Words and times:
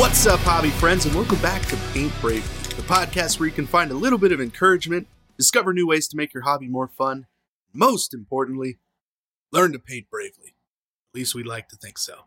What's 0.00 0.24
up, 0.24 0.40
hobby 0.40 0.70
friends, 0.70 1.04
and 1.04 1.14
welcome 1.14 1.38
back 1.42 1.60
to 1.66 1.76
Paint 1.92 2.10
Bravely, 2.22 2.74
the 2.74 2.80
podcast 2.88 3.38
where 3.38 3.46
you 3.46 3.54
can 3.54 3.66
find 3.66 3.90
a 3.90 3.94
little 3.94 4.18
bit 4.18 4.32
of 4.32 4.40
encouragement, 4.40 5.06
discover 5.36 5.74
new 5.74 5.86
ways 5.86 6.08
to 6.08 6.16
make 6.16 6.32
your 6.32 6.44
hobby 6.44 6.68
more 6.68 6.88
fun, 6.88 7.26
most 7.74 8.14
importantly, 8.14 8.78
learn 9.52 9.72
to 9.72 9.78
paint 9.78 10.08
bravely. 10.08 10.54
At 11.12 11.18
least 11.18 11.34
we'd 11.34 11.44
like 11.44 11.68
to 11.68 11.76
think 11.76 11.98
so. 11.98 12.20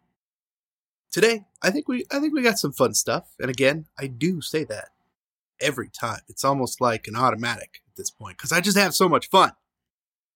Today, 1.11 1.45
I 1.63 1.71
think 1.71 1.87
we 1.87 2.05
I 2.11 2.19
think 2.19 2.35
we 2.35 2.43
got 2.43 2.59
some 2.59 2.73
fun 2.73 2.93
stuff, 2.93 3.33
and 3.39 3.49
again, 3.49 3.87
I 3.97 4.05
do 4.05 4.39
say 4.39 4.63
that 4.65 4.89
every 5.59 5.89
time. 5.89 6.21
It's 6.27 6.45
almost 6.45 6.79
like 6.79 7.07
an 7.07 7.15
automatic 7.15 7.81
at 7.87 7.95
this 7.95 8.11
point 8.11 8.37
because 8.37 8.51
I 8.51 8.61
just 8.61 8.77
have 8.77 8.93
so 8.93 9.09
much 9.09 9.31
fun 9.31 9.53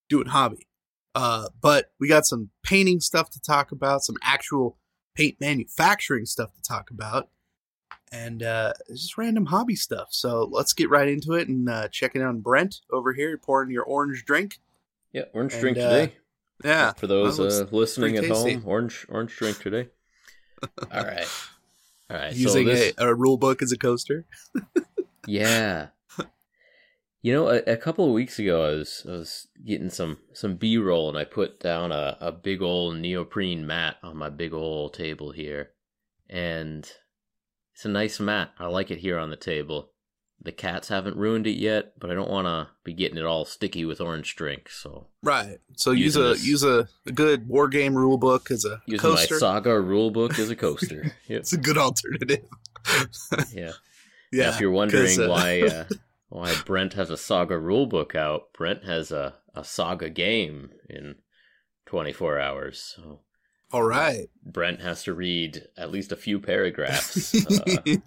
doing 0.09 0.29
hobby. 0.29 0.65
Uh, 1.13 1.49
but 1.61 1.91
we 1.99 2.07
got 2.07 2.25
some 2.25 2.49
painting 2.63 2.99
stuff 2.99 3.29
to 3.29 3.39
talk 3.39 3.71
about, 3.71 4.03
some 4.03 4.17
actual 4.23 4.79
paint 5.17 5.41
manufacturing 5.41 6.25
stuff 6.25 6.53
to 6.53 6.61
talk 6.61 6.91
about, 6.91 7.29
and 8.11 8.43
uh, 8.43 8.73
just 8.89 9.17
random 9.17 9.45
hobby 9.45 9.75
stuff. 9.75 10.07
So 10.11 10.47
let's 10.51 10.73
get 10.73 10.89
right 10.89 11.07
into 11.07 11.33
it 11.33 11.47
and 11.47 11.69
uh, 11.69 11.87
checking 11.89 12.21
on 12.21 12.39
Brent 12.39 12.81
over 12.91 13.13
here 13.13 13.37
pouring 13.37 13.71
your 13.71 13.83
orange 13.83 14.25
drink. 14.25 14.59
Yeah, 15.11 15.23
orange 15.33 15.53
And, 15.53 15.61
drink 15.61 15.77
uh, 15.77 15.89
today. 15.89 16.15
Yeah, 16.63 16.93
For 16.93 17.07
those 17.07 17.39
uh, 17.39 17.67
listening 17.71 18.17
at 18.17 18.25
home, 18.25 18.63
orange 18.65 19.05
orange 19.09 19.35
drink 19.35 19.59
today. 19.59 19.89
All 20.91 21.03
right. 21.03 21.27
All 22.09 22.17
right. 22.17 22.33
using 22.33 22.65
so 22.65 22.73
this, 22.73 22.93
a, 22.97 23.09
a 23.09 23.13
rule 23.13 23.37
book 23.37 23.61
as 23.61 23.71
a 23.71 23.77
coaster. 23.77 24.25
yeah. 25.27 25.87
You 27.21 27.33
know, 27.33 27.49
a, 27.49 27.57
a 27.57 27.77
couple 27.77 28.05
of 28.05 28.13
weeks 28.13 28.39
ago, 28.39 28.63
I 28.63 28.75
was 28.75 29.05
I 29.07 29.11
was 29.11 29.47
getting 29.65 29.89
some 29.89 30.17
some 30.33 30.55
B 30.55 30.77
roll, 30.77 31.09
and 31.09 31.17
I 31.17 31.25
put 31.25 31.59
down 31.59 31.91
a, 31.91 32.17
a 32.21 32.31
big 32.31 32.61
old 32.61 32.97
neoprene 32.97 33.67
mat 33.67 33.97
on 34.01 34.17
my 34.17 34.29
big 34.29 34.53
old 34.53 34.93
table 34.93 35.31
here, 35.31 35.71
and 36.29 36.89
it's 37.77 37.85
a 37.85 37.89
nice 37.89 38.19
mat. 38.19 38.49
I 38.57 38.65
like 38.65 38.89
it 38.89 38.97
here 38.97 39.19
on 39.19 39.29
the 39.29 39.35
table. 39.35 39.91
The 40.41 40.51
cats 40.51 40.87
haven't 40.87 41.15
ruined 41.15 41.45
it 41.45 41.57
yet, 41.59 41.93
but 41.99 42.09
I 42.09 42.15
don't 42.15 42.29
want 42.29 42.47
to 42.47 42.69
be 42.83 42.93
getting 42.93 43.19
it 43.19 43.25
all 43.25 43.45
sticky 43.45 43.85
with 43.85 44.01
orange 44.01 44.35
drink, 44.35 44.67
so 44.67 45.05
Right. 45.21 45.59
So 45.75 45.91
use 45.91 46.15
a 46.15 46.29
this- 46.29 46.47
use 46.47 46.63
a, 46.63 46.87
a 47.05 47.11
good 47.11 47.47
war 47.47 47.67
game 47.67 47.95
rule 47.95 48.17
book 48.17 48.49
as 48.49 48.65
a 48.65 48.81
using 48.87 48.99
coaster. 49.01 49.35
my 49.35 49.39
Saga 49.39 49.79
rule 49.79 50.09
book 50.09 50.39
as 50.39 50.49
a 50.49 50.55
coaster. 50.65 51.13
Yep. 51.27 51.39
It's 51.39 51.53
a 51.53 51.57
good 51.57 51.77
alternative. 51.77 52.45
Yeah. 53.53 53.73
yeah. 54.31 54.43
Now, 54.43 54.49
if 54.49 54.59
you're 54.59 54.71
wondering 54.71 55.19
uh, 55.21 55.27
why 55.27 55.61
uh, 55.67 55.85
why 56.29 56.55
Brent 56.65 56.93
has 56.93 57.11
a 57.11 57.17
Saga 57.17 57.55
rulebook 57.55 58.15
out, 58.15 58.53
Brent 58.53 58.85
has 58.85 59.11
a, 59.11 59.35
a 59.53 59.63
Saga 59.63 60.09
game 60.09 60.71
in 60.89 61.15
24 61.85 62.39
hours. 62.39 62.93
So 62.95 63.19
all 63.71 63.83
right. 63.83 64.27
Brent 64.45 64.81
has 64.81 65.03
to 65.03 65.13
read 65.13 65.63
at 65.77 65.91
least 65.91 66.11
a 66.11 66.15
few 66.15 66.39
paragraphs. 66.39 67.33
Uh, 67.87 67.97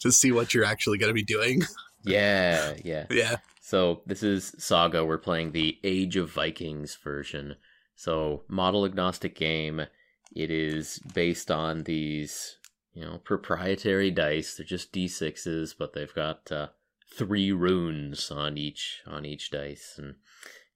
to 0.00 0.10
see 0.12 0.32
what 0.32 0.52
you're 0.54 0.64
actually 0.64 0.98
going 0.98 1.10
to 1.10 1.14
be 1.14 1.22
doing. 1.22 1.62
yeah, 2.04 2.74
yeah. 2.84 3.06
Yeah. 3.10 3.36
So 3.60 4.02
this 4.06 4.22
is 4.22 4.54
Saga. 4.58 5.04
We're 5.04 5.18
playing 5.18 5.52
the 5.52 5.78
Age 5.84 6.16
of 6.16 6.30
Vikings 6.30 6.96
version. 7.02 7.56
So 7.96 8.42
model 8.48 8.84
agnostic 8.84 9.34
game. 9.36 9.86
It 10.34 10.50
is 10.50 10.98
based 11.14 11.50
on 11.50 11.84
these, 11.84 12.56
you 12.92 13.04
know, 13.04 13.18
proprietary 13.18 14.10
dice. 14.10 14.56
They're 14.56 14.66
just 14.66 14.92
d6s, 14.92 15.74
but 15.78 15.92
they've 15.94 16.12
got 16.14 16.50
uh, 16.52 16.68
three 17.16 17.52
runes 17.52 18.30
on 18.30 18.58
each 18.58 19.00
on 19.06 19.24
each 19.24 19.50
dice, 19.50 19.94
and 19.96 20.16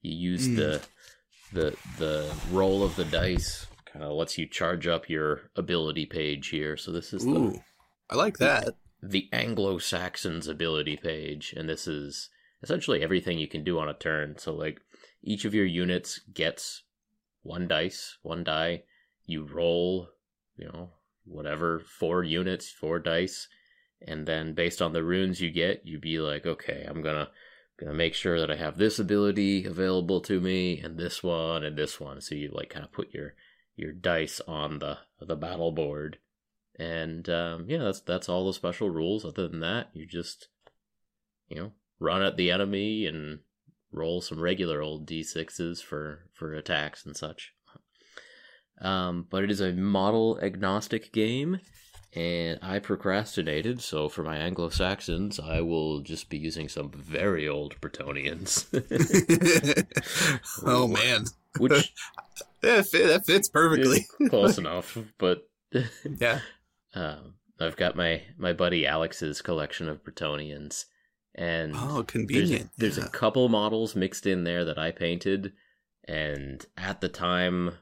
you 0.00 0.14
use 0.32 0.46
Mm. 0.48 0.56
the 0.56 0.82
the 1.52 1.76
the 1.98 2.34
roll 2.52 2.82
of 2.84 2.94
the 2.96 3.04
dice. 3.04 3.66
Kind 3.92 4.04
of 4.04 4.12
lets 4.12 4.36
you 4.36 4.46
charge 4.46 4.86
up 4.86 5.08
your 5.08 5.50
ability 5.56 6.06
page 6.06 6.48
here. 6.48 6.76
So 6.76 6.92
this 6.92 7.12
is 7.12 7.24
the 7.24 7.60
I 8.10 8.16
like 8.16 8.38
that. 8.38 8.74
the 9.02 9.28
Anglo 9.32 9.78
Saxons 9.78 10.46
ability 10.46 10.96
page, 10.96 11.54
and 11.56 11.68
this 11.68 11.86
is 11.86 12.28
essentially 12.62 13.02
everything 13.02 13.38
you 13.38 13.48
can 13.48 13.64
do 13.64 13.78
on 13.78 13.88
a 13.88 13.94
turn. 13.94 14.36
So, 14.38 14.54
like, 14.54 14.80
each 15.22 15.44
of 15.44 15.54
your 15.54 15.64
units 15.64 16.20
gets 16.32 16.82
one 17.42 17.68
dice, 17.68 18.18
one 18.22 18.44
die. 18.44 18.82
You 19.24 19.46
roll, 19.46 20.08
you 20.56 20.66
know, 20.66 20.90
whatever, 21.24 21.80
four 21.80 22.24
units, 22.24 22.70
four 22.70 22.98
dice, 22.98 23.48
and 24.06 24.26
then 24.26 24.54
based 24.54 24.82
on 24.82 24.92
the 24.92 25.04
runes 25.04 25.40
you 25.40 25.50
get, 25.50 25.82
you 25.84 25.98
be 25.98 26.18
like, 26.18 26.46
okay, 26.46 26.84
I'm 26.88 27.02
gonna 27.02 27.28
gonna 27.78 27.94
make 27.94 28.14
sure 28.14 28.40
that 28.40 28.50
I 28.50 28.56
have 28.56 28.76
this 28.76 28.98
ability 28.98 29.64
available 29.64 30.20
to 30.22 30.40
me, 30.40 30.80
and 30.80 30.98
this 30.98 31.22
one, 31.22 31.64
and 31.64 31.76
this 31.76 32.00
one. 32.00 32.20
So 32.20 32.34
you 32.34 32.50
like 32.52 32.70
kind 32.70 32.84
of 32.84 32.92
put 32.92 33.14
your 33.14 33.34
your 33.78 33.92
dice 33.92 34.40
on 34.46 34.78
the 34.78 34.98
the 35.20 35.36
battle 35.36 35.72
board 35.72 36.18
and 36.78 37.28
um, 37.28 37.64
yeah, 37.68 37.78
that's 37.78 38.00
that's 38.00 38.28
all 38.28 38.46
the 38.46 38.52
special 38.52 38.88
rules. 38.88 39.24
Other 39.24 39.48
than 39.48 39.60
that, 39.60 39.88
you 39.92 40.06
just 40.06 40.48
you 41.48 41.56
know 41.56 41.72
run 41.98 42.22
at 42.22 42.36
the 42.36 42.50
enemy 42.50 43.04
and 43.04 43.40
roll 43.90 44.20
some 44.20 44.40
regular 44.40 44.80
old 44.80 45.06
d6s 45.06 45.82
for 45.82 46.26
for 46.32 46.54
attacks 46.54 47.04
and 47.04 47.16
such. 47.16 47.52
Um, 48.80 49.26
but 49.28 49.42
it 49.42 49.50
is 49.50 49.60
a 49.60 49.72
model 49.72 50.38
agnostic 50.40 51.12
game, 51.12 51.58
and 52.14 52.60
I 52.62 52.78
procrastinated. 52.78 53.80
So 53.80 54.08
for 54.08 54.22
my 54.22 54.36
Anglo 54.36 54.68
Saxons, 54.68 55.40
I 55.40 55.62
will 55.62 56.00
just 56.00 56.30
be 56.30 56.38
using 56.38 56.68
some 56.68 56.92
very 56.92 57.48
old 57.48 57.80
Bretonnians, 57.80 58.66
oh 60.64 60.86
man. 60.86 61.24
which 61.58 61.92
Yeah, 62.62 62.82
that 62.82 63.22
fits 63.26 63.48
perfectly. 63.48 64.06
close 64.28 64.58
enough. 64.58 64.96
But 65.18 65.48
Yeah. 66.18 66.40
Um, 66.94 67.34
I've 67.60 67.76
got 67.76 67.96
my 67.96 68.22
my 68.36 68.52
buddy 68.52 68.86
Alex's 68.86 69.42
collection 69.42 69.88
of 69.88 70.02
Bretonnians, 70.04 70.84
and 71.34 71.72
Oh, 71.76 71.86
there's 71.88 72.00
a, 72.00 72.04
convenient. 72.04 72.70
there's 72.78 72.98
yeah. 72.98 73.04
a 73.04 73.08
couple 73.08 73.48
models 73.48 73.94
mixed 73.96 74.26
in 74.26 74.44
there 74.44 74.64
that 74.64 74.78
I 74.78 74.90
painted, 74.92 75.52
and 76.06 76.64
at 76.76 77.00
the 77.00 77.08
time, 77.08 77.68
I 77.70 77.72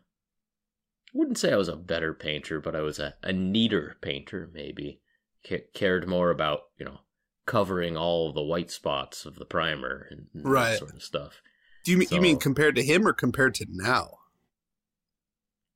wouldn't 1.19 1.39
say 1.39 1.53
I 1.53 1.57
was 1.57 1.69
a 1.69 1.77
better 1.77 2.13
painter, 2.15 2.61
but 2.61 2.75
I 2.75 2.81
was 2.81 2.99
a, 2.99 3.15
a 3.23 3.33
neater 3.33 3.97
painter. 4.01 4.51
Maybe 4.53 5.01
Ca- 5.47 5.67
cared 5.75 6.09
more 6.09 6.31
about 6.31 6.63
you 6.79 6.85
know 6.85 7.01
covering 7.47 7.97
all 7.97 8.33
the 8.33 8.43
white 8.43 8.71
spots 8.71 9.25
of 9.25 9.37
the 9.37 9.45
primer 9.45 10.09
and, 10.11 10.27
and 10.35 10.45
Right. 10.45 10.71
that 10.73 10.79
sort 10.81 10.95
of 10.95 11.03
stuff. 11.03 11.41
Do 11.85 11.93
you 11.93 11.99
mean 11.99 12.09
you 12.11 12.21
mean 12.21 12.39
compared 12.39 12.75
to 12.77 12.83
him 12.83 13.07
or 13.07 13.13
compared 13.13 13.55
to 13.57 13.67
now? 13.69 14.19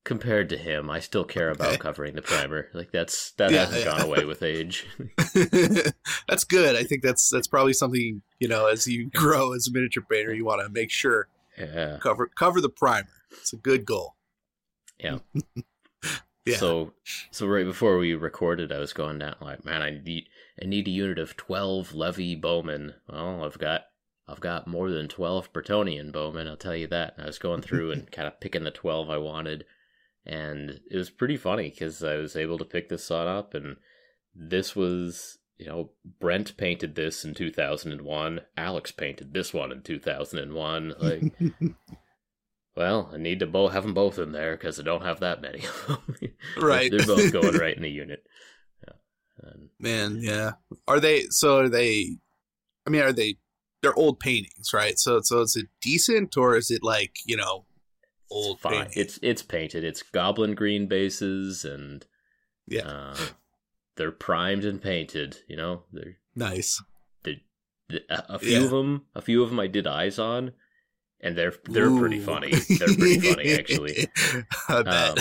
Compared 0.03 0.49
to 0.49 0.57
him, 0.57 0.89
I 0.89 0.99
still 1.01 1.25
care 1.25 1.51
about 1.51 1.69
Okay. 1.69 1.77
covering 1.79 2.15
the 2.15 2.23
primer. 2.23 2.69
Like 2.73 2.91
that's 2.91 3.33
that 3.33 3.51
Yeah, 3.51 3.67
hasn't 3.67 3.85
yeah. 3.85 3.91
gone 3.91 4.01
away 4.01 4.25
with 4.25 4.43
age. 4.43 4.87
that's 6.29 6.45
good. 6.45 6.75
I 6.75 6.85
think 6.85 7.03
that's 7.03 7.29
that's 7.31 7.47
probably 7.47 7.75
something 7.75 8.23
you 8.39 8.49
know 8.49 8.67
as 8.67 8.87
you 8.87 9.11
grow 9.15 9.53
as 9.53 9.69
a 9.69 9.73
miniature 9.73 10.05
painter, 10.11 10.33
you 10.33 10.45
want 10.45 10.63
to 10.63 10.71
make 10.71 10.91
sure 10.91 11.29
yeah. 11.59 11.99
cover 12.01 12.31
cover 12.35 12.61
the 12.61 12.71
primer. 12.71 13.09
It's 13.31 13.53
a 13.53 13.57
good 13.57 13.85
goal. 13.85 14.17
Yeah. 14.99 15.19
Yeah. 16.47 16.57
So 16.57 16.95
so 17.31 17.47
right 17.47 17.67
before 17.67 17.99
we 17.99 18.15
recorded, 18.15 18.73
I 18.73 18.79
was 18.79 18.93
going 18.95 19.19
down 19.19 19.37
like, 19.41 19.65
man, 19.65 19.83
I 19.83 19.91
need 20.03 20.29
I 20.63 20.67
need 20.67 20.89
a 20.89 20.91
unit 20.91 21.19
of 21.19 21.37
twelve 21.37 21.95
Levy 21.95 22.35
bowmen. 22.35 22.95
Well, 23.09 23.45
I've 23.45 23.59
got 23.59 23.83
I've 24.27 24.41
got 24.41 24.67
more 24.67 24.91
than 24.91 25.09
twelve 25.09 25.53
Bretonnian 25.53 26.11
bowmen. 26.11 26.49
I'll 26.49 26.57
tell 26.57 26.75
you 26.75 26.87
that. 26.87 27.15
And 27.17 27.25
I 27.25 27.27
was 27.27 27.39
going 27.39 27.61
through 27.61 27.93
and 27.93 28.11
kind 28.11 28.27
of 28.27 28.41
picking 28.41 28.65
the 28.65 28.71
twelve 28.71 29.11
I 29.11 29.19
wanted, 29.19 29.65
and 30.31 30.81
it 30.89 30.97
was 30.97 31.11
pretty 31.11 31.37
funny 31.37 31.71
because 31.71 32.05
I 32.05 32.17
was 32.17 32.37
able 32.37 32.57
to 32.59 32.65
pick 32.65 32.89
this 32.89 33.05
son 33.05 33.27
up, 33.27 33.53
and 33.53 33.77
this 34.35 34.77
was 34.77 35.39
you 35.59 35.67
know 35.67 35.91
Brent 36.21 36.57
painted 36.57 36.95
this 36.95 37.25
in 37.25 37.35
two 37.35 37.51
thousand 37.51 37.91
and 37.93 38.03
one. 38.03 38.41
Alex 38.57 38.93
painted 38.93 39.35
this 39.35 39.53
one 39.53 39.73
in 39.73 39.83
two 39.83 39.99
thousand 39.99 40.39
and 40.39 40.55
one. 40.55 40.95
Like. 40.99 41.33
Well, 42.77 43.11
I 43.13 43.19
need 43.19 43.41
to 43.41 43.47
bo- 43.47 43.69
have 43.69 43.83
them 43.83 43.95
both 43.95 44.19
in 44.19 44.33
there 44.33 44.57
because 44.57 44.79
I 44.79 44.85
don't 44.85 45.05
have 45.05 45.21
that 45.21 45.43
many 45.43 45.65
of 45.67 45.87
them. 46.21 46.33
Right. 46.57 46.91
They're 46.91 47.05
both 47.05 47.33
going 47.33 47.57
right 47.57 47.77
in 47.77 47.83
the 47.83 47.91
unit. 47.91 48.23
Yeah. 48.87 48.95
And 49.51 49.69
Man, 49.79 50.21
yeah. 50.23 50.53
Are 50.87 51.01
they 51.01 51.25
so 51.31 51.59
are 51.59 51.69
they 51.69 52.17
I 52.87 52.91
mean, 52.91 53.03
are 53.03 53.13
they 53.13 53.37
they're 53.83 53.99
old 53.99 54.21
paintings, 54.21 54.73
right? 54.73 54.99
So 54.99 55.21
so 55.23 55.41
is 55.41 55.57
it 55.57 55.67
decent 55.83 56.37
or 56.37 56.57
is 56.57 56.71
it 56.71 56.83
like, 56.83 57.17
you 57.27 57.37
know, 57.37 57.67
old 58.31 58.55
it's 58.57 58.63
fine. 58.63 58.73
painting? 58.85 58.93
It's 59.03 59.19
it's 59.23 59.43
painted. 59.43 59.85
It's 59.85 60.03
goblin 60.03 60.55
green 60.55 60.87
bases 60.87 61.65
and 61.65 62.05
Yeah. 62.67 62.87
uh, 62.87 63.17
they're 63.97 64.13
primed 64.13 64.65
and 64.65 64.81
painted. 64.83 65.39
You 65.49 65.57
know, 65.57 65.85
they're, 65.93 66.19
nice. 66.35 66.83
they're 67.25 67.37
a 68.09 68.25
a 68.35 68.39
few 68.39 68.59
Yeah. 68.59 68.65
of 68.65 68.71
them. 68.71 69.07
A 69.15 69.21
few 69.23 69.43
of 69.43 69.51
them 69.51 69.61
I 69.61 69.67
did 69.67 69.87
eyes 69.87 70.19
on, 70.19 70.53
and 71.21 71.37
they're 71.37 71.55
they're 71.65 71.91
pretty 71.91 72.21
funny. 72.21 72.53
They're 72.79 72.89
pretty 72.97 73.21
funny 73.21 73.53
actually. 73.53 74.07
Um, 74.69 75.17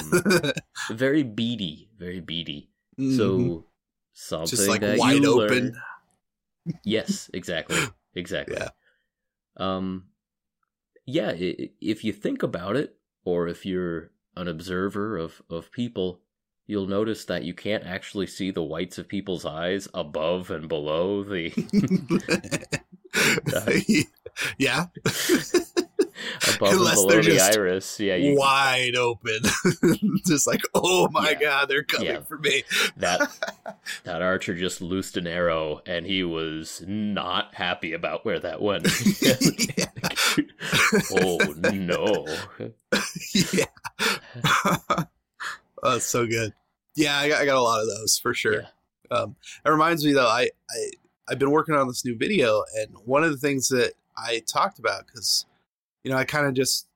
Very 0.92 1.24
beady, 1.24 1.90
very 1.98 2.20
beady. 2.22 2.70
Mhm. 3.00 3.18
So 3.18 3.66
something 4.14 4.48
just 4.50 4.68
like 4.70 4.82
that 4.82 5.00
wide 5.00 5.26
open. 5.26 5.74
learn- 5.74 5.82
Yes, 6.84 7.32
exactly, 7.34 7.80
exactly. 8.16 8.58
Yeah. 8.60 8.70
Um, 9.58 10.10
yeah. 11.08 11.32
If 11.36 12.04
you 12.04 12.14
think 12.14 12.44
about 12.44 12.76
it, 12.76 12.96
or 13.30 13.48
if 13.48 13.66
you're 13.66 14.12
an 14.36 14.48
observer 14.48 15.18
of 15.18 15.42
of 15.50 15.72
people, 15.72 16.22
you'll 16.68 16.88
notice 16.88 17.26
that 17.26 17.44
you 17.44 17.54
can't 17.54 17.86
actually 17.86 18.28
see 18.28 18.52
the 18.52 18.64
whites 18.64 18.98
of 18.98 19.08
people's 19.08 19.46
eyes 19.46 19.88
above 19.94 20.52
and 20.52 20.68
below 20.68 21.24
the 21.24 21.52
yeah. 24.58 24.86
above 26.56 26.74
Unless 26.74 27.00
and 27.00 27.08
below 27.08 27.10
they're 27.10 27.24
the 27.24 27.31
just 27.31 27.58
iris. 27.58 28.00
Yeah, 28.00 28.16
you, 28.16 28.36
Wide 28.38 28.96
open. 28.96 29.40
just 30.28 30.48
like, 30.48 30.62
oh 30.74 31.08
my 31.12 31.32
Yeah. 31.32 31.40
god, 31.40 31.70
they're 31.70 31.84
coming 31.84 32.08
Yeah. 32.08 32.22
for 32.22 32.38
me. 32.38 32.64
that 32.98 33.30
that 34.04 34.22
archer 34.22 34.56
just 34.56 34.82
loosed 34.82 35.18
an 35.18 35.28
arrow 35.28 35.82
and 35.86 36.06
he 36.06 36.24
was 36.24 36.84
not 36.88 37.56
happy 37.56 37.94
about 37.94 38.25
where 38.25 38.40
that 38.40 38.62
went. 38.62 38.88
Oh 41.12 41.38
no. 41.62 42.25
yeah. 43.53 43.65
oh, 45.83 45.95
it's 45.95 46.06
so 46.06 46.25
good. 46.25 46.53
Yeah, 46.95 47.18
I 47.18 47.30
got, 47.30 47.41
I 47.41 47.45
got 47.45 47.57
a 47.57 47.62
lot 47.62 47.81
of 47.81 47.88
those 47.88 48.19
for 48.19 48.33
sure. 48.33 48.63
Um, 49.12 49.36
it 49.65 49.69
reminds 49.69 50.06
me 50.06 50.13
though, 50.13 50.27
I, 50.27 50.50
I 50.69 50.91
I've 51.30 51.39
been 51.39 51.51
working 51.51 51.75
on 51.75 51.88
this 51.88 52.03
new 52.03 52.18
video, 52.18 52.63
and 52.77 52.95
one 53.06 53.24
of 53.24 53.31
the 53.31 53.38
things 53.38 53.69
that 53.69 53.94
I 54.18 54.41
talked 54.47 54.80
about 54.80 55.07
because 55.07 55.45
you 56.03 56.12
know 56.12 56.18
I 56.18 56.25
kind 56.25 56.47
of 56.47 56.53
just 56.53 56.88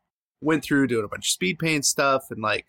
went 0.42 0.64
through 0.64 0.88
doing 0.88 1.06
a 1.06 1.08
bunch 1.08 1.28
of 1.28 1.32
speed 1.32 1.60
paint 1.60 1.86
stuff, 1.86 2.26
and 2.32 2.42
like 2.42 2.68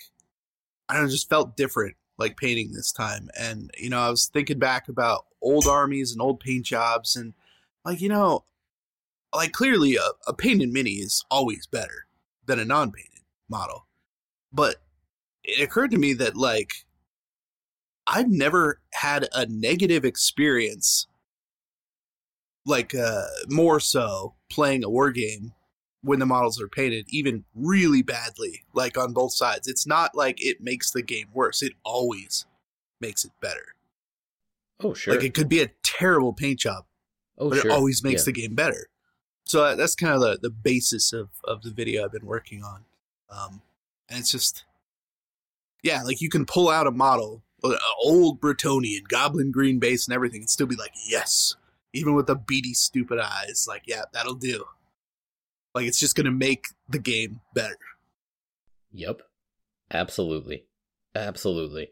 I 0.89 0.95
don't 0.95 1.05
know, 1.05 1.11
just 1.11 1.29
felt 1.29 1.57
different 1.57 1.97
like 2.19 2.37
painting 2.37 2.73
this 2.73 2.93
time, 2.93 3.29
and 3.39 3.71
you 3.79 3.91
know 3.91 3.99
I 3.99 4.11
was 4.11 4.27
thinking 4.27 4.59
back 4.59 4.89
about 4.89 5.27
old 5.43 5.67
armies 5.67 6.13
and 6.13 6.21
old 6.21 6.41
paint 6.41 6.67
jobs, 6.67 7.17
and 7.17 7.35
like 7.85 8.01
you 8.01 8.09
know, 8.09 8.45
like 9.35 9.53
clearly 9.53 9.97
a, 9.97 10.11
a 10.27 10.35
painted 10.35 10.71
mini 10.73 10.93
is 10.93 11.25
always 11.31 11.67
better 11.67 12.07
than 12.47 12.59
a 12.59 12.65
non-painted 12.65 13.23
model, 13.49 13.87
but 14.53 14.77
it 15.43 15.63
occurred 15.63 15.91
to 15.91 15.99
me 15.99 16.13
that 16.15 16.37
like 16.37 16.85
I've 18.07 18.29
never 18.29 18.81
had 18.93 19.29
a 19.33 19.47
negative 19.47 20.05
experience 20.05 21.07
like 22.67 22.95
uh 22.95 23.25
more 23.51 23.79
so 23.81 24.35
playing 24.51 24.85
a 24.85 24.89
war 24.91 25.11
game 25.11 25.53
when 26.03 26.19
the 26.19 26.27
models 26.27 26.61
are 26.61 26.69
painted 26.69 27.05
even 27.09 27.45
really 27.55 28.03
badly 28.03 28.65
like 28.73 28.97
on 28.97 29.13
both 29.13 29.35
sides 29.35 29.69
it's 29.69 29.87
not 29.87 30.15
like 30.15 30.43
it 30.43 30.63
makes 30.63 30.91
the 30.91 31.03
game 31.03 31.27
worse 31.35 31.63
it 31.63 31.73
always 31.85 32.47
makes 33.01 33.25
it 33.25 33.33
better 33.41 33.75
Oh 34.81 34.95
sure. 34.95 35.15
like 35.15 35.25
it 35.25 35.35
could 35.35 35.49
be 35.49 35.61
a 35.61 35.71
terrible 35.83 36.33
paint 36.33 36.59
job 36.61 36.85
oh 37.39 37.51
but 37.51 37.59
sure. 37.61 37.71
it 37.71 37.75
always 37.75 38.03
makes 38.03 38.23
Yeah. 38.23 38.33
the 38.33 38.41
game 38.41 38.55
better 38.55 38.87
so 39.45 39.65
uh, 39.65 39.75
that's 39.75 39.95
kind 39.95 40.15
of 40.15 40.21
the, 40.21 40.39
the 40.43 40.51
basis 40.51 41.13
of, 41.13 41.29
of 41.45 41.63
the 41.63 41.71
video 41.71 42.05
i've 42.05 42.13
been 42.13 42.27
working 42.27 42.63
on 42.63 42.85
um, 43.31 43.63
and 44.09 44.21
it's 44.21 44.33
just 44.33 44.65
yeah 45.83 46.03
like 46.03 46.21
you 46.21 46.29
can 46.29 46.45
pull 46.45 46.69
out 46.69 46.87
a 46.87 46.91
model 46.91 47.43
uh, 47.63 47.75
old 48.03 48.41
bretonnian 48.41 49.07
goblin 49.09 49.51
green 49.51 49.79
base 49.79 50.07
and 50.07 50.15
everything 50.15 50.41
and 50.41 50.51
still 50.51 50.67
be 50.67 50.77
like 50.77 50.93
yes 51.09 51.57
even 51.93 52.15
with 52.15 52.27
the 52.27 52.35
beady 52.35 52.75
stupid 52.75 53.19
eyes 53.19 53.67
like 53.69 53.83
yeah 53.87 54.03
that'll 54.13 54.35
do 54.35 54.65
like 55.75 55.87
it's 55.87 55.99
just 55.99 56.17
gonna 56.17 56.31
make 56.31 56.67
the 56.89 56.99
game 56.99 57.41
better 57.55 57.77
Yep. 58.95 59.23
Absolutely. 59.91 60.65
Absolutely. 61.15 61.91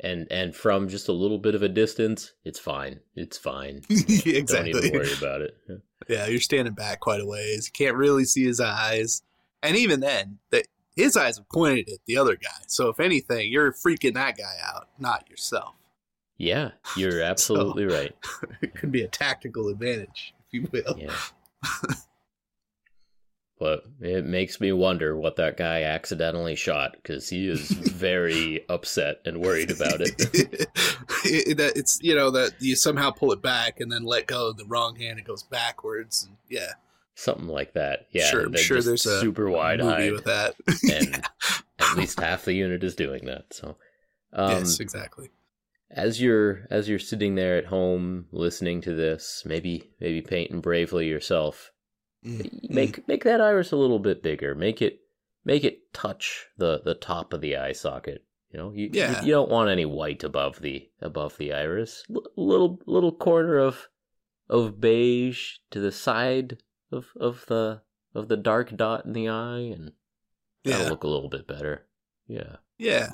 And 0.00 0.26
and 0.30 0.54
from 0.54 0.88
just 0.88 1.08
a 1.08 1.12
little 1.12 1.38
bit 1.38 1.54
of 1.54 1.62
a 1.62 1.68
distance, 1.68 2.32
it's 2.44 2.58
fine. 2.58 3.00
It's 3.14 3.38
fine. 3.38 3.82
Yeah, 3.88 4.40
Don't 4.44 4.66
even 4.66 4.84
exactly 4.84 4.90
worry 4.90 5.12
about 5.18 5.42
it. 5.42 5.56
yeah 6.08 6.26
you're 6.26 6.40
standing 6.40 6.74
back 6.74 6.98
quite 7.00 7.20
a 7.20 7.26
ways 7.26 7.66
you 7.68 7.72
can't 7.72 7.96
really 7.96 8.24
see 8.24 8.44
his 8.44 8.58
eyes 8.60 9.22
and 9.62 9.76
even 9.76 10.00
then 10.00 10.38
that 10.50 10.66
his 10.96 11.16
eyes 11.16 11.38
are 11.38 11.46
pointed 11.52 11.88
at 11.88 12.00
the 12.06 12.16
other 12.16 12.34
guy 12.34 12.64
so 12.66 12.88
if 12.88 12.98
anything 12.98 13.52
you're 13.52 13.72
freaking 13.72 14.14
that 14.14 14.36
guy 14.36 14.56
out 14.64 14.88
not 14.98 15.30
yourself 15.30 15.74
Yeah, 16.38 16.72
you're 16.96 17.22
absolutely 17.32 17.84
right. 17.84 18.12
it 18.62 18.74
could 18.74 18.90
be 18.90 19.02
a 19.02 19.08
tactical 19.08 19.68
advantage, 19.68 20.34
if 20.40 20.52
you 20.52 20.68
will. 20.72 20.98
Yeah. 20.98 21.14
But 23.62 23.84
it 24.00 24.24
makes 24.24 24.60
me 24.60 24.72
wonder 24.72 25.16
what 25.16 25.36
that 25.36 25.56
guy 25.56 25.82
accidentally 25.84 26.56
shot 26.56 26.96
because 27.00 27.28
he 27.28 27.48
is 27.48 27.70
very 27.70 28.64
upset 28.68 29.18
and 29.24 29.40
worried 29.40 29.70
about 29.70 30.00
it. 30.00 30.20
It- 31.24 31.56
that 31.58 31.76
it's 31.76 32.00
you 32.02 32.16
know 32.16 32.32
that 32.32 32.54
you 32.58 32.74
somehow 32.74 33.12
pull 33.12 33.30
it 33.30 33.40
back 33.40 33.78
and 33.78 33.92
then 33.92 34.02
let 34.02 34.26
go 34.26 34.48
of 34.48 34.56
the 34.56 34.64
wrong 34.64 34.96
hand, 34.96 35.20
it 35.20 35.24
goes 35.24 35.44
backwards, 35.44 36.24
and 36.26 36.36
yeah, 36.50 36.72
Something 37.14 37.46
like 37.46 37.74
that. 37.74 38.08
Yeah, 38.10 38.28
sure, 38.28 38.46
I'm 38.46 38.56
sure 38.56 38.82
there's 38.82 39.06
a 39.06 39.20
super 39.20 39.48
wide 39.48 39.80
eyed, 39.80 40.10
with 40.12 40.24
that. 40.24 40.56
and 40.90 41.24
at 41.78 41.96
least 41.96 42.18
half 42.18 42.44
the 42.44 42.54
unit 42.54 42.82
is 42.82 42.96
doing 42.96 43.26
that. 43.26 43.44
So, 43.52 43.76
um, 44.32 44.50
yes, 44.50 44.80
exactly. 44.80 45.30
as 45.90 46.20
you're 46.20 46.66
as 46.70 46.88
you're 46.88 46.98
sitting 46.98 47.36
there 47.36 47.56
at 47.58 47.66
home 47.66 48.26
listening 48.32 48.80
to 48.82 48.94
this, 48.94 49.44
maybe 49.46 49.92
maybe 50.00 50.22
painting 50.22 50.60
bravely 50.60 51.06
yourself, 51.06 51.70
Mm, 52.24 52.70
make 52.70 53.06
make 53.08 53.24
that 53.24 53.40
iris 53.40 53.72
a 53.72 53.76
little 53.76 53.98
bit 53.98 54.22
bigger. 54.22 54.54
Make 54.54 54.80
it 54.80 55.00
make 55.44 55.64
it 55.64 55.92
touch 55.92 56.46
the 56.56 56.80
the 56.84 56.94
top 56.94 57.32
of 57.32 57.40
the 57.40 57.56
eye 57.56 57.72
socket. 57.72 58.24
You 58.50 58.58
know, 58.58 58.72
you 58.72 58.90
Yeah. 58.92 59.20
you, 59.20 59.26
you 59.26 59.32
don't 59.32 59.50
want 59.50 59.70
any 59.70 59.84
white 59.86 60.22
above 60.22 60.60
the 60.60 60.88
above 61.00 61.36
the 61.38 61.52
iris. 61.52 62.04
L- 62.14 62.22
little 62.36 62.80
little 62.86 63.12
corner 63.12 63.58
of 63.58 63.88
of 64.48 64.80
beige 64.80 65.56
to 65.70 65.80
the 65.80 65.92
side 65.92 66.58
of 66.90 67.06
of 67.18 67.46
the 67.46 67.80
of 68.14 68.28
the 68.28 68.36
dark 68.36 68.76
dot 68.76 69.06
in 69.06 69.14
the 69.14 69.28
eye, 69.28 69.60
and 69.74 69.92
that'll 70.64 70.82
yeah, 70.82 70.90
look 70.90 71.02
a 71.02 71.08
little 71.08 71.30
bit 71.30 71.46
better. 71.46 71.86
Yeah. 72.26 72.56
yeah. 72.78 73.10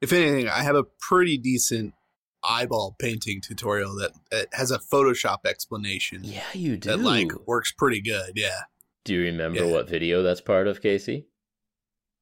If 0.00 0.12
anything, 0.12 0.48
I 0.48 0.62
have 0.62 0.76
a 0.76 0.84
pretty 0.84 1.38
decent 1.38 1.94
eyeball 2.44 2.96
painting 2.98 3.40
tutorial 3.40 3.94
that, 3.96 4.12
that 4.30 4.48
has 4.52 4.70
a 4.70 4.78
Photoshop 4.78 5.46
explanation 5.46 6.22
Yeah, 6.24 6.42
you 6.54 6.76
do. 6.76 6.90
that 6.90 6.98
like 7.00 7.30
works 7.46 7.72
pretty 7.72 8.00
good. 8.00 8.32
Yeah. 8.36 8.60
do 9.04 9.14
you 9.14 9.22
remember 9.22 9.64
Yeah. 9.64 9.70
what 9.72 9.88
video 9.88 10.22
that's 10.22 10.40
part 10.40 10.66
of, 10.66 10.80
Casey? 10.82 11.26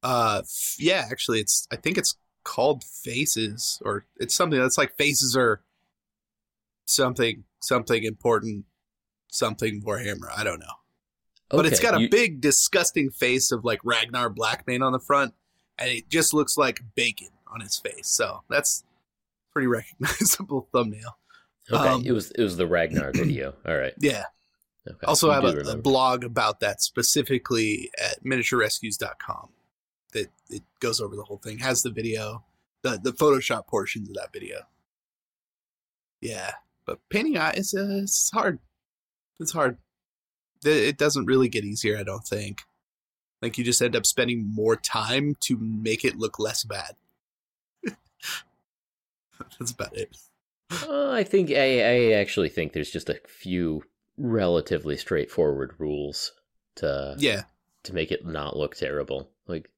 Uh, 0.03 0.41
f- 0.43 0.75
yeah, 0.79 1.07
actually, 1.11 1.39
it's 1.39 1.67
I 1.71 1.75
think 1.75 1.97
it's 1.97 2.15
called 2.43 2.83
Faces, 2.83 3.79
or 3.85 4.05
it's 4.17 4.33
something 4.33 4.59
that's 4.59 4.77
like 4.77 4.95
Faces 4.97 5.35
or 5.37 5.61
something 6.87 7.43
something 7.59 8.03
important, 8.03 8.65
something 9.31 9.81
Warhammer. 9.83 10.29
I 10.35 10.43
don't 10.43 10.59
know, 10.59 10.73
but 11.49 11.65
it's 11.65 11.79
got 11.79 11.95
a 11.95 12.01
you- 12.01 12.09
big 12.09 12.41
disgusting 12.41 13.11
face 13.11 13.51
of 13.51 13.63
like 13.63 13.79
Ragnar 13.83 14.29
Blackmane 14.33 14.83
on 14.85 14.91
the 14.91 14.99
front, 14.99 15.33
and 15.77 15.89
it 15.91 16.09
just 16.09 16.33
looks 16.33 16.57
like 16.57 16.81
bacon 16.95 17.29
on 17.47 17.61
his 17.61 17.77
face. 17.77 18.07
So 18.07 18.41
that's 18.49 18.83
pretty 19.53 19.67
recognizable 19.67 20.67
thumbnail. 20.73 21.17
Okay, 21.71 21.87
um, 21.87 22.03
it 22.05 22.11
was 22.11 22.31
it 22.31 22.41
was 22.41 22.57
the 22.57 22.67
Ragnar 22.67 23.11
video. 23.15 23.53
All 23.67 23.77
right. 23.77 23.93
Yeah. 23.99 24.25
Okay. 24.87 25.05
Also, 25.05 25.29
I 25.29 25.35
have 25.35 25.43
a, 25.43 25.71
a 25.71 25.77
blog 25.77 26.23
about 26.23 26.59
that 26.61 26.81
specifically 26.81 27.91
at 28.01 28.23
miniaturerescues.com 28.23 29.49
that 30.13 30.27
it 30.49 30.63
goes 30.79 30.99
over 30.99 31.15
the 31.15 31.23
whole 31.23 31.37
thing, 31.37 31.59
has 31.59 31.83
the 31.83 31.91
video, 31.91 32.43
the, 32.81 32.99
the 33.01 33.13
Photoshop 33.13 33.67
portions 33.67 34.09
of 34.09 34.15
that 34.15 34.33
video. 34.33 34.61
Yeah, 36.19 36.53
but 36.85 36.99
painting 37.09 37.37
eye 37.37 37.53
is 37.53 37.73
uh, 37.73 38.01
it's 38.03 38.31
hard. 38.31 38.59
It's 39.39 39.51
hard. 39.51 39.77
It 40.63 40.97
doesn't 40.97 41.25
really 41.25 41.49
get 41.49 41.63
easier, 41.63 41.97
I 41.97 42.03
don't 42.03 42.25
think. 42.25 42.61
Like 43.41 43.57
you 43.57 43.63
just 43.63 43.81
end 43.81 43.95
up 43.95 44.05
spending 44.05 44.53
more 44.53 44.75
time 44.75 45.35
to 45.41 45.57
make 45.57 46.05
it 46.05 46.17
look 46.17 46.37
less 46.37 46.63
bad. 46.63 46.95
That's 49.59 49.71
about 49.71 49.95
it. 49.97 50.15
Uh, 50.87 51.11
I 51.11 51.23
think 51.23 51.51
I, 51.51 51.79
I 51.79 52.11
actually 52.13 52.49
think 52.49 52.73
there's 52.73 52.91
just 52.91 53.09
a 53.09 53.19
few 53.27 53.83
relatively 54.17 54.97
straightforward 54.97 55.73
rules 55.79 56.31
to 56.75 57.15
Yeah, 57.17 57.43
to 57.83 57.93
make 57.93 58.11
it 58.11 58.25
not 58.25 58.55
look 58.55 58.75
terrible. 58.75 59.29
Like 59.47 59.69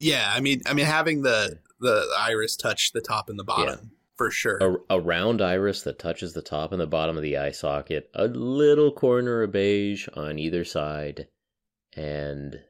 yeah. 0.00 0.32
I 0.34 0.40
mean, 0.40 0.62
I 0.66 0.74
mean, 0.74 0.86
having 0.86 1.22
the 1.22 1.58
the 1.80 2.06
iris 2.18 2.56
touch 2.56 2.92
the 2.92 3.00
top 3.00 3.28
and 3.28 3.38
the 3.38 3.44
bottom 3.44 3.90
for 4.16 4.30
sure. 4.30 4.58
a, 4.90 4.96
a 4.96 5.00
round 5.00 5.42
iris 5.42 5.82
that 5.82 5.98
touches 5.98 6.32
the 6.32 6.42
top 6.42 6.72
and 6.72 6.80
the 6.80 6.86
bottom 6.86 7.16
of 7.16 7.22
the 7.22 7.36
eye 7.36 7.50
socket, 7.50 8.08
a 8.14 8.26
little 8.26 8.92
corner 8.92 9.42
of 9.42 9.52
beige 9.52 10.08
on 10.14 10.38
either 10.38 10.64
side, 10.64 11.26
and 11.96 12.60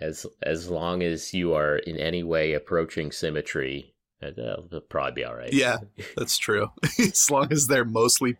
as 0.00 0.26
as 0.42 0.70
long 0.70 1.02
as 1.02 1.34
you 1.34 1.52
are 1.54 1.76
in 1.76 1.96
any 1.96 2.22
way 2.22 2.52
approaching 2.52 3.10
symmetry, 3.10 3.95
uh, 4.22 4.30
that'll 4.36 4.80
probably 4.88 5.12
be 5.12 5.24
all 5.24 5.34
right. 5.34 5.52
Yeah. 5.52 5.78
That's 6.16 6.38
true. 6.38 6.68
as 6.98 7.30
long 7.30 7.52
as 7.52 7.66
they're 7.66 7.84
mostly 7.84 8.36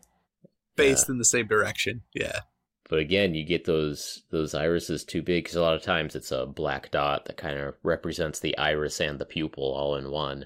faced 0.75 1.09
in 1.09 1.17
the 1.17 1.25
same 1.25 1.47
direction. 1.47 2.01
Yeah. 2.13 2.41
But 2.89 2.99
again, 2.99 3.35
you 3.35 3.43
get 3.43 3.65
those 3.65 4.23
those 4.29 4.53
irises 4.53 5.03
too 5.03 5.21
big 5.21 5.43
because 5.43 5.57
a 5.57 5.61
lot 5.61 5.75
of 5.75 5.81
times 5.83 6.15
it's 6.15 6.31
a 6.31 6.45
black 6.45 6.89
dot 6.89 7.25
that 7.25 7.37
kind 7.37 7.57
of 7.57 7.75
represents 7.83 8.39
the 8.39 8.57
iris 8.57 9.01
and 9.01 9.19
the 9.19 9.25
pupil 9.25 9.63
all 9.63 9.95
in 9.95 10.09
one. 10.09 10.45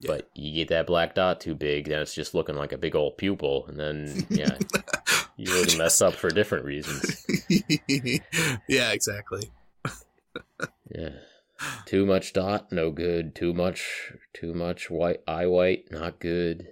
Yeah. 0.00 0.08
But 0.08 0.30
you 0.34 0.52
get 0.52 0.68
that 0.68 0.86
black 0.86 1.14
dot 1.14 1.40
too 1.40 1.54
big, 1.54 1.88
then 1.88 2.00
it's 2.00 2.14
just 2.14 2.34
looking 2.34 2.56
like 2.56 2.72
a 2.72 2.78
big 2.78 2.94
old 2.94 3.16
pupil, 3.16 3.66
and 3.68 3.78
then 3.78 4.26
yeah, 4.28 4.58
you 5.36 5.50
really 5.52 5.78
mess 5.78 6.02
up 6.02 6.14
for 6.14 6.28
different 6.28 6.64
reasons. 6.64 7.24
yeah, 8.68 8.90
exactly. 8.92 9.42
Yeah. 10.90 11.10
Too 11.86 12.06
much 12.06 12.32
dot, 12.32 12.72
no 12.72 12.90
good. 12.90 13.34
Too 13.34 13.52
much, 13.52 14.12
too 14.32 14.54
much 14.54 14.90
white 14.90 15.20
eye 15.26 15.46
white, 15.46 15.84
not 15.90 16.18
good. 16.20 16.68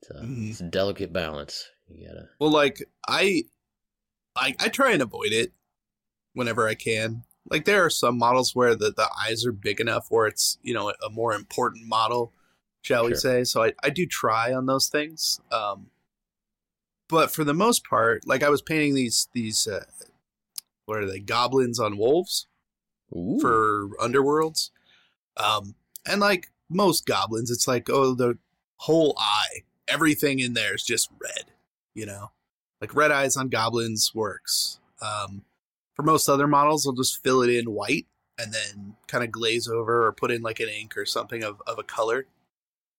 It's 0.00 0.10
a, 0.10 0.14
Mhm. 0.24 0.50
it's 0.50 0.60
a 0.60 0.64
delicate 0.64 1.12
balance. 1.12 1.68
You 1.88 2.06
gotta. 2.08 2.28
Well, 2.38 2.50
like 2.50 2.82
I, 3.08 3.44
I, 4.36 4.54
I 4.60 4.68
try 4.68 4.92
and 4.92 5.02
avoid 5.02 5.32
it 5.32 5.52
whenever 6.34 6.68
I 6.68 6.74
can. 6.74 7.24
Like 7.50 7.64
there 7.64 7.84
are 7.84 7.90
some 7.90 8.18
models 8.18 8.54
where 8.54 8.74
the, 8.74 8.90
the 8.90 9.08
eyes 9.26 9.46
are 9.46 9.52
big 9.52 9.80
enough 9.80 10.06
where 10.10 10.26
it's 10.26 10.58
you 10.62 10.74
know 10.74 10.90
a 11.04 11.10
more 11.10 11.32
important 11.34 11.86
model, 11.86 12.32
shall 12.82 13.06
we 13.06 13.14
say? 13.14 13.44
So 13.44 13.64
I, 13.64 13.72
I 13.82 13.90
do 13.90 14.06
try 14.06 14.52
on 14.52 14.66
those 14.66 14.88
things. 14.88 15.40
Um, 15.50 15.90
but 17.08 17.30
for 17.30 17.42
the 17.44 17.54
most 17.54 17.84
part, 17.84 18.26
like 18.26 18.42
I 18.42 18.50
was 18.50 18.60
painting 18.60 18.94
these 18.94 19.28
these 19.32 19.66
uh, 19.66 19.84
what 20.84 20.98
are 20.98 21.06
they 21.10 21.20
goblins 21.20 21.80
on 21.80 21.96
wolves 21.96 22.46
Ooh. 23.16 23.38
for 23.40 23.88
underworlds, 24.00 24.70
um, 25.36 25.74
and 26.06 26.20
like 26.20 26.50
most 26.68 27.06
goblins, 27.06 27.50
it's 27.50 27.68
like 27.68 27.88
oh 27.90 28.14
the 28.14 28.38
whole 28.76 29.14
eye, 29.18 29.62
everything 29.88 30.38
in 30.38 30.54
there 30.54 30.74
is 30.74 30.84
just 30.84 31.10
red, 31.22 31.44
you 31.94 32.06
know, 32.06 32.30
like 32.80 32.94
red 32.94 33.10
eyes 33.10 33.36
on 33.36 33.48
goblins 33.48 34.14
works. 34.14 34.78
Um, 35.00 35.42
for 35.94 36.02
most 36.02 36.28
other 36.28 36.46
models, 36.46 36.84
they'll 36.84 36.92
just 36.92 37.22
fill 37.22 37.42
it 37.42 37.50
in 37.50 37.72
white 37.72 38.06
and 38.38 38.52
then 38.54 38.94
kind 39.08 39.24
of 39.24 39.32
glaze 39.32 39.66
over 39.66 40.06
or 40.06 40.12
put 40.12 40.30
in 40.30 40.42
like 40.42 40.60
an 40.60 40.68
ink 40.68 40.96
or 40.96 41.04
something 41.04 41.42
of, 41.42 41.60
of 41.66 41.78
a 41.78 41.82
color. 41.82 42.26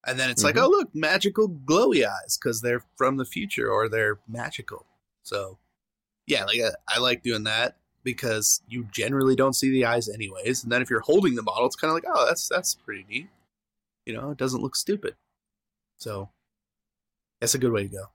And 0.05 0.19
then 0.19 0.29
it's 0.29 0.43
like, 0.43 0.55
Mhm. 0.55 0.63
oh, 0.63 0.69
look, 0.69 0.93
magical 0.93 1.47
glowy 1.49 2.05
eyes 2.05 2.37
because 2.37 2.59
they're 2.61 2.83
from 2.97 3.15
the 3.15 3.23
future 3.25 3.71
or 3.71 3.87
they're 3.87 4.19
magical. 4.27 4.85
So, 5.23 5.59
yeah, 6.25 6.43
like 6.43 6.59
I, 6.59 6.71
I 6.93 6.99
like 6.99 7.23
doing 7.23 7.43
that 7.45 7.77
because 8.03 8.61
you 8.67 8.87
generally 8.91 9.35
don't 9.35 9.55
see 9.55 9.69
the 9.69 9.85
eyes 9.85 10.09
anyways. 10.09 10.63
And 10.63 10.71
then 10.71 10.81
if 10.81 10.89
you're 10.89 11.01
holding 11.01 11.35
the 11.35 11.43
model, 11.43 11.65
it's 11.65 11.75
kind 11.75 11.89
of 11.89 11.95
like, 11.95 12.05
oh, 12.07 12.25
that's 12.27 12.47
that's 12.47 12.75
pretty 12.75 13.05
neat. 13.09 13.29
You 14.05 14.13
know, 14.13 14.31
it 14.31 14.37
doesn't 14.37 14.61
look 14.61 14.75
stupid. 14.75 15.15
So, 15.97 16.29
that's 17.39 17.55
a 17.55 17.59
good 17.59 17.71
way 17.71 17.83
to 17.83 17.89
go. 17.89 18.05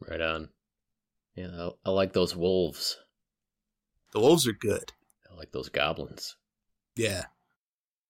Right 0.00 0.20
on. 0.20 0.48
Yeah, 1.34 1.48
I, 1.58 1.70
I 1.86 1.90
like 1.90 2.12
those 2.12 2.34
wolves. 2.34 2.98
The 4.12 4.20
wolves 4.20 4.46
are 4.46 4.52
good. 4.52 4.92
I 5.30 5.36
like 5.36 5.52
those 5.52 5.68
goblins. 5.68 6.36
Yeah. 6.96 7.24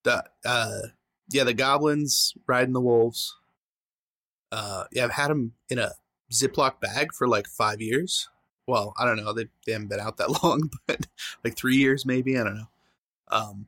The 0.04 0.24
uh 0.44 0.80
yeah, 1.28 1.44
the 1.44 1.54
goblins 1.54 2.34
riding 2.46 2.72
the 2.72 2.80
wolves. 2.80 3.34
Uh 4.52 4.84
yeah, 4.92 5.04
I've 5.04 5.12
had 5.12 5.30
them 5.30 5.54
in 5.68 5.78
a 5.78 5.92
Ziploc 6.32 6.80
bag 6.80 7.12
for 7.12 7.26
like 7.26 7.48
5 7.48 7.80
years. 7.80 8.28
Well, 8.66 8.94
I 8.98 9.04
don't 9.04 9.16
know, 9.16 9.32
they, 9.32 9.46
they 9.64 9.72
haven't 9.72 9.88
been 9.88 10.00
out 10.00 10.16
that 10.16 10.42
long, 10.42 10.70
but 10.86 11.06
like 11.44 11.56
3 11.56 11.76
years 11.76 12.04
maybe, 12.04 12.38
I 12.38 12.44
don't 12.44 12.56
know. 12.56 12.68
Um 13.28 13.66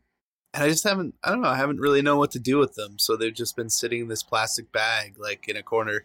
and 0.54 0.64
I 0.64 0.68
just 0.68 0.84
haven't 0.84 1.14
I 1.22 1.30
don't 1.30 1.42
know, 1.42 1.48
I 1.48 1.56
haven't 1.56 1.80
really 1.80 2.02
known 2.02 2.18
what 2.18 2.30
to 2.32 2.38
do 2.38 2.58
with 2.58 2.74
them, 2.74 2.98
so 2.98 3.16
they've 3.16 3.34
just 3.34 3.56
been 3.56 3.70
sitting 3.70 4.02
in 4.02 4.08
this 4.08 4.22
plastic 4.22 4.72
bag 4.72 5.14
like 5.18 5.48
in 5.48 5.56
a 5.56 5.62
corner. 5.62 6.04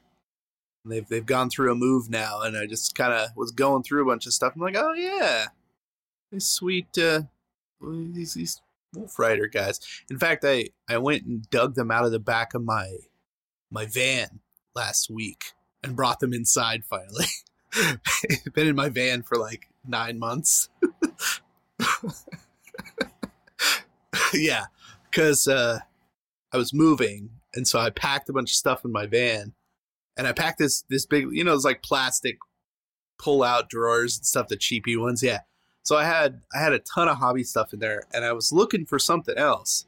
And 0.84 0.92
they've 0.92 1.08
they've 1.08 1.26
gone 1.26 1.50
through 1.50 1.72
a 1.72 1.76
move 1.76 2.10
now 2.10 2.42
and 2.42 2.58
I 2.58 2.66
just 2.66 2.96
kind 2.96 3.14
of 3.14 3.30
was 3.36 3.52
going 3.52 3.84
through 3.84 4.04
a 4.04 4.12
bunch 4.12 4.26
of 4.26 4.34
stuff. 4.34 4.54
I'm 4.56 4.62
like, 4.62 4.76
"Oh 4.78 4.94
yeah. 4.94 5.48
These 6.32 6.48
sweet 6.48 6.98
uh 6.98 7.24
these 7.82 8.34
these 8.34 8.62
Wolf 8.94 9.18
Rider 9.20 9.48
guys. 9.48 9.80
In 10.10 10.20
fact, 10.20 10.44
I 10.46 10.70
I 10.88 10.98
went 10.98 11.24
and 11.24 11.50
dug 11.50 11.76
them 11.76 11.92
out 11.92 12.06
of 12.06 12.12
the 12.12 12.20
back 12.20 12.54
of 12.54 12.64
my 12.64 12.98
my 13.72 13.86
van 13.86 14.40
last 14.76 15.10
week 15.10 15.54
and 15.84 15.96
brought 15.96 16.20
them 16.20 16.34
inside 16.34 16.84
finally. 16.86 17.26
Been 18.54 18.68
in 18.68 18.76
my 18.76 18.90
van 18.90 19.24
for 19.24 19.38
like 19.38 19.70
nine 19.88 20.20
months. 20.20 20.70
yeah, 24.34 24.66
because 25.10 25.48
uh, 25.48 25.80
I 26.52 26.58
was 26.58 26.74
moving, 26.74 27.30
and 27.54 27.68
so 27.68 27.80
I 27.80 27.90
packed 27.90 28.30
a 28.30 28.34
bunch 28.34 28.52
of 28.52 28.56
stuff 28.56 28.86
in 28.86 28.92
my 28.92 29.06
van, 29.06 29.54
and 30.18 30.28
I 30.28 30.34
packed 30.34 30.60
this 30.60 30.84
this 30.90 31.06
big, 31.06 31.28
you 31.32 31.44
know, 31.44 31.54
it's 31.54 31.66
like 31.66 31.84
plastic 31.84 32.38
pull 33.18 33.44
out 33.44 33.70
drawers 33.70 34.18
and 34.18 34.26
stuff, 34.26 34.48
the 34.48 34.58
cheapy 34.58 34.98
ones. 34.98 35.24
Yeah, 35.24 35.42
so 35.84 35.98
I 35.98 36.06
had 36.06 36.42
I 36.54 36.60
had 36.60 36.74
a 36.74 36.80
ton 36.80 37.08
of 37.08 37.18
hobby 37.18 37.44
stuff 37.44 37.74
in 37.74 37.80
there, 37.80 38.04
and 38.14 38.26
I 38.26 38.34
was 38.34 38.52
looking 38.52 38.86
for 38.86 39.00
something 39.00 39.38
else, 39.38 39.86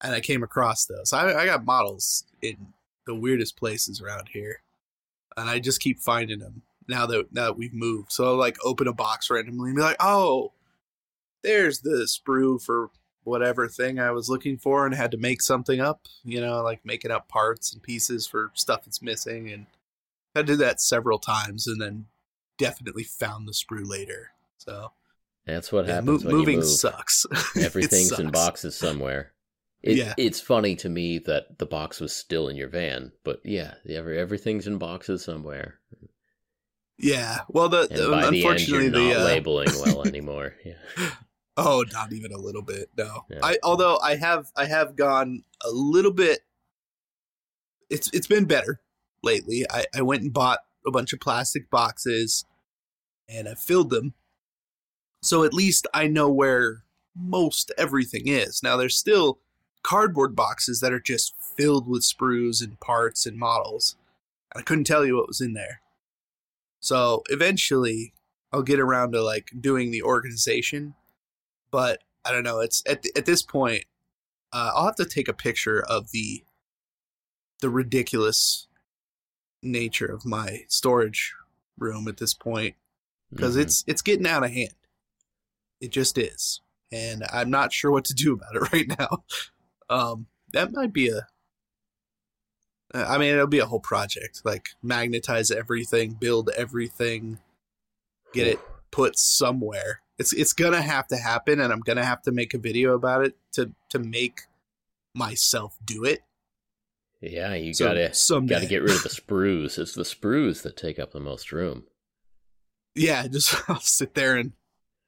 and 0.00 0.14
I 0.14 0.20
came 0.20 0.42
across 0.42 0.84
those. 0.84 1.12
I, 1.12 1.34
I 1.34 1.46
got 1.46 1.64
models 1.64 2.24
in 2.42 2.68
the 3.06 3.14
weirdest 3.14 3.56
places 3.56 4.00
around 4.00 4.28
here, 4.32 4.62
and 5.36 5.48
I 5.48 5.58
just 5.58 5.80
keep 5.80 6.00
finding 6.00 6.38
them 6.38 6.62
now 6.90 7.06
that 7.06 7.32
now 7.32 7.46
that 7.46 7.56
we've 7.56 7.72
moved. 7.74 8.12
So 8.12 8.24
I'll 8.26 8.36
like 8.36 8.56
open 8.64 8.86
a 8.88 8.92
box 8.92 9.30
randomly 9.30 9.70
and 9.70 9.76
be 9.76 9.82
like, 9.82 9.96
oh, 10.00 10.52
there's 11.42 11.80
the 11.80 12.06
sprue 12.08 12.60
for 12.62 12.90
whatever 13.24 13.68
thing 13.68 13.98
I 13.98 14.10
was 14.10 14.28
looking 14.28 14.58
for, 14.58 14.84
and 14.86 14.94
had 14.94 15.10
to 15.12 15.16
make 15.18 15.42
something 15.42 15.80
up. 15.80 16.02
You 16.24 16.40
know, 16.40 16.62
like 16.62 16.84
making 16.84 17.10
up 17.10 17.28
parts 17.28 17.72
and 17.72 17.82
pieces 17.82 18.26
for 18.26 18.50
stuff 18.54 18.84
that's 18.84 19.02
missing, 19.02 19.50
and 19.50 19.66
I 20.34 20.42
did 20.42 20.58
that 20.58 20.80
several 20.80 21.18
times, 21.18 21.66
and 21.66 21.80
then 21.80 22.06
definitely 22.58 23.04
found 23.04 23.48
the 23.48 23.52
sprue 23.52 23.86
later. 23.88 24.32
So 24.58 24.92
That's 25.46 25.72
what 25.72 25.86
yeah, 25.86 25.94
happens 25.96 26.24
mo- 26.24 26.28
when 26.30 26.36
moving 26.38 26.54
you 26.56 26.60
move. 26.60 26.68
sucks. 26.68 27.26
Everything's 27.56 28.18
in 28.18 28.30
boxes 28.30 28.76
somewhere. 28.76 29.32
It, 29.82 29.96
Yeah. 29.96 30.14
It's 30.18 30.40
funny 30.42 30.76
to 30.76 30.90
me 30.90 31.18
that 31.20 31.58
the 31.58 31.64
box 31.66 32.00
was 32.00 32.14
still 32.14 32.48
in 32.48 32.56
your 32.56 32.68
van, 32.68 33.12
but 33.24 33.40
yeah, 33.44 33.74
every, 33.88 34.18
everything's 34.18 34.66
in 34.66 34.76
boxes 34.76 35.24
somewhere. 35.24 35.78
Yeah. 37.02 37.38
Well, 37.48 37.68
the, 37.68 37.86
the- 37.88 38.10
by 38.10 38.20
the 38.22 38.26
end, 38.26 38.36
unfortunately 38.36 38.84
you're 38.84 38.92
not 38.92 38.98
the 39.14 39.20
uh, 39.20 39.24
labeling 39.24 39.68
well 39.84 40.02
anymore. 40.06 40.54
Yeah. 40.64 40.74
oh, 41.56 41.84
not 41.92 42.12
even 42.12 42.32
a 42.32 42.38
little 42.38 42.62
bit. 42.62 42.90
No. 42.96 43.24
Yeah. 43.28 43.40
I 43.42 43.58
although 43.62 43.98
I 44.02 44.16
have 44.16 44.46
I 44.56 44.66
have 44.66 44.96
gone 44.96 45.44
a 45.64 45.70
little 45.70 46.12
bit. 46.12 46.40
It's 47.88 48.10
it's 48.12 48.26
been 48.26 48.44
better 48.44 48.80
lately. 49.22 49.66
I 49.70 49.84
I 49.94 50.02
went 50.02 50.22
and 50.22 50.32
bought 50.32 50.60
a 50.86 50.90
bunch 50.90 51.12
of 51.12 51.20
plastic 51.20 51.70
boxes, 51.70 52.44
and 53.28 53.48
I 53.48 53.54
filled 53.54 53.90
them. 53.90 54.14
So 55.22 55.44
at 55.44 55.52
least 55.52 55.86
I 55.92 56.06
know 56.06 56.30
where 56.30 56.84
most 57.16 57.72
everything 57.76 58.22
is. 58.26 58.62
Now 58.62 58.76
there's 58.76 58.96
still 58.96 59.38
cardboard 59.82 60.36
boxes 60.36 60.80
that 60.80 60.92
are 60.92 61.00
just 61.00 61.34
filled 61.56 61.88
with 61.88 62.02
sprues 62.02 62.62
and 62.62 62.78
parts 62.80 63.26
and 63.26 63.36
models. 63.36 63.96
And 64.54 64.60
I 64.60 64.64
couldn't 64.64 64.84
tell 64.84 65.04
you 65.04 65.16
what 65.16 65.26
was 65.28 65.40
in 65.40 65.52
there. 65.54 65.80
So 66.80 67.22
eventually 67.28 68.12
I'll 68.52 68.62
get 68.62 68.80
around 68.80 69.12
to 69.12 69.22
like 69.22 69.50
doing 69.60 69.90
the 69.90 70.02
organization, 70.02 70.94
but 71.70 72.02
I 72.24 72.32
don't 72.32 72.44
know. 72.44 72.60
It's 72.60 72.82
at 72.86 73.04
at 73.16 73.26
this 73.26 73.42
point, 73.42 73.84
uh, 74.52 74.72
I'll 74.74 74.86
have 74.86 74.96
to 74.96 75.04
take 75.04 75.28
a 75.28 75.32
picture 75.32 75.82
of 75.88 76.10
the 76.10 76.44
the 77.60 77.70
ridiculous 77.70 78.66
nature 79.62 80.06
of 80.06 80.24
my 80.24 80.64
storage 80.68 81.34
room 81.78 82.08
at 82.08 82.16
this 82.16 82.34
point 82.34 82.74
because 83.30 83.56
Mhm. 83.56 83.62
it's 83.62 83.84
it's 83.86 84.02
getting 84.02 84.26
out 84.26 84.42
of 84.44 84.50
hand. 84.50 84.74
It 85.80 85.90
just 85.92 86.18
is, 86.18 86.60
and 86.90 87.24
I'm 87.32 87.50
not 87.50 87.72
sure 87.72 87.90
what 87.90 88.04
to 88.06 88.14
do 88.14 88.32
about 88.34 88.56
it 88.56 88.60
right 88.72 88.88
now. 88.98 89.24
Um, 89.88 90.26
that 90.52 90.72
might 90.72 90.92
be 90.92 91.08
a. 91.08 91.26
I 92.92 93.18
mean, 93.18 93.32
it'll 93.34 93.46
be 93.46 93.58
a 93.60 93.66
whole 93.66 93.80
project. 93.80 94.42
Like 94.44 94.70
magnetize 94.82 95.50
everything, 95.50 96.12
build 96.14 96.50
everything, 96.56 97.38
get 98.32 98.46
it 98.46 98.58
put 98.90 99.18
somewhere. 99.18 100.02
It's 100.18 100.32
it's 100.32 100.52
gonna 100.52 100.82
have 100.82 101.06
to 101.08 101.16
happen, 101.16 101.60
and 101.60 101.72
I'm 101.72 101.80
gonna 101.80 102.04
have 102.04 102.22
to 102.22 102.32
make 102.32 102.52
a 102.54 102.58
video 102.58 102.94
about 102.94 103.24
it 103.24 103.36
to 103.52 103.72
to 103.90 103.98
make 103.98 104.40
myself 105.14 105.76
do 105.84 106.04
it. 106.04 106.20
Yeah, 107.20 107.54
you 107.54 107.74
So, 107.74 107.86
gotta 107.86 108.12
someday. 108.14 108.54
gotta 108.54 108.66
get 108.66 108.82
rid 108.82 108.92
of 108.96 109.02
the 109.02 109.08
sprues. 109.20 109.78
It's 109.78 109.94
the 109.94 110.02
sprues 110.02 110.62
that 110.62 110.76
take 110.76 110.98
up 110.98 111.12
the 111.12 111.20
most 111.20 111.52
room. 111.52 111.84
Yeah, 112.94 113.26
just 113.32 113.54
I'll 113.68 113.80
sit 113.80 114.14
there 114.14 114.36
and 114.36 114.52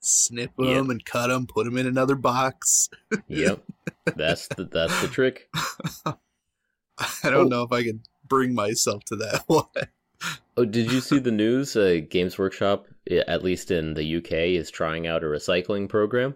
snip 0.00 0.54
them 0.56 0.66
Yep. 0.66 0.84
and 0.88 1.04
cut 1.04 1.26
them, 1.28 1.46
put 1.46 1.64
them 1.64 1.76
in 1.78 1.86
another 1.86 2.14
box. 2.16 2.88
Yep, 3.28 3.62
that's 4.16 4.46
the 4.48 4.64
that's 4.64 5.00
the 5.02 5.08
trick. 5.08 5.48
I 7.24 7.30
don't 7.30 7.46
Oh. 7.46 7.48
know 7.48 7.62
if 7.62 7.72
I 7.72 7.82
can 7.82 8.02
bring 8.26 8.54
myself 8.54 9.04
to 9.06 9.16
that 9.16 9.44
one. 9.46 9.66
Oh, 10.56 10.64
did 10.64 10.92
you 10.92 11.00
see 11.00 11.18
the 11.18 11.32
news? 11.32 11.76
Uh, 11.76 12.00
Games 12.08 12.38
Workshop, 12.38 12.86
at 13.10 13.42
least 13.42 13.70
in 13.70 13.94
the 13.94 14.16
UK, 14.18 14.32
is 14.56 14.70
trying 14.70 15.06
out 15.06 15.24
a 15.24 15.26
recycling 15.26 15.88
program. 15.88 16.34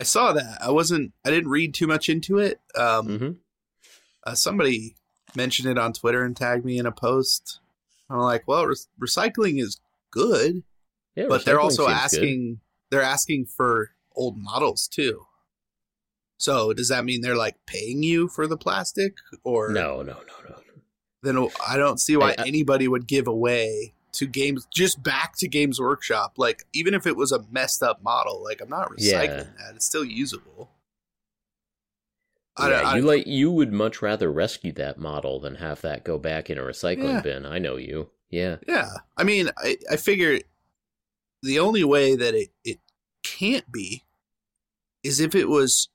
I 0.00 0.04
saw 0.04 0.32
that. 0.32 0.58
I 0.60 0.70
wasn't. 0.70 1.12
I 1.24 1.30
didn't 1.30 1.50
read 1.50 1.74
too 1.74 1.86
much 1.86 2.08
into 2.08 2.38
it. 2.38 2.60
Um, 2.74 3.18
hmm 3.18 3.30
uh, 4.24 4.34
somebody 4.34 4.94
mentioned 5.34 5.68
it 5.68 5.78
on 5.78 5.92
Twitter 5.92 6.24
and 6.24 6.36
tagged 6.36 6.64
me 6.64 6.78
in 6.78 6.86
a 6.86 6.92
post. 6.92 7.58
I'm 8.08 8.18
like, 8.18 8.46
well, 8.46 8.66
re- 8.66 8.76
recycling 9.00 9.60
is 9.60 9.80
good, 10.12 10.62
Yeah, 11.16 11.26
but 11.28 11.44
they're 11.44 11.60
also 11.60 11.86
seems 11.86 11.94
good. 11.98 12.04
asking. 12.04 12.60
They're 12.90 13.02
asking 13.02 13.46
for 13.46 13.90
old 14.14 14.36
models 14.38 14.86
too. 14.88 15.26
So 16.42 16.72
does 16.72 16.88
that 16.88 17.04
mean 17.04 17.20
they're 17.20 17.36
like 17.36 17.54
paying 17.66 18.02
you 18.02 18.26
for 18.26 18.48
the 18.48 18.56
plastic, 18.56 19.14
or 19.44 19.70
No, 19.70 19.98
no, 20.02 20.14
no, 20.14 20.48
no. 20.48 20.56
Then 21.22 21.48
I 21.64 21.76
don't 21.76 22.00
see 22.00 22.16
why 22.16 22.30
I- 22.36 22.42
I- 22.42 22.46
anybody 22.48 22.88
would 22.88 23.06
give 23.06 23.28
away 23.28 23.94
to 24.14 24.26
games 24.26 24.66
just 24.74 25.00
back 25.04 25.34
to 25.38 25.46
Games 25.46 25.80
Workshop. 25.80 26.34
Like 26.36 26.64
even 26.72 26.94
if 26.94 27.06
it 27.06 27.16
was 27.16 27.30
a 27.30 27.44
messed 27.52 27.80
up 27.80 28.02
model, 28.02 28.42
like 28.42 28.60
I'm 28.60 28.68
not 28.68 28.90
recycling 28.90 28.98
Yeah. 28.98 29.44
that; 29.58 29.74
it's 29.76 29.86
still 29.86 30.04
usable. 30.04 30.72
I, 32.56 32.70
yeah, 32.70 32.80
I, 32.82 32.96
you 32.96 33.02
like 33.02 33.26
you 33.28 33.50
would 33.52 33.72
much 33.72 34.02
rather 34.02 34.30
rescue 34.32 34.72
that 34.72 34.98
model 34.98 35.38
than 35.38 35.54
have 35.54 35.80
that 35.82 36.04
go 36.04 36.18
back 36.18 36.50
in 36.50 36.58
a 36.58 36.62
recycling 36.62 37.04
Yeah. 37.14 37.20
bin. 37.20 37.46
I 37.46 37.58
know 37.60 37.76
you. 37.76 38.10
Yeah. 38.30 38.56
yeah. 38.66 38.88
I 39.16 39.22
mean, 39.24 39.48
I, 39.58 39.76
I 39.90 39.96
figure 39.96 40.40
the 41.42 41.58
only 41.60 41.84
way 41.84 42.16
that 42.16 42.34
it, 42.34 42.48
it 42.64 42.80
can't 43.22 43.70
be 43.70 44.02
is 45.04 45.20
if 45.20 45.34
it 45.34 45.48
was 45.48 45.88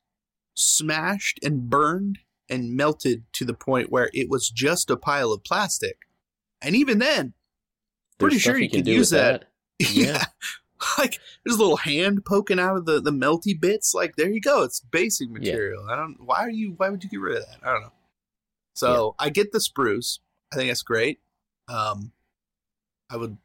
smashed 0.58 1.40
and 1.44 1.70
burned 1.70 2.20
and 2.50 2.76
melted 2.76 3.24
to 3.34 3.46
the 3.46 3.54
point 3.54 3.92
where 3.92 4.10
it 4.14 4.30
was 4.30 4.50
just 4.50 4.90
a 4.90 4.98
pile 4.98 5.32
of 5.32 5.44
plastic. 5.44 6.00
And 6.62 6.76
even 6.76 7.00
then, 7.00 7.34
There's 8.18 8.32
Pretty 8.32 8.40
sure 8.40 8.58
you 8.58 8.70
can 8.70 8.80
could 8.80 8.88
use 8.88 9.12
with 9.12 9.20
that. 9.20 9.46
Yeah. 9.80 9.88
yeah. 9.92 10.24
Like 10.98 11.20
there's 11.44 11.56
a 11.56 11.60
little 11.60 11.78
hand 11.78 12.24
poking 12.24 12.60
out 12.60 12.78
of 12.78 12.86
the, 12.86 13.02
the 13.02 13.12
melty 13.12 13.60
bits. 13.60 13.94
Like 13.94 14.16
there 14.16 14.30
you 14.30 14.40
go. 14.40 14.64
It's 14.64 14.80
basic 14.80 15.30
material. 15.30 15.88
I 15.90 15.96
don't 15.96 16.18
why 16.20 16.38
are 16.38 16.52
you 16.52 16.74
why 16.78 16.90
would 16.90 17.04
you 17.04 17.10
get 17.10 17.20
rid 17.20 17.38
of 17.38 17.46
that? 17.48 17.58
I 17.64 17.74
don't 17.74 17.82
know. 17.82 17.92
So 18.76 19.16
I 19.18 19.30
get 19.30 19.52
the 19.52 19.58
sprues. 19.58 20.20
I 20.52 20.56
think 20.56 20.70
that's 20.70 20.84
great. 20.84 21.20
Um 21.68 22.12
I 23.10 23.18
would 23.18 23.38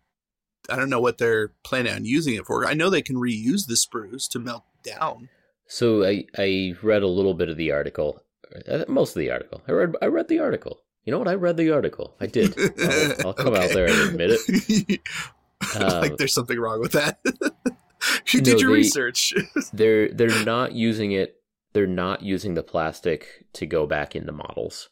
I 0.69 0.77
don't 0.77 0.91
know 0.91 1.01
what 1.01 1.17
they're 1.19 1.53
planning 1.65 1.95
on 1.95 2.05
using 2.05 2.35
it 2.35 2.45
for. 2.47 2.67
I 2.67 2.75
know 2.75 2.91
they 2.91 3.03
can 3.03 3.17
reuse 3.17 3.67
the 3.67 3.75
sprues 3.75 4.29
to 4.29 4.39
melt 4.39 4.65
down. 4.83 5.31
So 5.73 6.05
I 6.05 6.27
I 6.37 6.75
read 6.83 7.03
a 7.03 7.09
little 7.09 7.33
bit 7.35 7.49
of 7.49 7.57
the 7.57 7.73
article, 7.73 8.23
uh, 8.69 8.85
most 8.89 9.17
of 9.17 9.21
the 9.21 9.31
article. 9.31 9.63
I 9.67 9.73
read 9.73 9.97
I 10.03 10.07
read 10.07 10.29
the 10.29 10.39
article. 10.41 10.81
You 11.05 11.13
know 11.13 11.19
what? 11.19 11.29
I 11.29 11.35
read 11.35 11.57
the 11.57 11.71
article. 11.71 12.15
I 12.21 12.27
did. 12.27 12.55
I'll, 12.81 13.29
I'll 13.29 13.33
come 13.35 13.55
out 13.55 13.71
there 13.71 13.87
and 13.89 14.11
admit 14.11 14.31
it. 14.33 15.01
like 15.75 15.93
Um, 16.11 16.17
there's 16.19 16.35
something 16.35 16.61
wrong 16.61 16.81
with 16.81 16.93
that. 16.93 17.19
you 17.25 18.41
No, 18.41 18.45
did 18.45 18.61
your 18.61 18.71
they- 18.71 18.77
research. 18.77 19.33
They're 19.73 20.09
they're 20.13 20.45
not 20.45 20.73
using 20.73 21.13
it. 21.13 21.37
They're 21.73 21.87
not 21.87 22.23
using 22.23 22.53
the 22.55 22.63
plastic 22.63 23.47
to 23.55 23.65
go 23.67 23.87
back 23.87 24.15
into 24.15 24.33
models. 24.33 24.91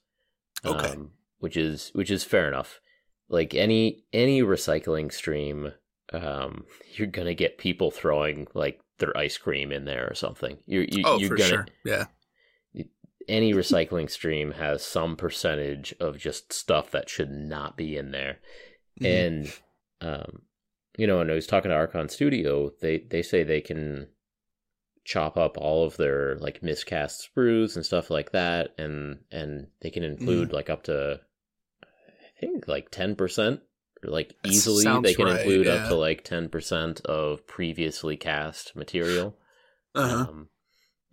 Okay. 0.64 0.92
Um, 0.92 1.10
which 1.40 1.56
is 1.58 1.90
which 1.94 2.10
is 2.10 2.24
fair 2.24 2.48
enough. 2.48 2.80
Like 3.28 3.54
any 3.54 4.04
any 4.14 4.42
recycling 4.42 5.12
stream, 5.12 5.72
um, 6.12 6.64
you're 6.94 7.06
gonna 7.06 7.34
get 7.34 7.58
people 7.58 7.90
throwing 7.90 8.46
like 8.54 8.80
their 9.00 9.16
ice 9.16 9.36
cream 9.36 9.72
in 9.72 9.84
there 9.84 10.06
or 10.08 10.14
something. 10.14 10.58
You're 10.66 10.84
you, 10.84 11.02
oh, 11.04 11.18
you're 11.18 11.28
for 11.30 11.36
gonna 11.36 11.48
sure. 11.48 11.66
Yeah. 11.84 12.04
any 13.28 13.52
recycling 13.52 14.08
stream 14.10 14.52
has 14.52 14.82
some 14.84 15.16
percentage 15.16 15.94
of 16.00 16.16
just 16.18 16.52
stuff 16.52 16.90
that 16.92 17.08
should 17.10 17.30
not 17.30 17.76
be 17.76 17.96
in 17.96 18.12
there. 18.12 18.38
Mhm. 19.00 19.26
And 19.26 19.52
um, 20.00 20.42
you 20.96 21.06
know, 21.06 21.20
and 21.20 21.30
I 21.30 21.34
was 21.34 21.46
talking 21.46 21.70
to 21.70 21.74
Archon 21.74 22.08
Studio, 22.08 22.70
they 22.80 22.98
they 22.98 23.22
say 23.22 23.42
they 23.42 23.60
can 23.60 24.08
chop 25.04 25.36
up 25.36 25.56
all 25.56 25.84
of 25.86 25.96
their 25.96 26.36
like 26.36 26.62
miscast 26.62 27.28
sprues 27.34 27.74
and 27.76 27.84
stuff 27.84 28.10
like 28.10 28.32
that, 28.32 28.74
and 28.78 29.18
and 29.30 29.68
they 29.80 29.90
can 29.90 30.02
include 30.04 30.48
Mm-hmm. 30.48 30.56
like 30.56 30.70
up 30.70 30.84
to 30.84 31.20
I 31.82 32.40
think 32.40 32.66
like 32.68 32.90
ten 32.90 33.14
percent. 33.16 33.60
Like 34.02 34.34
That 34.42 34.52
easily, 34.52 34.84
they 35.02 35.14
can 35.14 35.26
right, 35.26 35.40
include 35.40 35.66
yeah. 35.66 35.74
up 35.74 35.88
to 35.88 35.94
like 35.94 36.24
ten 36.24 36.48
percent 36.48 37.00
of 37.02 37.46
previously 37.46 38.16
cast 38.16 38.74
material. 38.74 39.36
uh-huh. 39.94 40.26
Um, 40.28 40.48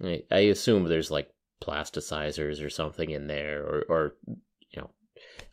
I, 0.04 0.24
I 0.32 0.40
assume 0.40 0.86
there's 0.86 1.12
like 1.12 1.30
plasticizers 1.62 2.64
or 2.64 2.70
something 2.70 3.10
in 3.10 3.28
there, 3.28 3.64
or, 3.64 3.86
or 3.90 4.16
you 4.26 4.82
know, 4.82 4.92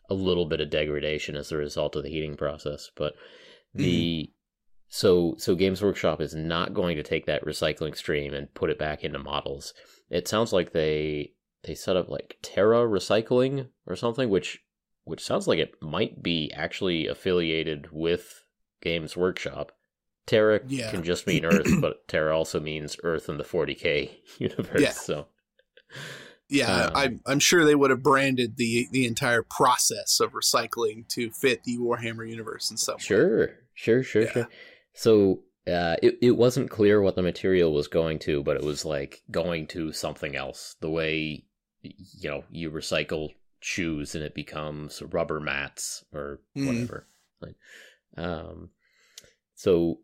a 0.09 0.13
little 0.13 0.45
bit 0.45 0.61
of 0.61 0.69
degradation 0.69 1.35
as 1.35 1.51
a 1.51 1.57
result 1.57 1.95
of 1.95 2.03
the 2.03 2.09
heating 2.09 2.37
process. 2.37 2.89
But 2.95 3.13
the 3.73 4.31
so 4.87 5.35
so 5.37 5.55
Games 5.55 5.81
Workshop 5.81 6.21
is 6.21 6.33
not 6.33 6.73
going 6.73 6.95
to 6.95 7.03
take 7.03 7.25
that 7.25 7.43
recycling 7.43 7.97
stream 7.97 8.33
and 8.33 8.53
put 8.53 8.69
it 8.69 8.79
back 8.79 9.03
into 9.03 9.19
models. 9.19 9.73
It 10.09 10.27
sounds 10.27 10.53
like 10.53 10.71
they 10.71 11.33
they 11.63 11.75
set 11.75 11.97
up 11.97 12.07
like 12.07 12.37
Terra 12.41 12.87
Recycling 12.87 13.67
or 13.87 13.95
something, 13.95 14.29
which 14.29 14.61
which 15.05 15.23
sounds 15.23 15.47
like 15.47 15.59
it 15.59 15.75
might 15.81 16.21
be 16.21 16.51
actually 16.53 17.07
affiliated 17.07 17.87
with 17.91 18.43
Games 18.81 19.15
Workshop. 19.15 19.71
Terra 20.25 20.59
Yeah. 20.67 20.89
can 20.91 21.03
just 21.03 21.25
mean 21.27 21.45
Earth, 21.53 21.71
but 21.81 22.07
Terra 22.07 22.35
also 22.35 22.59
means 22.59 22.97
Earth 23.03 23.29
in 23.29 23.37
the 23.37 23.43
40k 23.43 24.11
universe. 24.39 24.81
Yeah. 24.81 24.91
So 24.91 25.27
Yeah, 26.49 26.85
Um, 26.85 26.91
I'm 26.95 27.21
I'm 27.25 27.39
sure 27.39 27.65
they 27.65 27.75
would 27.75 27.89
have 27.89 28.03
branded 28.03 28.57
the 28.57 28.87
the 28.91 29.05
entire 29.07 29.41
process 29.43 30.19
of 30.19 30.33
recycling 30.33 31.07
to 31.09 31.31
fit 31.31 31.63
the 31.63 31.77
Warhammer 31.77 32.27
universe 32.29 32.69
in 32.69 32.77
some 32.77 32.95
way. 32.95 32.99
Sure, 32.99 33.49
sure, 33.73 34.03
sure, 34.03 34.23
Yeah. 34.23 34.31
sure. 34.31 34.47
So 34.93 35.43
uh, 35.67 35.95
it 36.03 36.17
it 36.21 36.31
wasn't 36.37 36.69
clear 36.69 37.01
what 37.01 37.15
the 37.15 37.23
material 37.23 37.73
was 37.73 37.87
going 37.87 38.19
to, 38.19 38.43
but 38.43 38.55
it 38.57 38.63
was 38.63 38.85
like 38.85 39.23
going 39.31 39.65
to 39.67 39.91
something 39.91 40.35
else. 40.35 40.75
The 40.81 40.89
way 40.89 41.45
you 41.81 42.29
know 42.29 42.43
you 42.51 42.69
recycle 42.71 43.29
shoes 43.65 44.13
and 44.13 44.23
it 44.23 44.35
becomes 44.35 45.01
rubber 45.01 45.39
mats 45.39 46.05
or 46.13 46.39
Mhm. 46.55 46.67
whatever. 46.67 47.07
Like, 47.41 47.55
um, 48.15 48.69
so 49.55 49.99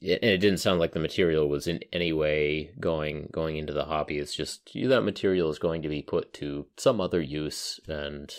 it, 0.00 0.18
and 0.20 0.30
it 0.32 0.38
didn't 0.38 0.58
sound 0.58 0.80
like 0.80 0.92
the 0.92 0.98
material 0.98 1.48
was 1.48 1.68
in 1.68 1.80
any 1.92 2.12
way 2.12 2.72
going 2.80 3.28
going 3.30 3.56
into 3.56 3.72
the 3.72 3.84
hobby. 3.84 4.18
It's 4.18 4.34
just 4.34 4.72
that 4.74 5.02
material 5.02 5.48
is 5.50 5.60
going 5.60 5.82
to 5.82 5.88
be 5.88 6.02
put 6.02 6.32
to 6.34 6.66
some 6.76 7.00
other 7.00 7.20
use 7.20 7.78
and. 7.86 8.34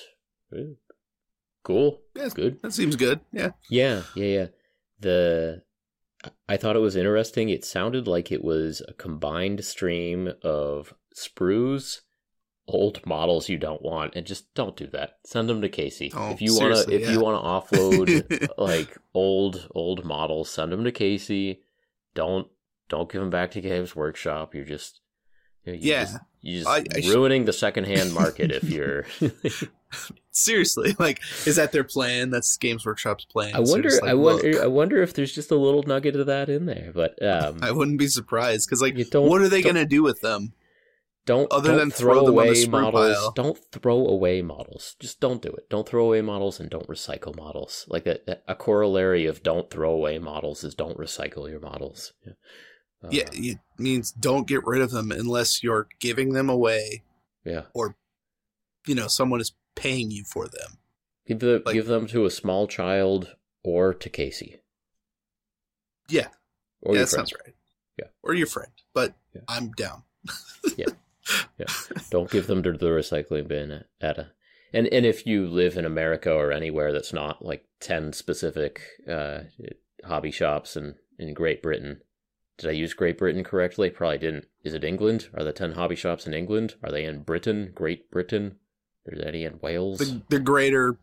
eh, 0.53 0.73
Cool. 1.63 2.01
That's 2.13 2.33
Good. 2.33 2.61
that 2.61 2.73
seems 2.73 2.97
good. 2.97 3.21
Yeah. 3.31 3.51
Yeah, 3.69 4.03
yeah, 4.15 4.25
yeah. 4.25 4.47
The 4.99 5.63
I 6.49 6.57
thought 6.57 6.75
it 6.75 6.79
was 6.79 6.97
interesting. 6.97 7.47
It 7.47 7.63
sounded 7.63 8.05
like 8.07 8.31
it 8.33 8.43
was 8.43 8.81
a 8.87 8.93
combined 8.93 9.63
stream 9.63 10.33
of 10.41 10.93
sprues, 11.15 12.01
old 12.67 13.05
models 13.05 13.49
you 13.49 13.57
don't 13.57 13.81
want, 13.81 14.15
and 14.15 14.25
just 14.25 14.53
don't 14.53 14.75
do 14.75 14.87
that. 14.87 15.17
Send 15.25 15.49
them 15.49 15.61
to 15.61 15.69
Casey. 15.69 16.11
Oh, 16.15 16.31
if 16.31 16.41
you 16.41 16.55
wanna, 16.57 16.79
if 16.89 17.01
yeah. 17.01 17.11
you 17.11 17.19
wanna 17.19 17.39
offload 17.41 18.47
like 18.57 18.97
old 19.13 19.67
old 19.75 20.05
models, 20.05 20.49
send 20.49 20.71
them 20.71 20.83
to 20.83 20.91
Casey. 20.91 21.61
Don't 22.13 22.47
don't 22.89 23.11
give 23.11 23.21
them 23.21 23.29
back 23.29 23.51
to 23.51 23.61
Games 23.61 23.95
Workshop. 23.95 24.53
You're 24.55 24.65
just 24.65 25.01
you're 25.65 25.75
Yeah. 25.75 26.03
just, 26.03 26.17
you're 26.41 26.63
just 26.63 26.69
I- 26.69 26.85
I 26.95 27.13
ruining 27.13 27.45
the 27.45 27.53
secondhand 27.53 28.13
market 28.21 28.51
if 28.51 28.63
you're. 28.63 29.05
Seriously, 30.31 30.95
like, 30.97 31.21
is 31.45 31.57
that 31.57 31.71
their 31.71 31.83
plan? 31.83 32.31
That's 32.31 32.57
Games 32.57 32.83
Workshop's 32.83 33.25
plan. 33.25 33.53
I 33.53 33.59
wonder. 33.59 33.89
just 33.89 34.01
like, 34.01 34.09
I 34.09 34.13
wonder. 34.15 34.53
look, 34.53 34.61
I 34.63 34.67
wonder 34.67 35.03
if 35.03 35.13
there's 35.13 35.31
just 35.31 35.51
a 35.51 35.55
little 35.55 35.83
nugget 35.83 36.15
of 36.15 36.25
that 36.25 36.49
in 36.49 36.65
there. 36.65 36.91
But 36.91 37.21
um, 37.23 37.59
I 37.61 37.71
wouldn't 37.71 37.99
be 37.99 38.07
surprised 38.07 38.67
because, 38.67 38.81
like, 38.81 38.97
what 39.13 39.41
are 39.41 39.49
they 39.49 39.61
to 39.61 39.85
do 39.85 40.01
with 40.01 40.21
them? 40.21 40.53
Don't 41.25 41.51
other 41.51 41.69
don't 41.69 41.77
than 41.77 41.91
throw, 41.91 42.13
throw 42.25 42.27
away 42.27 42.65
models. 42.65 43.15
pile. 43.15 43.31
Don't 43.31 43.57
throw 43.71 44.07
away 44.07 44.41
models. 44.41 44.95
Just 44.99 45.19
don't 45.19 45.41
do 45.41 45.49
it. 45.49 45.69
Don't 45.69 45.87
throw 45.87 46.05
away 46.05 46.21
models 46.21 46.59
and 46.59 46.69
don't 46.69 46.87
recycle 46.87 47.35
models. 47.35 47.85
Like 47.87 48.05
a, 48.07 48.19
a 48.47 48.55
corollary 48.55 49.25
of 49.25 49.41
don't 49.43 49.69
throw 49.69 49.91
away 49.91 50.19
models 50.19 50.63
is 50.63 50.75
don't 50.75 50.97
recycle 50.97 51.49
your 51.49 51.59
models. 51.61 52.13
Yeah. 52.25 52.33
Uh, 53.03 53.09
yeah, 53.11 53.29
it 53.33 53.57
means 53.77 54.11
don't 54.11 54.47
get 54.47 54.65
rid 54.65 54.81
of 54.81 54.91
them 54.91 55.11
unless 55.11 55.61
you're 55.63 55.87
giving 55.99 56.33
them 56.33 56.49
away. 56.49 57.03
yeah. 57.45 57.63
Or 57.73 57.95
you 58.85 58.95
know, 58.95 59.07
someone 59.07 59.39
is 59.41 59.53
paying 59.75 60.11
you 60.11 60.23
for 60.25 60.47
them. 60.47 60.77
Give 61.25 61.39
the 61.39 61.61
Like- 61.65 61.73
give 61.73 61.87
them 61.87 62.05
to 62.07 62.25
a 62.25 62.29
small 62.31 62.67
child 62.67 63.35
or 63.63 63.93
to 63.93 64.09
Casey. 64.09 64.59
Yeah, 66.09 66.27
Or 66.81 66.93
yeah, 66.95 67.01
that 67.01 67.07
sounds 67.07 67.31
right. 67.45 67.55
Yeah. 67.97 68.07
or 68.21 68.33
your 68.33 68.47
friend. 68.47 68.71
But 68.93 69.15
Yeah. 69.33 69.41
I'm 69.47 69.71
down. 69.71 70.03
Don't 72.09 72.29
give 72.31 72.47
them 72.47 72.63
to 72.63 72.73
the 72.73 72.87
recycling 72.87 73.47
bin 73.47 73.83
at 74.01 74.17
a. 74.17 74.31
And 74.73 74.87
and 74.87 75.05
if 75.05 75.25
you 75.27 75.47
live 75.47 75.77
in 75.77 75.85
America 75.85 76.33
or 76.33 76.51
anywhere 76.51 76.91
that's 76.91 77.13
not 77.13 77.45
like 77.45 77.65
ten 77.79 78.11
specific 78.13 78.81
uh, 79.07 79.41
hobby 80.03 80.31
shops 80.31 80.75
in 80.75 80.95
in 81.19 81.33
Great 81.33 81.61
Britain, 81.61 82.01
did 82.57 82.69
I 82.69 82.73
use 82.73 82.93
Great 82.93 83.17
Britain 83.17 83.43
correctly? 83.43 83.89
Probably 83.89 84.17
didn't. 84.17 84.45
Is 84.63 84.73
it 84.73 84.83
England? 84.83 85.29
Are 85.35 85.43
the 85.43 85.53
ten 85.53 85.73
hobby 85.73 85.95
shops 85.95 86.25
in 86.25 86.33
England? 86.33 86.75
Are 86.83 86.91
they 86.91 87.05
in 87.05 87.21
Britain? 87.23 87.71
Great 87.75 88.09
Britain? 88.09 88.55
There's 89.05 89.23
any 89.23 89.43
in 89.43 89.59
Wales? 89.61 89.99
The, 89.99 90.21
the 90.29 90.39
greater 90.39 90.97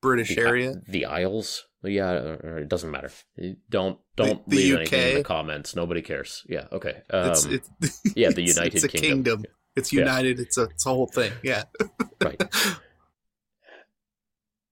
British 0.00 0.34
The- 0.34 0.40
area. 0.40 0.74
The 0.88 1.04
Isles? 1.06 1.66
Yeah, 1.84 2.10
or- 2.12 2.58
it 2.58 2.68
doesn't 2.68 2.90
matter. 2.90 3.10
Don't 3.70 3.98
don't 4.16 4.44
The- 4.48 4.56
the 4.56 4.62
leave 4.62 4.76
anything 4.76 5.08
in 5.10 5.14
the 5.18 5.24
comments. 5.24 5.74
Nobody 5.76 6.02
cares. 6.02 6.44
Yeah. 6.48 6.66
Okay. 6.72 7.02
Um, 7.10 7.30
it's, 7.30 7.44
it's, 7.46 7.70
yeah, 8.16 8.30
the 8.30 8.42
it's- 8.42 8.56
United 8.56 8.74
it's 8.74 8.84
a 8.84 8.88
Kingdom. 8.88 9.24
kingdom. 9.38 9.44
It's 9.76 9.92
Yeah. 9.92 10.00
united. 10.00 10.38
It's 10.40 10.56
a 10.58 10.62
it's 10.64 10.86
a 10.86 10.90
whole 10.90 11.06
thing. 11.08 11.32
Yeah. 11.42 11.64
right. 12.22 12.40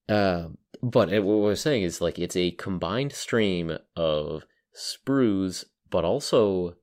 Um, 0.09 0.59
but 0.83 1.13
it, 1.13 1.23
what 1.25 1.37
was 1.39 1.61
saying 1.61 1.83
is 1.85 2.01
like 2.01 2.19
it's 2.19 2.37
a 2.37 2.51
combined 2.53 3.13
stream 3.13 3.77
of 3.97 4.45
sprues, 4.77 5.65
but 5.91 6.05
also 6.05 6.77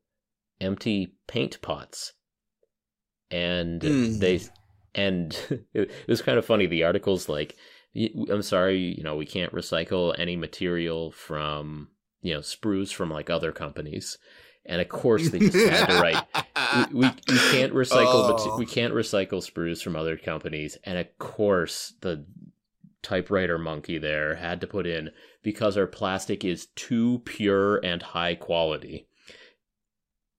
empty 0.62 1.16
paint 1.28 1.62
pots, 1.62 2.14
and 3.30 3.82
Hmm. 3.82 4.20
they 4.20 4.42
and 4.96 5.38
it, 5.74 5.92
was 6.08 6.22
kind 6.22 6.38
of 6.38 6.46
funny. 6.46 6.66
The 6.66 6.84
article's 6.84 7.30
like, 7.30 7.56
"Y- 7.56 7.60
"I'm 8.30 8.42
sorry, 8.42 8.78
you 8.98 9.04
know, 9.04 9.16
we 9.16 9.26
can't 9.26 9.54
recycle 9.54 10.16
any 10.18 10.36
material 10.36 11.12
from 11.12 11.90
you 12.22 12.34
know 12.34 12.40
sprues 12.42 12.94
from 12.94 13.10
like 13.12 13.30
other 13.30 13.52
companies." 13.52 14.18
and 14.66 14.82
of 14.82 14.90
course 14.90 15.30
they 15.30 15.40
just 15.40 15.56
had 15.70 15.86
to 15.88 16.02
write 16.02 16.24
we, 16.94 17.00
we, 17.00 17.08
we 17.30 17.38
can't 17.50 17.74
recycle 17.74 18.38
Oh. 18.38 18.58
we 18.60 18.66
can't 18.66 18.94
recycle 18.94 19.42
sprues 19.42 19.82
from 19.82 19.96
other 19.96 20.18
companies 20.18 20.78
and 20.84 20.98
of 20.98 21.08
course 21.18 21.94
the 22.02 22.26
typewriter 23.02 23.58
monkey 23.58 23.98
there 23.98 24.36
had 24.36 24.60
to 24.60 24.68
put 24.68 24.86
in 24.86 25.12
because 25.44 25.78
our 25.78 25.88
plastic 25.88 26.44
is 26.44 26.68
too 26.76 27.22
pure 27.24 27.78
and 27.78 28.02
high 28.04 28.36
quality 28.36 29.08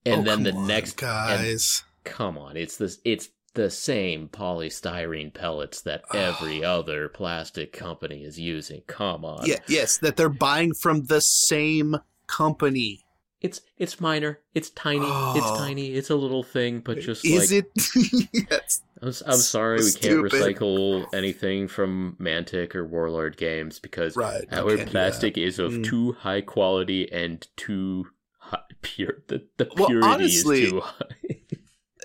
and 0.04 0.20
Oh, 0.20 0.24
then 0.30 0.42
the 0.42 0.52
on, 0.52 0.66
next 0.66 0.92
and- 0.92 0.98
guys. 1.00 1.82
come 2.04 2.36
on 2.36 2.58
it's 2.58 2.76
this 2.76 2.98
it's 3.06 3.30
the 3.54 3.70
same 3.70 4.28
polystyrene 4.28 5.32
pellets 5.34 5.82
that 5.82 6.02
every 6.14 6.64
other 6.64 7.08
plastic 7.08 7.72
company 7.72 8.24
is 8.24 8.38
using 8.38 8.82
come 8.86 9.24
on 9.24 9.46
Yeah, 9.46 9.56
yes, 9.68 9.98
that 9.98 10.16
they're 10.16 10.28
buying 10.28 10.72
from 10.74 11.04
the 11.06 11.20
same 11.20 11.96
company. 12.26 13.04
it's 13.40 13.60
it's 13.76 14.00
minor 14.00 14.38
it's 14.54 14.70
tiny 14.70 15.00
Oh. 15.06 15.34
it's 15.36 15.58
tiny 15.58 15.94
it's 15.94 16.10
a 16.10 16.14
little 16.14 16.42
thing 16.42 16.80
but 16.80 17.00
just 17.00 17.24
Is 17.24 17.50
like 17.50 17.64
it? 17.64 18.28
yes. 18.50 18.82
I'm, 19.02 19.08
I'm 19.26 19.38
sorry 19.38 19.78
we 19.78 19.92
can't 19.92 20.02
Stupid. 20.28 20.32
recycle 20.32 21.06
anything 21.14 21.66
from 21.66 22.16
Mantic 22.20 22.74
or 22.74 22.84
Warlord 22.86 23.36
games 23.38 23.78
because 23.80 24.14
Right. 24.16 24.44
our 24.52 24.66
can't 24.66 24.68
do 24.70 24.76
that. 24.76 24.88
plastic 24.88 25.38
is 25.38 25.58
of 25.58 25.72
Mm. 25.72 25.84
too 25.84 26.12
high 26.12 26.42
quality 26.42 27.10
and 27.10 27.46
too 27.56 28.06
high, 28.38 28.60
pure 28.82 29.22
the, 29.28 29.46
the 29.56 29.68
Well, 29.76 29.86
purity 29.88 30.06
honestly, 30.08 30.62
is 30.64 30.70
too 30.70 30.80
high 30.80 31.40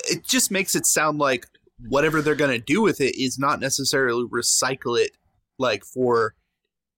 It 0.05 0.23
just 0.25 0.51
makes 0.51 0.75
it 0.75 0.85
sound 0.85 1.19
like 1.19 1.47
whatever 1.89 2.21
they're 2.21 2.35
going 2.35 2.51
to 2.57 2.63
do 2.63 2.81
with 2.81 3.01
it 3.01 3.15
is 3.21 3.37
not 3.37 3.59
necessarily 3.59 4.23
recycle 4.25 4.99
it 4.99 5.11
like 5.57 5.83
for 5.83 6.35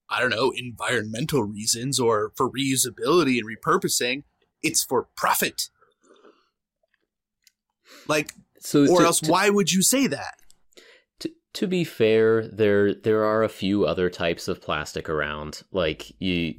I 0.09 0.21
don't 0.21 0.29
know, 0.29 0.51
environmental 0.55 1.43
reasons 1.43 1.99
or 1.99 2.31
for 2.37 2.49
reusability 2.49 3.39
and 3.39 3.45
repurposing. 3.45 4.23
It's 4.63 4.83
for 4.83 5.07
profit. 5.17 5.69
Like 8.07 8.33
so 8.59 8.87
or 8.87 8.99
to- 8.99 9.05
else 9.05 9.19
to- 9.21 9.31
why 9.31 9.49
would 9.49 9.71
you 9.71 9.81
say 9.81 10.07
that? 10.07 10.35
To, 11.19 11.31
to 11.53 11.67
be 11.67 11.83
fair, 11.83 12.47
there 12.47 12.93
there 12.93 13.23
are 13.23 13.43
a 13.43 13.49
few 13.49 13.85
other 13.85 14.09
types 14.09 14.47
of 14.47 14.61
plastic 14.61 15.09
around. 15.09 15.63
Like 15.71 16.11
you, 16.21 16.55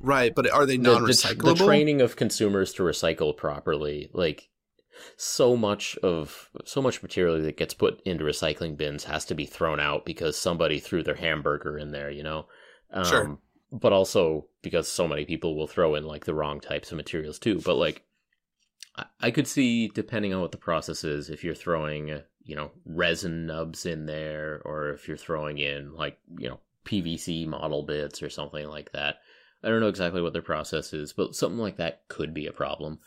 Right, 0.00 0.34
but 0.34 0.50
are 0.50 0.66
they 0.66 0.76
the, 0.76 0.82
the, 0.82 0.92
non-recyclable? 0.92 1.56
the 1.58 1.64
training 1.64 2.00
of 2.02 2.16
consumers 2.16 2.74
to 2.74 2.82
recycle 2.82 3.34
properly, 3.36 4.10
like 4.12 4.48
so 5.16 5.56
much 5.56 5.96
of 5.98 6.50
so 6.64 6.82
much 6.82 7.02
material 7.02 7.40
that 7.40 7.56
gets 7.56 7.74
put 7.74 8.00
into 8.04 8.24
recycling 8.24 8.76
bins 8.76 9.04
has 9.04 9.24
to 9.26 9.34
be 9.34 9.46
thrown 9.46 9.80
out 9.80 10.04
because 10.04 10.36
somebody 10.36 10.78
threw 10.78 11.02
their 11.02 11.14
hamburger 11.14 11.78
in 11.78 11.92
there. 11.92 12.10
You 12.10 12.22
know, 12.22 12.46
um, 12.92 13.04
Sure. 13.04 13.38
But 13.72 13.92
also 13.92 14.46
because 14.62 14.88
so 14.88 15.08
many 15.08 15.24
people 15.24 15.56
will 15.56 15.66
throw 15.66 15.94
in 15.94 16.04
like 16.04 16.24
the 16.24 16.34
wrong 16.34 16.60
types 16.60 16.90
of 16.92 16.96
materials 16.96 17.38
too. 17.38 17.60
But 17.64 17.76
like, 17.76 18.02
I, 18.96 19.06
I 19.20 19.30
could 19.30 19.48
see 19.48 19.88
depending 19.88 20.32
on 20.32 20.40
what 20.40 20.52
the 20.52 20.58
process 20.58 21.04
is, 21.04 21.28
if 21.28 21.42
you're 21.42 21.54
throwing 21.54 22.20
you 22.44 22.54
know 22.56 22.70
resin 22.84 23.46
nubs 23.46 23.86
in 23.86 24.06
there, 24.06 24.60
or 24.64 24.90
if 24.90 25.08
you're 25.08 25.16
throwing 25.16 25.58
in 25.58 25.94
like 25.94 26.18
you 26.38 26.48
know 26.48 26.60
PVC 26.84 27.46
model 27.46 27.82
bits 27.82 28.22
or 28.22 28.30
something 28.30 28.68
like 28.68 28.92
that. 28.92 29.16
I 29.62 29.68
don't 29.68 29.80
know 29.80 29.88
exactly 29.88 30.20
what 30.20 30.34
their 30.34 30.42
process 30.42 30.92
is, 30.92 31.12
but 31.12 31.34
something 31.34 31.58
like 31.58 31.78
that 31.78 32.06
could 32.08 32.34
be 32.34 32.46
a 32.46 32.52
problem. 32.52 32.98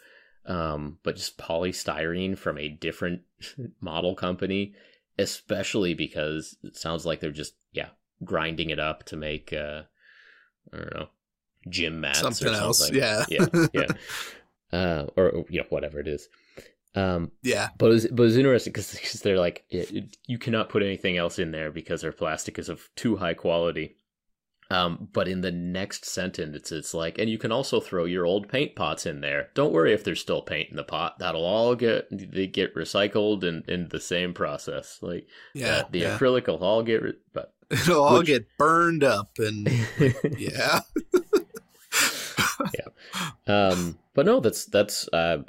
Um, 0.48 1.00
but 1.04 1.18
just 1.18 1.38
polystyrene 1.38 2.38
from 2.38 2.58
a 2.58 2.70
different 2.70 3.22
model 3.82 4.16
company, 4.16 4.74
especially 5.20 5.94
because 5.94 6.58
it 6.64 6.78
sounds 6.78 7.06
like 7.06 7.20
they're 7.20 7.32
just 7.32 7.56
yeah 7.74 7.90
grinding 8.24 8.70
it 8.70 8.80
up 8.80 9.04
to 9.06 9.18
make 9.18 9.54
uh, 9.54 9.84
I 10.74 10.78
don't 10.78 10.94
know 10.96 11.08
gym 11.70 12.00
mats 12.02 12.20
Something 12.20 12.48
or 12.48 12.54
else, 12.54 12.80
something. 12.80 12.98
yeah. 12.98 13.26
yeah, 13.30 13.46
yeah, 13.74 13.88
uh, 14.78 15.08
or 15.18 15.46
you 15.50 15.60
know 15.60 15.66
whatever 15.70 16.00
it 16.00 16.08
is. 16.08 16.30
Um, 16.96 17.32
yeah. 17.44 17.70
but 17.78 17.88
it 17.88 17.90
was, 17.90 18.08
but 18.08 18.24
it 18.24 18.26
was 18.26 18.38
interesting 18.38 18.74
because 18.74 19.12
they're 19.24 19.38
like, 19.40 19.66
it, 19.70 19.92
it- 19.92 20.18
you 20.28 20.38
cannot 20.40 20.70
put 20.70 20.82
anything 20.84 21.18
else 21.18 21.40
in 21.40 21.52
there 21.52 21.72
because 21.72 22.04
our 22.04 22.12
plastic 22.12 22.58
is 22.58 22.70
of 22.70 22.90
too 22.96 23.18
high 23.18 23.34
quality. 23.36 23.98
Um, 24.70 25.08
but 25.14 25.28
in 25.30 25.42
the 25.42 25.52
next 25.52 26.04
sentence, 26.06 26.56
it's, 26.56 26.72
it's 26.74 26.94
like, 26.94 27.18
and 27.18 27.30
you 27.30 27.38
can 27.38 27.54
also 27.54 27.80
throw 27.80 28.04
your 28.04 28.26
old 28.26 28.50
paint 28.50 28.76
pots 28.76 29.06
in 29.06 29.22
there. 29.22 29.50
Don't 29.54 29.72
worry 29.72 29.94
if 29.94 30.04
there's 30.04 30.20
still 30.20 30.42
paint 30.42 30.70
in 30.70 30.76
the 30.76 30.84
pot. 30.84 31.20
That'll 31.20 31.46
all 31.46 31.74
get 31.76 32.08
they 32.12 32.48
get 32.48 32.76
recycled 32.76 33.44
in, 33.44 33.64
in 33.68 33.88
the 33.90 34.02
same 34.02 34.34
process. 34.34 35.00
Like 35.02 35.28
Yeah. 35.54 35.78
uh, 35.78 35.84
the 35.90 36.00
yeah. 36.00 36.18
acrylic 36.18 36.48
will 36.48 36.58
all 36.64 36.84
get, 36.84 37.02
re- 37.02 37.14
but 37.34 37.54
It'll 37.72 38.04
all 38.04 38.18
Which- 38.20 38.28
get 38.28 38.46
burned 38.58 39.04
up 39.06 39.30
and 39.40 39.70
yeah. 40.38 40.82
um, 43.48 43.98
but 44.14 44.26
no, 44.26 44.40
that's 44.40 44.66
that's. 44.66 45.08
Uh, 45.14 45.44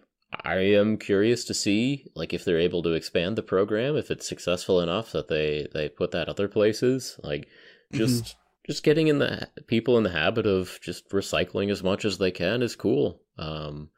I 0.44 0.56
am 0.56 0.98
curious 0.98 1.44
to 1.46 1.54
see 1.54 2.04
like 2.14 2.32
if 2.34 2.44
they're 2.44 2.58
able 2.60 2.82
to 2.82 2.92
expand 2.92 3.36
the 3.36 3.42
program, 3.42 3.96
if 3.96 4.10
it's 4.10 4.28
successful 4.28 4.80
enough 4.80 5.12
that 5.12 5.28
they 5.28 5.66
they 5.72 5.88
put 5.88 6.10
that 6.12 6.28
other 6.28 6.48
places. 6.48 7.18
Like 7.22 7.48
just 7.92 8.36
just 8.68 8.84
getting 8.84 9.08
in 9.08 9.18
the 9.18 9.48
people 9.66 9.96
in 9.98 10.04
the 10.04 10.10
habit 10.10 10.46
of 10.46 10.78
just 10.82 11.08
recycling 11.10 11.70
as 11.72 11.82
much 11.82 12.04
as 12.04 12.18
they 12.18 12.30
can 12.30 12.62
is 12.62 12.76
cool. 12.76 13.22
Um, 13.38 13.90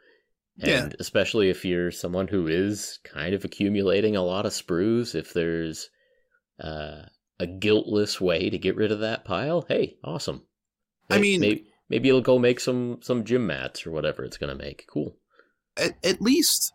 and 0.63 0.93
Yeah. 0.93 0.97
especially 1.01 1.51
if 1.51 1.65
you're 1.65 1.91
someone 1.91 2.29
who 2.29 2.47
is 2.47 2.99
kind 3.05 3.35
of 3.35 3.45
accumulating 3.45 4.15
a 4.17 4.23
lot 4.25 4.47
of 4.47 4.53
sprues, 4.53 5.15
if 5.15 5.33
there's 5.33 5.91
uh, 6.63 7.03
a 7.39 7.47
guiltless 7.47 8.21
way 8.21 8.49
to 8.51 8.59
get 8.59 8.77
rid 8.77 8.93
of 8.93 9.01
that 9.01 9.25
pile, 9.25 9.65
hey, 9.69 9.97
awesome. 10.05 10.47
I 11.11 11.19
mean- 11.19 11.41
maybe 11.41 11.67
maybe 11.89 12.09
it'll 12.09 12.21
go 12.21 12.39
make 12.39 12.61
some 12.61 13.01
some 13.03 13.25
gym 13.25 13.47
mats 13.49 13.85
or 13.87 13.91
whatever 13.91 14.23
it's 14.25 14.39
gonna 14.39 14.55
make. 14.55 14.87
Cool. 14.89 15.17
at, 15.77 15.97
at 16.05 16.21
least 16.23 16.73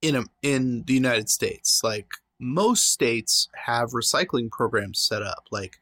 in 0.00 0.14
a, 0.16 0.24
in 0.42 0.84
the 0.86 0.94
United 0.94 1.28
States, 1.28 1.80
like 1.82 2.08
most 2.38 2.90
states 2.92 3.48
have 3.66 3.90
recycling 3.90 4.50
programs 4.50 5.00
set 5.00 5.22
up. 5.22 5.44
Like 5.50 5.76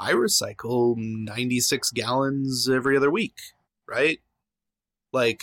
I 0.00 0.12
recycle 0.12 0.96
96 0.96 1.90
gallons 1.90 2.68
every 2.68 2.96
other 2.96 3.10
week, 3.10 3.38
right? 3.86 4.18
Like 5.12 5.42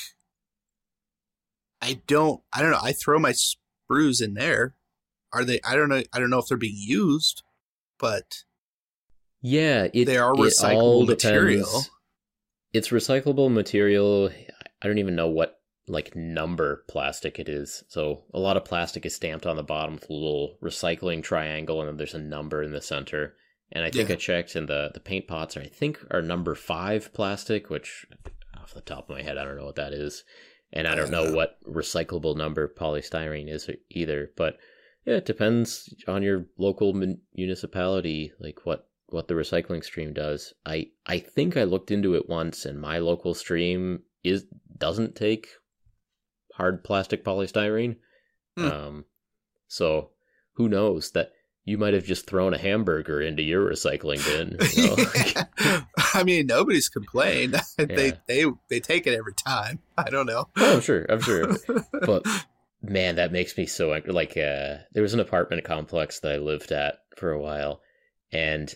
I 1.82 2.02
don't 2.08 2.42
I 2.52 2.62
don't 2.62 2.72
know, 2.72 2.80
I 2.82 2.92
throw 2.92 3.20
my 3.20 3.34
sprues 3.34 4.22
in 4.22 4.34
there. 4.34 4.74
Are 5.32 5.46
they 5.46 5.60
I 5.68 5.76
don't 5.76 5.90
know 5.90 6.02
I 6.12 6.20
don't 6.20 6.32
know 6.32 6.40
if 6.40 6.48
they're 6.48 6.58
being 6.58 6.76
used, 6.76 7.44
but 8.00 8.44
Yeah, 9.42 9.88
it, 9.94 10.06
They 10.06 10.18
are 10.18 10.34
recyclable 10.34 11.08
material. 11.08 11.84
It's 12.74 12.90
recyclable 12.90 13.52
material. 13.52 14.32
I 14.82 14.88
don't 14.88 14.98
even 14.98 15.16
know 15.16 15.28
what 15.28 15.60
like 15.88 16.16
number 16.16 16.84
plastic 16.90 17.40
it 17.40 17.48
is. 17.48 17.84
So 17.90 18.24
a 18.34 18.40
lot 18.40 18.58
of 18.58 18.66
plastic 18.66 19.06
is 19.06 19.16
stamped 19.16 19.46
on 19.46 19.56
the 19.56 19.64
bottom 19.64 19.96
with 19.96 20.10
a 20.10 20.14
little 20.14 20.58
recycling 20.64 21.24
triangle, 21.24 21.80
and 21.80 21.90
then 21.90 21.98
there's 21.98 22.14
a 22.14 22.20
number 22.20 22.64
in 22.64 22.72
the 22.72 22.82
center. 22.82 23.36
And 23.72 23.84
I 23.84 23.92
think 23.92 24.10
Yeah. 24.10 24.16
I 24.16 24.18
checked, 24.18 24.56
and 24.56 24.68
the 24.68 24.92
the 24.94 25.00
paint 25.00 25.28
pots 25.28 25.58
are 25.58 25.62
I 25.62 25.68
think 25.68 26.00
are 26.12 26.22
number 26.22 26.56
five 26.56 27.14
plastic, 27.14 27.70
which 27.70 28.06
off 28.56 28.74
the 28.74 28.82
top 28.82 29.10
of 29.10 29.16
my 29.16 29.22
head 29.22 29.38
I 29.38 29.44
don't 29.44 29.58
know 29.58 29.66
what 29.66 29.76
that 29.76 29.94
is, 29.94 30.24
and 30.72 30.88
I 30.88 30.96
don't 30.96 31.12
know 31.12 31.26
Uh. 31.26 31.34
what 31.34 31.58
recyclable 31.66 32.36
number 32.38 32.68
polystyrene 32.68 33.50
is 33.50 33.70
either. 33.90 34.32
But 34.36 34.58
yeah, 35.06 35.16
it 35.16 35.26
depends 35.26 35.94
on 36.08 36.24
your 36.24 36.48
local 36.58 36.94
mun- 36.94 37.22
municipality, 37.36 38.32
like 38.40 38.66
what 38.66 38.88
what 39.10 39.28
the 39.28 39.34
recycling 39.36 39.84
stream 39.84 40.14
does. 40.14 40.54
I 40.66 40.92
I 41.06 41.20
think 41.20 41.58
I 41.58 41.64
looked 41.64 41.92
into 41.92 42.16
it 42.16 42.30
once, 42.30 42.66
and 42.66 42.80
my 42.80 43.00
local 43.00 43.34
stream 43.34 44.04
is 44.24 44.46
doesn't 44.78 45.16
take 45.16 45.48
hard 46.54 46.84
plastic 46.84 47.24
polystyrene. 47.24 47.98
Hmm. 48.58 48.66
Um, 48.66 49.06
so 49.68 50.12
who 50.54 50.68
knows 50.70 51.12
that 51.12 51.32
you 51.68 51.78
might 51.78 51.94
have 51.94 52.06
just 52.06 52.28
thrown 52.28 52.54
a 52.54 52.58
hamburger 52.58 53.20
into 53.20 53.44
your 53.44 53.70
recycling 53.70 54.26
bin. 54.26 54.58
You 54.78 54.96
know? 54.96 55.82
I 56.14 56.24
mean, 56.24 56.48
nobody's 56.48 56.88
complained. 56.88 57.60
they 57.78 58.14
they 58.26 58.46
they 58.70 58.80
take 58.80 59.06
it 59.06 59.18
every 59.18 59.34
time. 59.34 59.80
I 59.98 60.10
don't 60.10 60.26
know. 60.26 60.48
oh, 60.56 60.76
I'm 60.76 60.82
sure. 60.82 61.06
I'm 61.10 61.22
sure. 61.22 61.58
but 61.92 62.26
man 62.82 63.16
that 63.16 63.32
makes 63.32 63.58
me 63.58 63.66
so 63.66 63.92
angry 63.92 64.14
like 64.14 64.38
uh 64.38 64.78
there 64.94 65.02
was 65.02 65.16
an 65.16 65.20
apartment 65.20 65.64
complex 65.64 66.20
that 66.20 66.32
i 66.32 66.38
lived 66.38 66.72
at 66.72 67.00
for 67.18 67.32
a 67.32 67.42
while 67.42 67.82
and 68.32 68.76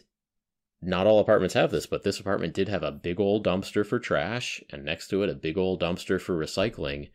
not 0.82 1.06
all 1.06 1.19
apartments 1.19 1.54
have 1.54 1.69
this 1.69 1.86
but 1.86 2.04
this 2.04 2.19
apartment 2.19 2.56
did 2.56 2.67
have 2.67 2.82
a 2.82 2.91
big 2.91 3.19
old 3.19 3.45
dumpster 3.45 3.86
for 3.86 3.99
trash 3.99 4.60
and 4.71 4.84
next 4.84 5.08
to 5.08 5.21
it 5.21 5.30
a 5.30 5.36
big 5.36 5.56
old 5.56 5.80
dumpster 5.80 6.19
for 6.19 6.36
recycling 6.36 7.10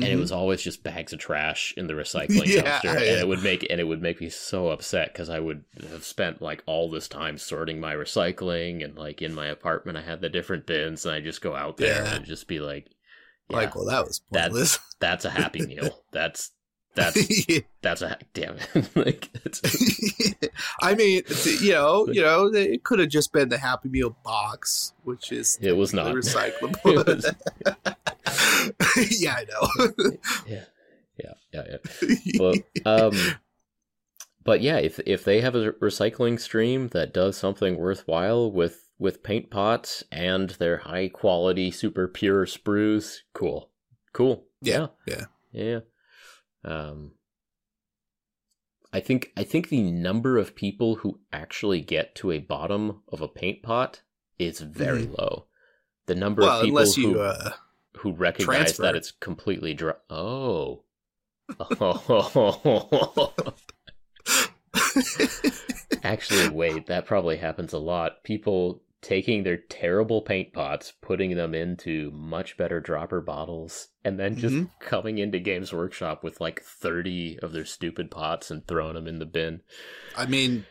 and 0.00 0.12
it 0.12 0.16
Mhm. 0.16 0.20
was 0.20 0.32
always 0.32 0.62
just 0.62 0.82
bags 0.82 1.12
of 1.12 1.18
trash 1.18 1.72
in 1.76 1.86
the 1.86 1.94
recycling 2.02 2.46
Yeah, 2.46 2.80
dumpster 2.82 2.96
and 2.96 3.20
it 3.20 3.28
would 3.28 3.42
make 3.42 3.66
and 3.70 3.80
it 3.80 3.84
would 3.84 4.02
make 4.02 4.20
me 4.20 4.28
so 4.28 4.68
upset 4.68 5.12
because 5.12 5.28
i 5.30 5.38
would 5.40 5.64
have 5.90 6.04
spent 6.04 6.42
like 6.42 6.62
all 6.66 6.90
this 6.90 7.08
time 7.08 7.38
sorting 7.38 7.80
my 7.80 7.94
recycling 7.94 8.84
and 8.84 8.96
like 8.96 9.22
in 9.22 9.34
my 9.34 9.46
apartment 9.46 9.98
i 9.98 10.02
had 10.02 10.20
the 10.20 10.28
different 10.28 10.66
bins 10.66 11.04
and 11.06 11.14
i 11.14 11.20
just 11.20 11.40
go 11.42 11.54
out 11.54 11.76
there 11.76 12.04
Yeah. 12.04 12.16
and 12.16 12.24
just 12.24 12.48
be 12.48 12.60
like 12.60 12.88
yeah, 13.48 13.58
like, 13.58 13.74
well, 13.76 13.84
that 13.86 14.06
was 14.06 14.20
pointless. 14.20 14.78
that's 15.00 15.24
a 15.26 15.30
happy 15.30 15.62
meal 15.62 16.04
that's 16.12 16.50
that's 16.94 17.46
that's 17.82 18.02
a 18.02 18.16
damn 18.34 18.56
it 18.74 18.90
like 18.96 19.30
I 20.80 20.94
mean, 20.94 21.22
you 21.60 21.72
know, 21.72 22.06
you 22.08 22.22
know, 22.22 22.46
it 22.52 22.84
could 22.84 22.98
have 23.00 23.08
just 23.08 23.32
been 23.32 23.48
the 23.48 23.58
Happy 23.58 23.88
Meal 23.88 24.16
box, 24.24 24.92
which 25.04 25.32
is 25.32 25.58
it 25.60 25.76
was 25.76 25.92
not 25.92 26.14
recyclable. 26.14 26.76
It 26.84 27.06
was- 27.06 27.34
yeah, 29.20 29.34
I 29.36 29.44
know. 29.44 29.68
yeah, 30.46 30.64
yeah, 31.18 31.32
yeah, 31.52 31.76
yeah. 32.02 32.16
Well, 32.38 32.54
um, 32.86 33.12
but 34.44 34.60
yeah, 34.60 34.78
if 34.78 34.98
if 35.06 35.24
they 35.24 35.40
have 35.40 35.54
a 35.54 35.72
recycling 35.72 36.38
stream 36.40 36.88
that 36.88 37.12
does 37.12 37.36
something 37.36 37.76
worthwhile 37.76 38.50
with 38.50 38.88
with 38.98 39.22
paint 39.22 39.50
pots 39.50 40.04
and 40.12 40.50
their 40.50 40.78
high 40.78 41.08
quality, 41.08 41.70
super 41.70 42.08
pure 42.08 42.46
sprues, 42.46 43.18
cool, 43.32 43.70
cool. 44.12 44.44
Yeah, 44.62 44.88
yeah, 45.06 45.24
yeah. 45.52 45.80
Um, 46.64 47.12
I 48.92 49.00
think 49.00 49.32
I 49.36 49.42
think 49.42 49.68
the 49.68 49.82
number 49.82 50.38
of 50.38 50.54
people 50.54 50.96
who 50.96 51.20
actually 51.32 51.80
get 51.80 52.14
to 52.16 52.30
a 52.30 52.38
bottom 52.38 53.02
of 53.08 53.20
a 53.20 53.28
paint 53.28 53.62
pot 53.62 54.02
is 54.38 54.60
very 54.60 55.02
mm-hmm. 55.02 55.14
low. 55.18 55.46
The 56.06 56.14
number 56.14 56.42
well, 56.42 56.60
of 56.60 56.64
people 56.64 56.86
you, 56.86 57.14
who 57.14 57.20
uh, 57.20 57.50
who 57.98 58.12
recognize 58.12 58.56
transfer. 58.56 58.82
that 58.82 58.96
it's 58.96 59.10
completely 59.10 59.74
dry. 59.74 59.94
Oh. 60.08 60.84
Oh. 61.80 63.32
Actually, 66.02 66.48
wait, 66.50 66.86
that 66.86 67.06
probably 67.06 67.36
happens 67.36 67.72
a 67.72 67.78
lot. 67.78 68.22
People 68.22 68.82
taking 69.04 69.42
their 69.42 69.58
terrible 69.58 70.22
paint 70.22 70.54
pots, 70.54 70.94
putting 71.02 71.36
them 71.36 71.54
into 71.54 72.10
much 72.12 72.56
better 72.56 72.80
dropper 72.80 73.20
bottles, 73.20 73.88
and 74.02 74.18
then 74.18 74.34
just 74.34 74.54
mm-hmm. 74.54 74.64
coming 74.80 75.18
into 75.18 75.38
Games 75.38 75.74
Workshop 75.74 76.24
with 76.24 76.40
like 76.40 76.62
30 76.62 77.38
of 77.40 77.52
their 77.52 77.66
stupid 77.66 78.10
pots 78.10 78.50
and 78.50 78.66
throwing 78.66 78.94
them 78.94 79.06
in 79.06 79.18
the 79.18 79.26
bin. 79.26 79.60
I 80.16 80.24
mean, 80.24 80.64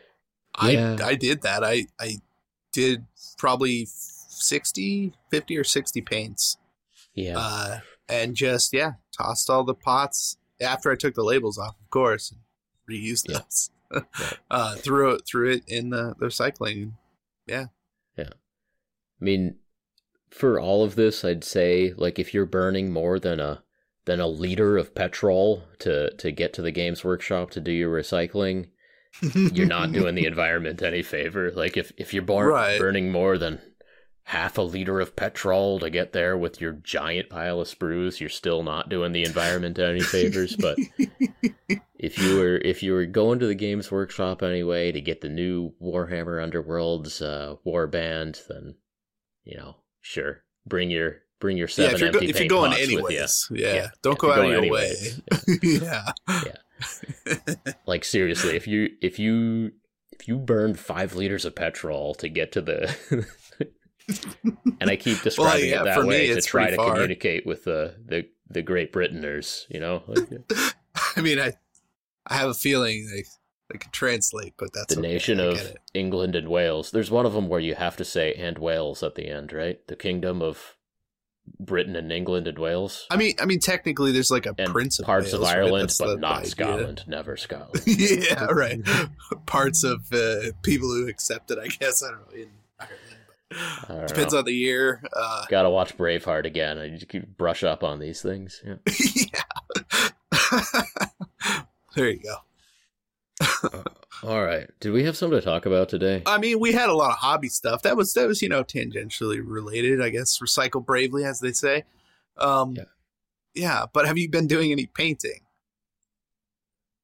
yeah. 0.60 0.96
I 1.00 1.10
I 1.10 1.14
did 1.14 1.42
that. 1.42 1.62
I 1.62 1.86
I 2.00 2.16
did 2.72 3.06
probably 3.38 3.86
60, 3.86 5.12
50 5.30 5.56
or 5.56 5.64
60 5.64 6.00
paints. 6.00 6.56
Yeah. 7.14 7.38
Uh, 7.38 7.78
and 8.08 8.34
just 8.34 8.72
yeah, 8.72 8.94
tossed 9.16 9.48
all 9.48 9.62
the 9.62 9.74
pots 9.74 10.38
after 10.60 10.90
I 10.90 10.96
took 10.96 11.14
the 11.14 11.22
labels 11.22 11.56
off, 11.56 11.76
of 11.80 11.88
course, 11.88 12.32
and 12.32 12.40
reused 12.90 13.28
yeah. 13.28 13.38
those. 13.38 13.70
uh, 14.50 14.74
threw 14.74 15.12
it 15.12 15.22
threw 15.24 15.52
it 15.52 15.62
in 15.68 15.90
the, 15.90 16.16
the 16.18 16.26
recycling. 16.26 16.94
Yeah. 17.46 17.66
I 19.24 19.26
mean, 19.26 19.54
for 20.28 20.60
all 20.60 20.84
of 20.84 20.96
this, 20.96 21.24
I'd 21.24 21.44
say 21.44 21.94
like 21.96 22.18
if 22.18 22.34
you're 22.34 22.44
burning 22.44 22.92
more 22.92 23.18
than 23.18 23.40
a 23.40 23.62
than 24.04 24.20
a 24.20 24.26
liter 24.26 24.76
of 24.76 24.94
petrol 24.94 25.64
to 25.78 26.14
to 26.16 26.30
get 26.30 26.52
to 26.52 26.62
the 26.62 26.70
games 26.70 27.02
workshop 27.02 27.50
to 27.52 27.60
do 27.60 27.72
your 27.72 27.90
recycling, 27.90 28.66
you're 29.22 29.64
not 29.64 29.92
doing 29.94 30.14
the 30.14 30.26
environment 30.26 30.82
any 30.82 31.02
favor. 31.02 31.50
Like 31.52 31.78
if 31.78 31.90
if 31.96 32.12
you're 32.12 32.22
bar- 32.22 32.48
right. 32.48 32.78
burning 32.78 33.10
more 33.10 33.38
than 33.38 33.62
half 34.24 34.58
a 34.58 34.62
liter 34.62 35.00
of 35.00 35.16
petrol 35.16 35.80
to 35.80 35.88
get 35.88 36.12
there 36.12 36.36
with 36.36 36.60
your 36.60 36.72
giant 36.72 37.30
pile 37.30 37.62
of 37.62 37.68
sprues, 37.68 38.20
you're 38.20 38.28
still 38.28 38.62
not 38.62 38.90
doing 38.90 39.12
the 39.12 39.24
environment 39.24 39.78
any 39.78 40.02
favors. 40.02 40.54
But 40.54 40.76
if 41.98 42.18
you 42.18 42.36
were 42.36 42.58
if 42.58 42.82
you 42.82 42.92
were 42.92 43.06
going 43.06 43.38
to 43.38 43.46
the 43.46 43.54
Games 43.54 43.90
Workshop 43.90 44.42
anyway 44.42 44.92
to 44.92 45.00
get 45.00 45.22
the 45.22 45.30
new 45.30 45.72
Warhammer 45.82 46.46
Underworlds 46.46 47.22
uh, 47.22 47.56
Warband, 47.66 48.46
then 48.48 48.74
you 49.44 49.56
know, 49.56 49.76
sure, 50.00 50.42
bring 50.66 50.90
your 50.90 51.22
bring 51.40 51.56
your 51.56 51.68
seven 51.68 51.90
yeah, 51.90 51.96
if 51.96 52.14
empty 52.14 52.26
go, 52.26 52.30
if 52.30 52.40
you're 52.40 52.48
going 52.48 52.72
anyways, 52.72 53.48
yeah, 53.50 53.74
yeah, 53.74 53.88
don't 54.02 54.18
go 54.18 54.32
out 54.32 54.40
of 54.40 54.46
your 54.46 54.58
anyways. 54.58 55.20
way. 55.46 55.58
yeah, 55.62 56.12
yeah. 56.28 57.64
like 57.86 58.04
seriously, 58.04 58.56
if 58.56 58.66
you 58.66 58.90
if 59.00 59.18
you 59.18 59.72
if 60.12 60.28
you 60.28 60.38
burned 60.38 60.78
five 60.78 61.14
liters 61.14 61.44
of 61.44 61.54
petrol 61.54 62.14
to 62.16 62.28
get 62.28 62.52
to 62.52 62.60
the 62.60 63.26
and 64.80 64.90
I 64.90 64.96
keep 64.96 65.22
describing 65.22 65.70
well, 65.70 65.70
yeah, 65.70 65.80
it 65.82 65.84
that 65.84 66.06
way 66.06 66.28
me, 66.28 66.34
to 66.34 66.42
try 66.42 66.70
to 66.70 66.76
far. 66.76 66.92
communicate 66.92 67.46
with 67.46 67.64
the 67.64 67.96
the 68.04 68.28
the 68.48 68.62
Great 68.62 68.92
Britainers. 68.92 69.66
You 69.68 69.80
know, 69.80 70.02
I 71.16 71.20
mean, 71.20 71.38
I 71.38 71.52
I 72.26 72.34
have 72.34 72.50
a 72.50 72.54
feeling 72.54 73.06
they 73.14 73.24
they 73.74 73.78
could 73.78 73.92
translate, 73.92 74.54
but 74.56 74.72
that's 74.72 74.94
the 74.94 75.00
okay. 75.00 75.08
nation 75.08 75.40
of 75.40 75.74
England 75.94 76.36
and 76.36 76.48
Wales. 76.48 76.92
There's 76.92 77.10
one 77.10 77.26
of 77.26 77.32
them 77.32 77.48
where 77.48 77.58
you 77.58 77.74
have 77.74 77.96
to 77.96 78.04
say 78.04 78.32
"and 78.34 78.56
Wales" 78.56 79.02
at 79.02 79.16
the 79.16 79.28
end, 79.28 79.52
right? 79.52 79.84
The 79.88 79.96
kingdom 79.96 80.40
of 80.40 80.76
Britain 81.58 81.96
and 81.96 82.12
England 82.12 82.46
and 82.46 82.56
Wales. 82.56 83.04
I 83.10 83.16
mean, 83.16 83.34
I 83.40 83.46
mean, 83.46 83.58
technically, 83.58 84.12
there's 84.12 84.30
like 84.30 84.46
a 84.46 84.54
and 84.56 84.70
prince 84.70 85.00
of 85.00 85.06
parts 85.06 85.32
Wales, 85.32 85.42
of 85.42 85.56
Ireland, 85.56 85.92
right? 85.98 86.06
but 86.06 86.20
not 86.20 86.38
idea. 86.38 86.50
Scotland. 86.50 87.02
Never 87.08 87.36
Scotland. 87.36 87.82
yeah, 87.86 88.44
right. 88.44 88.78
parts 89.46 89.82
of 89.82 90.12
uh, 90.12 90.52
people 90.62 90.88
who 90.88 91.08
accept 91.08 91.50
it, 91.50 91.58
I 91.58 91.66
guess. 91.66 92.04
I 92.04 92.12
don't 92.12 92.20
know. 92.30 92.42
In 92.42 92.50
Ireland. 93.88 94.08
Depends 94.08 94.34
know. 94.34 94.38
on 94.38 94.44
the 94.44 94.54
year. 94.54 95.02
Uh, 95.12 95.46
Got 95.48 95.62
to 95.62 95.70
watch 95.70 95.98
Braveheart 95.98 96.44
again. 96.46 96.78
I 96.78 96.90
just 96.90 97.08
keep 97.08 97.36
brush 97.36 97.64
up 97.64 97.82
on 97.82 97.98
these 97.98 98.22
things. 98.22 98.62
Yeah. 98.64 98.76
yeah. 99.32 100.82
there 101.96 102.08
you 102.08 102.20
go. 102.22 102.36
all 104.22 104.44
right. 104.44 104.68
Did 104.80 104.92
we 104.92 105.04
have 105.04 105.16
something 105.16 105.38
to 105.38 105.44
talk 105.44 105.66
about 105.66 105.88
today? 105.88 106.22
I 106.26 106.38
mean, 106.38 106.60
we 106.60 106.72
had 106.72 106.88
a 106.88 106.94
lot 106.94 107.10
of 107.10 107.18
hobby 107.18 107.48
stuff. 107.48 107.82
That 107.82 107.96
was 107.96 108.14
that 108.14 108.26
was 108.26 108.42
you 108.42 108.48
know 108.48 108.64
tangentially 108.64 109.40
related. 109.44 110.00
I 110.00 110.10
guess 110.10 110.38
recycle 110.38 110.84
bravely, 110.84 111.24
as 111.24 111.40
they 111.40 111.52
say. 111.52 111.84
Um, 112.36 112.74
yeah. 112.76 112.84
Yeah, 113.54 113.86
but 113.92 114.06
have 114.06 114.18
you 114.18 114.28
been 114.28 114.48
doing 114.48 114.72
any 114.72 114.86
painting? 114.86 115.40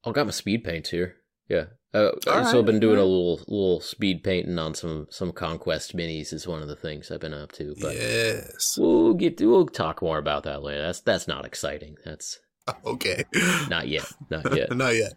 I 0.04 0.10
got 0.10 0.26
my 0.26 0.32
speed 0.32 0.64
paints 0.64 0.90
here. 0.90 1.16
Yeah, 1.48 1.66
uh, 1.92 2.10
I've 2.28 2.64
been 2.64 2.80
doing 2.80 2.96
right. 2.96 3.02
a 3.02 3.04
little 3.04 3.36
little 3.48 3.80
speed 3.80 4.22
painting 4.22 4.58
on 4.58 4.74
some 4.74 5.06
some 5.10 5.32
conquest 5.32 5.96
minis 5.96 6.32
is 6.32 6.46
one 6.46 6.62
of 6.62 6.68
the 6.68 6.76
things 6.76 7.10
I've 7.10 7.20
been 7.20 7.34
up 7.34 7.52
to. 7.52 7.74
But 7.80 7.94
yes, 7.94 8.78
we'll 8.80 9.14
get 9.14 9.40
we'll 9.40 9.66
talk 9.66 10.02
more 10.02 10.18
about 10.18 10.44
that 10.44 10.62
later. 10.62 10.82
That's 10.82 11.00
that's 11.00 11.28
not 11.28 11.44
exciting. 11.44 11.96
That's 12.04 12.38
okay. 12.84 13.24
Not 13.68 13.88
yet. 13.88 14.06
Not 14.30 14.54
yet. 14.56 14.76
not 14.76 14.94
yet. 14.94 15.14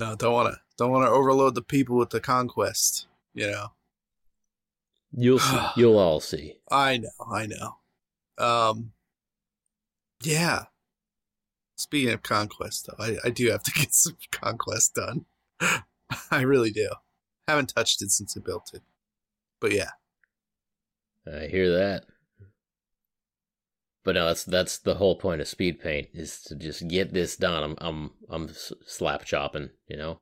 No, 0.00 0.16
don't 0.16 0.32
want 0.32 0.54
to 0.54 0.60
don't 0.78 0.90
want 0.90 1.04
to 1.04 1.10
overload 1.10 1.54
the 1.54 1.62
people 1.62 1.96
with 1.96 2.08
the 2.08 2.20
conquest. 2.20 3.06
You 3.34 3.50
know. 3.50 3.66
You'll 5.12 5.38
see. 5.38 5.60
You'll 5.76 5.98
all 5.98 6.20
see. 6.20 6.56
I 6.70 6.96
know. 6.96 7.26
I 7.30 7.46
know. 7.46 7.76
Um. 8.38 8.92
Yeah. 10.22 10.64
Speaking 11.76 12.12
of 12.12 12.22
conquest, 12.22 12.86
though, 12.86 13.02
I, 13.02 13.16
I 13.24 13.30
do 13.30 13.50
have 13.50 13.62
to 13.62 13.70
get 13.76 13.94
some 13.94 14.16
conquest 14.32 14.94
done. 14.94 15.26
I 16.30 16.40
really 16.40 16.70
do. 16.70 16.88
Haven't 17.46 17.74
touched 17.74 18.00
it 18.00 18.10
since 18.10 18.36
I 18.36 18.40
built 18.40 18.70
it. 18.72 18.82
But 19.60 19.72
yeah. 19.72 19.90
I 21.26 21.46
hear 21.46 21.70
that. 21.76 22.06
But 24.10 24.16
no, 24.16 24.26
that's 24.26 24.42
that's 24.42 24.78
the 24.78 24.96
whole 24.96 25.14
point 25.14 25.40
of 25.40 25.46
speed 25.46 25.78
paint 25.78 26.08
is 26.12 26.42
to 26.48 26.56
just 26.56 26.88
get 26.88 27.12
this 27.12 27.36
done. 27.36 27.62
I'm 27.62 27.76
I'm 27.78 28.10
I'm 28.28 28.50
slap 28.84 29.24
chopping, 29.24 29.70
you 29.86 29.96
know. 29.96 30.18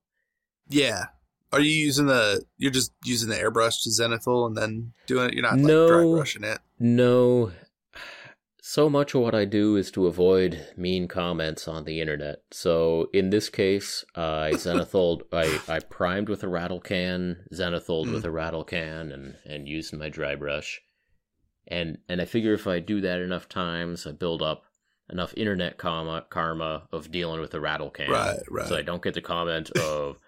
Yeah. 0.69 1.05
Are 1.55 1.61
you 1.61 1.71
using 1.71 2.05
the? 2.05 2.45
You're 2.59 2.71
just 2.71 2.93
using 3.07 3.31
the 3.31 3.37
airbrush 3.37 3.83
to 3.85 3.89
zenithal 3.89 4.47
and 4.47 4.55
then 4.55 4.93
doing 5.07 5.29
it. 5.29 5.33
You're 5.33 5.43
not 5.43 5.57
no, 5.57 5.87
like 5.87 5.89
dry 5.89 6.03
brushing 6.03 6.45
it. 6.45 6.59
No, 6.79 7.53
so 8.61 8.91
much 8.91 9.15
of 9.15 9.23
what 9.23 9.35
I 9.35 9.47
do 9.47 9.77
is 9.77 9.91
to 9.93 10.07
avoid 10.07 10.67
mean 10.77 11.09
comments 11.09 11.67
on 11.67 11.85
the 11.85 12.03
internet. 12.03 12.43
So 12.51 13.09
in 13.15 13.31
this 13.31 13.49
case, 13.49 14.05
uh, 14.15 14.21
I 14.21 14.51
zenithal, 14.57 15.23
I, 15.33 15.59
I 15.67 15.79
primed 15.79 16.29
with 16.29 16.45
a 16.45 16.49
rattle 16.49 16.81
can, 16.81 17.47
zenithal 17.55 18.05
mm. 18.05 18.13
with 18.13 18.27
a 18.27 18.31
rattle 18.31 18.65
can, 18.65 19.13
and 19.13 19.37
and 19.47 19.67
used 19.67 19.95
my 19.95 20.11
dry 20.11 20.35
brush. 20.35 20.83
And 21.69 21.99
and 22.09 22.21
I 22.21 22.25
figure 22.25 22.55
if 22.55 22.67
I 22.67 22.81
do 22.81 23.01
that 23.03 23.21
enough 23.21 23.49
times, 23.49 24.07
I 24.07 24.13
build 24.13 24.43
up 24.43 24.65
enough 25.11 25.35
internet 25.37 25.79
karma 25.79 26.25
karma 26.29 26.89
of 26.93 27.11
dealing 27.11 27.41
with 27.41 27.51
the 27.51 27.61
rattle 27.61 27.91
can. 27.91 28.11
Right, 28.11 28.41
right. 28.51 28.69
So 28.69 28.77
I 28.77 28.83
don't 28.83 29.03
get 29.03 29.15
the 29.15 29.23
comment 29.23 29.71
of. 29.79 30.19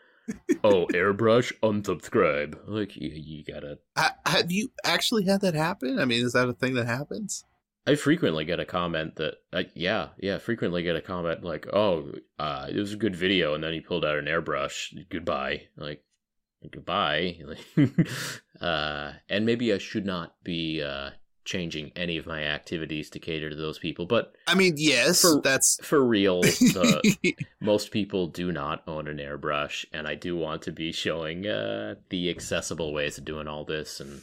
oh, 0.63 0.87
airbrush, 0.93 1.53
unsubscribe. 1.63 2.57
Like 2.67 2.95
you, 2.97 3.11
you 3.11 3.45
gotta. 3.45 3.79
have 4.27 4.53
you 4.53 4.71
actually 4.85 5.25
had 5.25 5.41
that 5.41 5.55
happen? 5.55 5.99
I 5.99 6.05
mean, 6.05 6.25
is 6.25 6.35
that 6.35 6.49
a 6.49 6.53
thing 6.53 6.75
that 6.75 6.87
happens? 6.87 7.45
I 7.87 7.95
frequently 7.95 8.45
get 8.45 8.61
a 8.61 8.65
comment 8.65 9.17
that, 9.17 9.37
uh, 9.53 9.63
yeah, 9.75 10.09
yeah, 10.19 10.39
frequently 10.39 10.83
get 10.83 10.97
a 10.97 11.01
comment 11.01 11.43
like, 11.43 11.67
"Oh, 11.73 12.13
uh, 12.39 12.67
it 12.69 12.77
was 12.77 12.93
a 12.93 12.97
good 12.97 13.17
video," 13.17 13.55
and 13.55 13.65
then 13.65 13.73
he 13.73 13.81
pulled 13.81 14.05
out 14.05 14.19
an 14.19 14.27
airbrush. 14.27 14.93
Goodbye, 15.09 15.63
like, 15.77 16.05
goodbye. 16.71 17.39
uh, 18.61 19.13
and 19.29 19.47
maybe 19.47 19.73
I 19.73 19.79
should 19.79 20.05
not 20.05 20.35
be 20.45 20.83
uh, 20.83 21.11
changing 21.45 21.93
any 21.97 22.17
of 22.17 22.27
my 22.27 22.43
activities 22.45 23.11
to 23.11 23.19
cater 23.19 23.51
to 23.51 23.57
those 23.57 23.79
people. 23.79 24.07
But 24.07 24.35
I 24.47 24.55
mean, 24.55 24.75
yes, 24.77 25.23
for, 25.23 25.41
that's 25.41 25.79
for 25.83 26.05
real. 26.05 26.43
The, 26.43 27.35
most 27.61 27.91
people 27.91 28.27
do 28.27 28.53
not 28.53 28.83
own 28.87 29.09
an 29.09 29.19
airbrush, 29.19 29.85
and 29.93 30.07
I 30.07 30.15
do 30.15 30.37
want 30.37 30.63
to 30.63 30.73
be 30.73 30.93
showing 30.93 31.47
uh, 31.47 31.97
the 32.11 32.31
accessible 32.31 32.93
ways 32.93 33.19
of 33.19 33.25
doing 33.25 33.49
all 33.49 33.65
this 33.65 34.01
and 34.01 34.23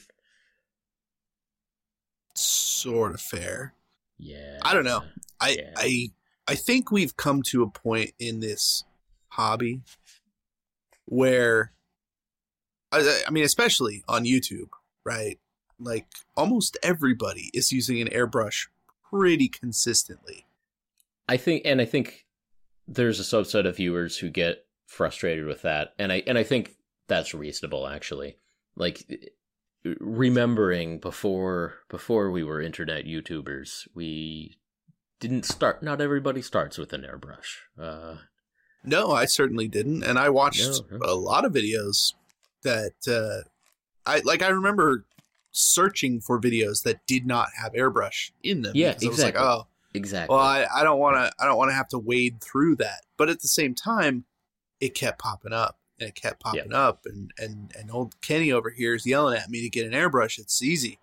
sort 2.36 3.14
of 3.14 3.22
fair. 3.22 3.74
Yeah. 4.18 4.60
I 4.62 4.74
don't 4.74 4.86
know. 4.86 5.04
I 5.40 5.50
yeah. 5.50 5.72
I 5.76 6.10
I 6.48 6.56
think 6.56 6.92
we've 6.92 7.18
come 7.18 7.42
to 7.48 7.64
a 7.64 7.70
point 7.70 8.12
in 8.20 8.40
this 8.40 8.84
hobby 9.30 9.82
where 11.06 11.72
I, 12.92 13.24
I 13.28 13.32
mean 13.32 13.44
especially 13.44 14.04
on 14.08 14.26
YouTube, 14.26 14.70
right? 15.06 15.40
Like 15.80 16.08
almost 16.36 16.78
everybody 16.82 17.50
is 17.54 17.72
using 17.72 18.02
an 18.02 18.08
airbrush 18.10 18.68
pretty 19.10 19.48
consistently. 19.48 20.46
I 21.30 21.38
think, 21.38 21.64
and 21.66 21.80
I 21.82 21.86
think 21.86 22.26
there's 22.88 23.20
a 23.20 23.24
subset 23.24 23.68
of 23.68 23.78
viewers 23.78 24.18
who 24.18 24.30
get 24.30 24.66
frustrated 24.88 25.46
with 25.46 25.62
that, 25.64 25.94
and 26.00 26.12
I 26.12 26.24
and 26.26 26.38
I 26.38 26.44
think 26.44 26.76
that's 27.08 27.34
reasonable 27.34 27.88
actually. 27.88 28.38
Like 28.76 29.06
remembering 30.00 31.00
before 31.00 31.76
before 31.90 32.32
we 32.32 32.44
were 32.44 32.62
internet 32.62 33.06
YouTubers, 33.06 33.88
we 33.94 34.58
didn't 35.20 35.46
start. 35.46 35.84
Not 35.84 36.02
everybody 36.02 36.42
starts 36.42 36.78
with 36.78 36.94
an 36.94 37.02
airbrush. 37.02 37.58
Uh, 37.80 38.18
no, 38.84 39.12
I 39.12 39.26
certainly 39.26 39.68
didn't, 39.68 40.04
and 40.04 40.18
I 40.18 40.30
watched 40.30 40.62
No, 40.92 40.98
no. 40.98 41.06
a 41.12 41.16
lot 41.16 41.46
of 41.46 41.54
videos 41.54 42.14
that 42.64 42.94
uh, 43.08 43.48
I 44.06 44.20
like. 44.20 44.42
I 44.42 44.50
remember 44.50 45.06
searching 45.52 46.22
for 46.22 46.40
videos 46.40 46.84
that 46.84 47.06
did 47.08 47.26
not 47.26 47.50
have 47.62 47.74
airbrush 47.74 48.32
in 48.44 48.62
them. 48.62 48.74
Yeah, 48.76 48.94
because 48.94 49.04
I 49.04 49.08
was 49.08 49.20
exactly. 49.20 49.42
like, 49.42 49.50
oh, 49.50 49.68
exactly. 49.94 50.36
well, 50.36 50.44
I, 50.44 50.68
I 50.76 50.84
don't 50.84 51.00
want 51.00 51.16
to. 51.18 51.32
I 51.40 51.46
don't 51.46 51.58
want 51.58 51.70
to 51.70 51.76
have 51.76 51.88
to 51.90 52.00
wade 52.00 52.42
through 52.42 52.78
that. 52.78 53.02
But 53.18 53.30
at 53.30 53.42
the 53.42 53.48
same 53.48 53.74
time, 53.76 54.26
it 54.80 54.94
kept 54.94 55.20
popping 55.20 55.54
up 55.54 55.78
and 56.00 56.10
it 56.10 56.16
kept 56.16 56.40
popping 56.42 56.74
up, 56.74 57.06
and 57.06 57.32
and 57.38 57.72
and 57.78 57.92
old 57.92 58.20
Kenny 58.22 58.52
over 58.52 58.70
here 58.70 58.94
is 58.94 59.06
yelling 59.06 59.38
at 59.38 59.50
me 59.50 59.62
to 59.62 59.70
get 59.70 59.86
an 59.86 59.94
airbrush. 59.94 60.38
It's 60.38 60.62
easy, 60.62 61.00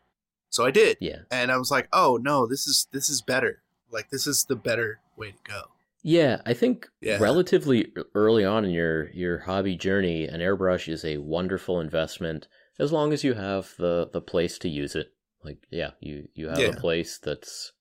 so 0.51 0.65
I 0.65 0.71
did, 0.71 0.99
yeah. 1.01 1.21
and 1.31 1.51
I 1.51 1.57
was 1.57 1.71
like, 1.71 1.89
oh 1.93 2.19
no, 2.23 2.47
this 2.47 2.67
is 2.67 2.87
this 2.93 3.09
is 3.09 3.21
better. 3.21 3.63
Like 3.91 4.11
this 4.11 4.27
is 4.27 4.45
the 4.45 4.57
better 4.57 5.01
way 5.17 5.33
to 5.33 5.39
go. 5.45 5.63
Yeah, 6.03 6.43
I 6.45 6.53
think 6.53 6.89
Yeah. 7.01 7.19
relatively 7.19 7.91
early 8.15 8.45
on 8.45 8.65
in 8.65 8.71
your 8.71 9.11
your 9.11 9.39
hobby 9.39 9.75
journey, 9.77 10.27
an 10.27 10.41
airbrush 10.41 10.87
is 10.89 11.05
a 11.05 11.17
wonderful 11.19 11.81
investment 11.81 12.47
as 12.79 12.93
long 12.93 13.13
as 13.13 13.25
you 13.25 13.35
have 13.35 13.75
the 13.79 14.09
the 14.13 14.21
place 14.21 14.59
to 14.59 14.69
use 14.69 14.95
it. 14.95 15.13
Like, 15.43 15.67
yeah, 15.71 15.91
you 16.01 16.29
you 16.35 16.49
have 16.49 16.59
Yeah. 16.61 16.69
a 16.71 16.81
place 16.81 17.19
that's 17.19 17.73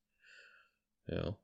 you 1.07 1.15
know 1.15 1.37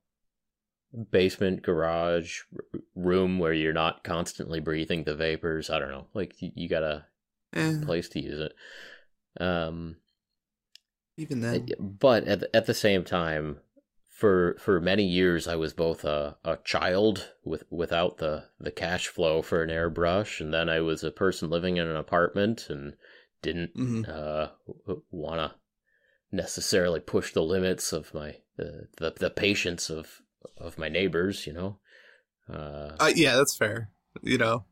basement, 1.11 1.61
garage, 1.61 2.41
r- 2.53 2.79
room 2.95 3.39
where 3.39 3.53
you're 3.53 3.73
not 3.73 4.03
constantly 4.03 4.59
breathing 4.59 5.03
the 5.03 5.15
vapors. 5.15 5.69
I 5.69 5.79
don't 5.79 5.91
know. 5.91 6.07
Like 6.13 6.41
you, 6.41 6.51
you 6.55 6.69
got 6.69 6.83
a 6.83 7.05
Eh, 7.53 7.81
place 7.83 8.09
to 8.09 8.21
use 8.21 8.39
it. 8.39 8.53
Um 9.43 9.97
even 11.17 11.41
then, 11.41 11.67
but 11.79 12.25
at 12.27 12.39
the, 12.39 12.55
at 12.55 12.65
the 12.65 12.73
same 12.73 13.03
time 13.03 13.59
for 14.07 14.55
for 14.59 14.79
many 14.81 15.03
years 15.03 15.47
I 15.47 15.55
was 15.55 15.73
both 15.73 16.03
a, 16.03 16.37
a 16.43 16.57
child 16.63 17.31
with 17.43 17.63
without 17.69 18.17
the 18.17 18.45
the 18.59 18.71
cash 18.71 19.07
flow 19.07 19.41
for 19.41 19.63
an 19.63 19.69
airbrush 19.69 20.41
and 20.41 20.53
then 20.53 20.69
I 20.69 20.81
was 20.81 21.03
a 21.03 21.11
person 21.11 21.49
living 21.49 21.77
in 21.77 21.87
an 21.87 21.95
apartment 21.95 22.67
and 22.69 22.95
didn't 23.41 23.75
Mhm. 23.75 24.07
uh 24.09 24.49
want 25.11 25.39
to 25.39 25.55
necessarily 26.31 26.99
push 26.99 27.33
the 27.33 27.41
limits 27.43 27.91
of 27.93 28.13
my 28.13 28.29
uh, 28.59 28.85
the 28.97 29.13
the 29.17 29.29
patience 29.29 29.89
of 29.89 30.21
of 30.57 30.77
my 30.77 30.89
neighbors, 30.89 31.47
you 31.47 31.53
know. 31.53 31.79
Uh 32.47 32.95
Uh, 32.99 33.11
yeah, 33.15 33.35
that's 33.35 33.55
fair. 33.57 33.91
You 34.21 34.37
know, 34.37 34.65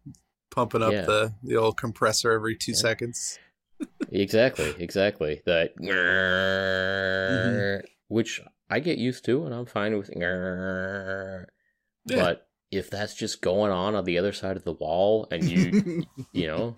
pumping 0.52 0.84
up 0.84 0.94
Yeah. 0.94 1.06
the 1.06 1.34
the 1.44 1.56
old 1.56 1.78
compressor 1.78 2.32
every 2.32 2.56
two 2.56 2.72
Yeah. 2.74 2.78
seconds. 2.78 3.40
exactly, 4.12 4.74
exactly. 4.80 5.42
That 5.46 5.76
Mm-hmm. 7.30 7.86
which 8.08 8.42
I 8.70 8.80
get 8.80 8.98
used 8.98 9.26
to 9.26 9.46
and 9.46 9.54
I'm 9.54 9.66
fine 9.66 9.98
with 9.98 10.10
Yeah. 10.16 11.44
But 12.06 12.48
if 12.72 12.90
that's 12.90 13.14
just 13.16 13.42
going 13.42 13.72
on 13.72 13.96
on 13.96 14.06
the 14.06 14.18
other 14.18 14.34
side 14.34 14.58
of 14.58 14.64
the 14.64 14.74
wall 14.74 15.28
and 15.32 15.48
you, 15.48 15.84
you 16.34 16.48
know, 16.48 16.76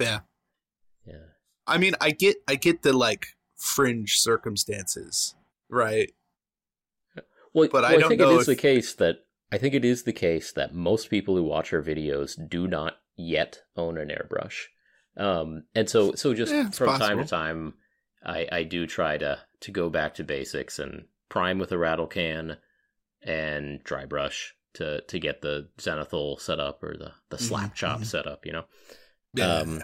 yeah. 0.00 0.20
I 1.66 1.78
mean, 1.78 1.94
I 2.00 2.10
get 2.10 2.36
I 2.48 2.56
get 2.56 2.82
the 2.82 2.92
like 2.92 3.26
fringe 3.56 4.18
circumstances, 4.18 5.34
right? 5.68 6.12
Well, 7.52 7.68
But 7.70 7.84
I 7.84 7.92
well, 7.92 7.98
I, 7.98 8.02
don't 8.02 8.08
think 8.08 8.20
know 8.20 8.30
it 8.30 8.40
is 8.40 8.46
the 8.46 8.56
case 8.56 8.94
that 8.94 9.24
I 9.50 9.58
think 9.58 9.74
it 9.74 9.84
is 9.84 10.02
the 10.04 10.12
case 10.12 10.52
that 10.52 10.74
most 10.74 11.10
people 11.10 11.36
who 11.36 11.42
watch 11.44 11.72
our 11.72 11.82
videos 11.82 12.36
do 12.48 12.66
not 12.66 12.98
yet 13.16 13.62
own 13.76 13.98
an 13.98 14.08
airbrush. 14.08 14.66
Um, 15.16 15.64
and 15.74 15.88
so 15.88 16.14
so 16.14 16.32
just 16.34 16.52
Yeah, 16.52 16.70
from 16.70 16.94
time 16.94 17.18
to 17.18 17.24
time, 17.24 17.74
I 18.24 18.48
I 18.50 18.62
do 18.62 18.86
try 18.86 19.18
to 19.18 19.40
to 19.60 19.70
go 19.70 19.90
back 19.90 20.14
to 20.14 20.24
basics 20.24 20.78
and 20.78 21.06
prime 21.28 21.58
with 21.58 21.72
a 21.72 21.78
rattle 21.78 22.06
can 22.06 22.56
and 23.22 23.82
dry 23.84 24.06
brush 24.06 24.54
to 24.74 25.02
to 25.02 25.18
get 25.18 25.42
the 25.42 25.68
zenithal 25.78 26.40
set 26.40 26.60
up 26.60 26.82
or 26.82 26.96
the 26.96 27.12
the 27.30 27.38
Mhm, 27.38 27.48
slap 27.48 27.74
chop 27.74 28.00
mhm. 28.00 28.06
set 28.06 28.26
up. 28.26 28.46
You 28.46 28.52
know. 28.52 28.64
Yeah. 29.34 29.60
Um, 29.60 29.82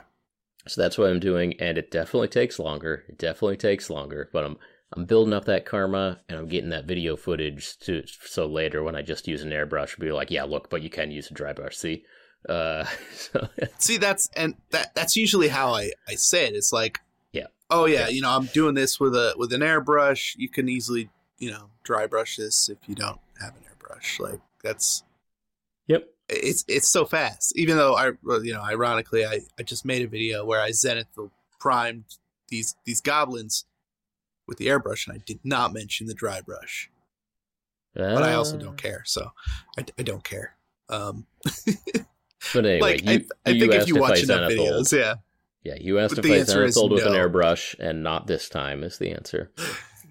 So 0.66 0.80
that's 0.82 0.98
what 0.98 1.10
I'm 1.10 1.20
doing, 1.20 1.54
and 1.60 1.78
it 1.78 1.90
definitely 1.90 2.28
takes 2.28 2.58
longer. 2.58 3.04
It 3.08 3.18
definitely 3.18 3.56
takes 3.56 3.88
longer, 3.90 4.28
but 4.32 4.44
I'm 4.44 4.56
I'm 4.92 5.04
building 5.04 5.34
up 5.34 5.44
that 5.46 5.66
karma, 5.66 6.20
and 6.28 6.38
I'm 6.38 6.48
getting 6.48 6.70
that 6.70 6.86
video 6.86 7.16
footage 7.16 7.78
to 7.80 8.02
so 8.06 8.46
later 8.46 8.82
when 8.82 8.94
I 8.96 9.02
just 9.02 9.28
use 9.28 9.42
an 9.42 9.50
airbrush, 9.50 9.98
be 9.98 10.12
like, 10.12 10.30
yeah, 10.30 10.44
look, 10.44 10.68
but 10.70 10.82
you 10.82 10.90
can 10.90 11.10
use 11.10 11.30
a 11.30 11.34
dry 11.34 11.52
brush. 11.52 11.76
See, 11.76 12.04
uh, 12.48 12.84
so, 13.14 13.48
See, 13.78 13.96
that's 13.98 14.28
and 14.36 14.54
that 14.70 14.94
that's 14.94 15.16
usually 15.16 15.48
how 15.48 15.72
I 15.72 15.92
I 16.06 16.14
say 16.14 16.46
it. 16.46 16.54
It's 16.54 16.72
like, 16.72 16.98
Yeah. 17.32 17.46
oh 17.70 17.86
yeah, 17.86 18.00
Yeah. 18.00 18.08
you 18.08 18.20
know, 18.22 18.30
I'm 18.30 18.46
doing 18.46 18.74
this 18.74 18.98
with 19.00 19.14
a 19.14 19.34
with 19.38 19.52
an 19.52 19.60
airbrush. 19.62 20.34
You 20.36 20.48
can 20.48 20.68
easily, 20.68 21.08
you 21.38 21.50
know, 21.50 21.70
dry 21.82 22.06
brush 22.06 22.36
this 22.36 22.68
if 22.68 22.78
you 22.86 22.94
don't 22.94 23.20
have 23.40 23.54
an 23.56 23.62
airbrush. 23.62 24.18
Like 24.20 24.40
that's 24.62 25.02
it's 26.28 26.64
it's 26.68 26.90
so 26.90 27.04
fast. 27.04 27.52
Even 27.56 27.76
though 27.76 27.94
I, 27.94 28.12
you 28.42 28.52
know, 28.52 28.62
ironically, 28.62 29.24
I 29.24 29.40
I 29.58 29.62
just 29.62 29.84
made 29.84 30.02
a 30.02 30.08
video 30.08 30.44
where 30.44 30.60
I 30.60 30.70
zenith 30.72 31.06
the 31.16 31.30
primed 31.60 32.04
these 32.48 32.76
these 32.84 33.00
goblins 33.00 33.64
with 34.46 34.58
the 34.58 34.66
airbrush, 34.66 35.06
and 35.06 35.14
I 35.16 35.22
did 35.24 35.40
not 35.44 35.72
mention 35.72 36.06
the 36.06 36.14
dry 36.14 36.40
brush. 36.40 36.90
But 37.94 38.22
I 38.22 38.34
also 38.34 38.56
Uh, 38.56 38.60
don't 38.60 38.76
care, 38.76 39.02
so 39.04 39.32
I, 39.76 39.84
I 39.98 40.02
don't 40.02 40.24
care. 40.24 40.56
Um, 40.88 41.26
But 42.54 42.64
anyway, 42.66 42.80
like 42.80 43.04
you, 43.04 43.26
I, 43.44 43.50
I 43.50 43.52
you 43.52 43.60
think 43.60 43.74
if 43.74 43.88
you 43.88 43.96
watch 43.96 44.22
enough 44.22 44.50
videos, 44.50 44.96
yeah, 44.96 45.14
Yeah, 45.64 45.74
you 45.80 45.98
asked 45.98 46.16
But 46.16 46.24
if 46.24 46.30
I 46.30 46.52
zenithaled 46.52 46.90
with 46.90 47.04
an 47.04 47.12
airbrush, 47.12 47.74
and 47.78 48.02
not 48.02 48.26
this 48.26 48.48
time 48.48 48.84
is 48.84 48.98
the 48.98 49.10
answer. 49.10 49.50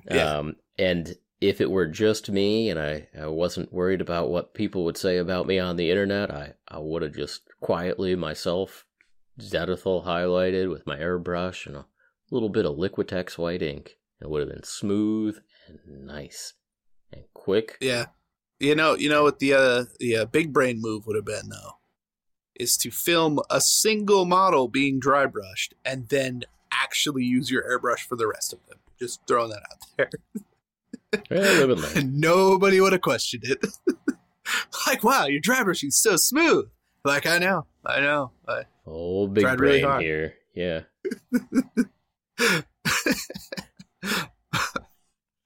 Yeah. 0.10 0.38
Um, 0.38 0.56
and 0.80 1.18
if 1.40 1.62
it 1.62 1.70
were 1.70 1.88
just 1.88 2.30
me 2.30 2.70
and 2.70 2.80
I, 2.80 3.08
I 3.20 3.28
wasn't 3.28 3.74
worried 3.74 4.02
about 4.02 4.30
what 4.30 4.54
people 4.54 4.84
would 4.86 4.98
say 4.98 5.18
about 5.18 5.46
me 5.48 5.60
on 5.60 5.76
the 5.76 5.92
internet, 5.92 6.32
I, 6.32 6.54
I 6.68 6.80
would 6.80 7.04
have 7.04 7.16
just 7.16 7.44
quietly 7.62 8.16
myself 8.16 8.86
zenithal 9.40 10.06
highlighted 10.06 10.70
with 10.70 10.88
my 10.88 10.98
airbrush 10.98 11.68
and 11.68 11.76
a 11.76 11.86
little 12.32 12.50
bit 12.50 12.66
of 12.66 12.76
Liquitex 12.76 13.38
white 13.38 13.62
ink. 13.62 13.98
It 14.20 14.30
would 14.30 14.42
have 14.42 14.50
been 14.50 14.64
smooth 14.64 15.38
and 15.68 16.06
nice 16.06 16.54
and 17.14 17.24
quick. 17.34 17.78
yeah. 17.82 18.08
You 18.60 18.74
know, 18.74 18.96
you 18.96 19.08
know 19.08 19.22
what 19.22 19.38
the 19.38 19.54
uh, 19.54 19.86
the 20.00 20.18
uh, 20.18 20.26
big 20.26 20.52
brain 20.52 20.82
move 20.82 21.06
would 21.06 21.16
have 21.16 21.26
been 21.26 21.50
though, 21.50 21.78
is 22.56 22.76
to 22.78 22.90
film 22.90 23.40
a 23.52 23.62
single 23.62 24.26
model 24.26 24.68
being 24.68 25.00
dry 25.00 25.28
brushed 25.28 25.76
and 25.86 26.10
then 26.10 26.42
actually 26.72 27.24
use 27.24 27.52
your 27.52 27.62
airbrush 27.62 28.00
for 28.00 28.16
the 28.16 28.26
rest 28.26 28.54
of 28.54 28.66
them. 28.68 28.80
Just 28.98 29.20
throwing 29.28 29.52
that 29.52 29.62
out 29.72 29.86
there. 29.96 30.10
nobody 32.06 32.80
would 32.82 32.94
have 32.94 33.02
questioned 33.02 33.44
it. 33.46 33.66
like, 34.88 35.04
wow, 35.04 35.26
your 35.26 35.40
dry 35.42 35.64
brushing's 35.64 35.98
so 35.98 36.16
smooth. 36.16 36.70
Like, 37.04 37.26
I 37.26 37.38
know, 37.38 37.66
I 37.86 38.00
know. 38.02 38.32
I, 38.48 38.64
Oh, 38.86 39.28
big 39.28 39.44
Tried 39.44 39.60
really 39.60 39.80
brain 39.82 39.90
hard. 39.90 40.02
here. 40.04 40.34
Yeah. 40.56 40.82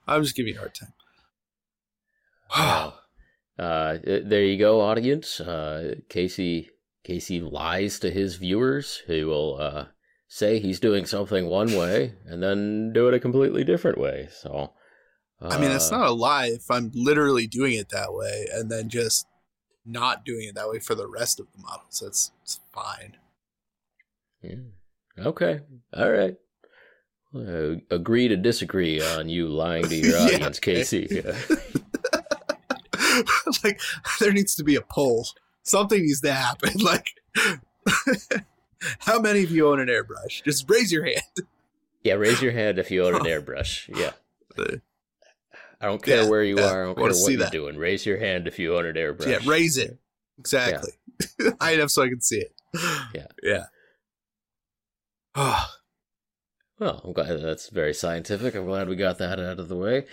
I'm 0.07 0.23
just 0.23 0.35
giving 0.35 0.53
you 0.53 0.57
a 0.59 0.61
hard 0.61 0.75
time. 0.75 0.93
Wow. 2.53 2.95
Uh, 3.57 3.97
there 4.03 4.43
you 4.43 4.57
go, 4.57 4.81
audience. 4.81 5.39
Uh, 5.39 5.95
Casey 6.09 6.69
Casey 7.03 7.39
lies 7.39 7.97
to 7.99 8.11
his 8.11 8.35
viewers. 8.35 9.03
He 9.07 9.23
will 9.23 9.57
uh, 9.57 9.85
say 10.27 10.59
he's 10.59 10.79
doing 10.81 11.05
something 11.05 11.47
one 11.47 11.73
way 11.73 12.13
and 12.25 12.43
then 12.43 12.91
do 12.91 13.07
it 13.07 13.13
a 13.13 13.19
completely 13.21 13.63
different 13.63 13.97
way. 13.97 14.27
So, 14.31 14.73
uh, 15.41 15.47
I 15.47 15.57
mean, 15.57 15.69
that's 15.69 15.89
not 15.89 16.07
a 16.07 16.11
lie 16.11 16.47
if 16.47 16.69
I'm 16.69 16.91
literally 16.93 17.47
doing 17.47 17.73
it 17.73 17.89
that 17.89 18.13
way 18.13 18.47
and 18.53 18.69
then 18.69 18.89
just 18.89 19.25
not 19.85 20.23
doing 20.23 20.47
it 20.47 20.55
that 20.55 20.69
way 20.69 20.79
for 20.79 20.93
the 20.93 21.07
rest 21.07 21.39
of 21.39 21.47
the 21.51 21.61
models. 21.61 21.99
That's 22.03 22.31
it's 22.43 22.59
fine. 22.71 23.17
yeah. 24.43 24.55
okay. 25.17 25.61
All 25.93 26.11
right. 26.11 26.35
Uh, 27.33 27.75
agree 27.89 28.27
to 28.27 28.35
disagree 28.35 29.01
on 29.01 29.29
you 29.29 29.47
lying 29.47 29.87
to 29.87 29.95
your 29.95 30.17
audience, 30.21 30.57
okay. 30.59 30.75
Casey. 30.75 31.07
Yeah. 31.23 33.21
like, 33.63 33.79
there 34.19 34.31
needs 34.31 34.55
to 34.55 34.63
be 34.63 34.75
a 34.75 34.81
poll. 34.81 35.27
Something 35.63 36.01
needs 36.01 36.21
to 36.21 36.33
happen. 36.33 36.73
Like, 36.79 37.07
how 38.99 39.19
many 39.19 39.43
of 39.43 39.51
you 39.51 39.67
own 39.67 39.79
an 39.79 39.87
airbrush? 39.87 40.43
Just 40.43 40.69
raise 40.69 40.91
your 40.91 41.03
hand. 41.03 41.47
yeah, 42.03 42.13
raise 42.13 42.41
your 42.41 42.51
hand 42.53 42.79
if 42.79 42.89
you 42.89 43.03
own 43.03 43.15
an 43.15 43.23
airbrush. 43.23 43.89
Yeah. 43.97 44.11
I 45.81 45.87
don't 45.87 46.01
care 46.03 46.23
Yeah, 46.23 46.29
where 46.29 46.43
you 46.43 46.57
yeah, 46.59 46.71
are. 46.71 46.83
I 46.83 46.85
don't 46.85 46.95
care 46.95 47.03
what 47.07 47.31
you're 47.31 47.39
that. 47.39 47.51
doing. 47.51 47.75
Raise 47.77 48.05
your 48.05 48.19
hand 48.19 48.47
if 48.47 48.59
you 48.59 48.75
own 48.77 48.85
an 48.85 48.95
airbrush. 48.95 49.25
Yeah, 49.27 49.39
raise 49.49 49.77
it. 49.77 49.97
Exactly. 50.37 50.91
High 51.61 51.71
enough 51.73 51.89
so 51.89 52.03
I 52.03 52.09
can 52.09 52.21
see 52.21 52.37
it. 52.39 52.53
Yeah. 53.13 53.27
Yeah. 53.43 53.63
Oh, 55.35 55.67
Well, 56.79 57.01
I'm 57.03 57.13
glad 57.13 57.41
that's 57.41 57.69
very 57.69 57.93
scientific. 57.93 58.55
I'm 58.55 58.65
glad 58.65 58.89
we 58.89 58.95
got 58.95 59.19
that 59.19 59.39
out 59.39 59.59
of 59.59 59.67
the 59.69 59.75
way. 59.75 60.05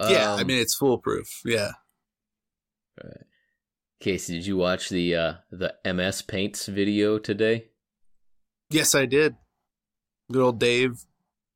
yeah, 0.00 0.34
I 0.34 0.40
Um, 0.42 0.46
mean, 0.46 0.60
it's 0.60 0.74
foolproof. 0.76 1.40
Yeah. 1.44 1.72
Casey, 4.00 4.34
did 4.34 4.46
you 4.46 4.56
watch 4.56 4.88
the 4.88 5.14
uh, 5.16 5.34
the 5.50 5.74
MS 5.84 6.22
Paints 6.22 6.66
video 6.66 7.18
today? 7.18 7.70
Yes, 8.70 8.94
I 8.94 9.06
did. 9.06 9.36
Good 10.30 10.42
old 10.42 10.60
Dave, 10.60 11.04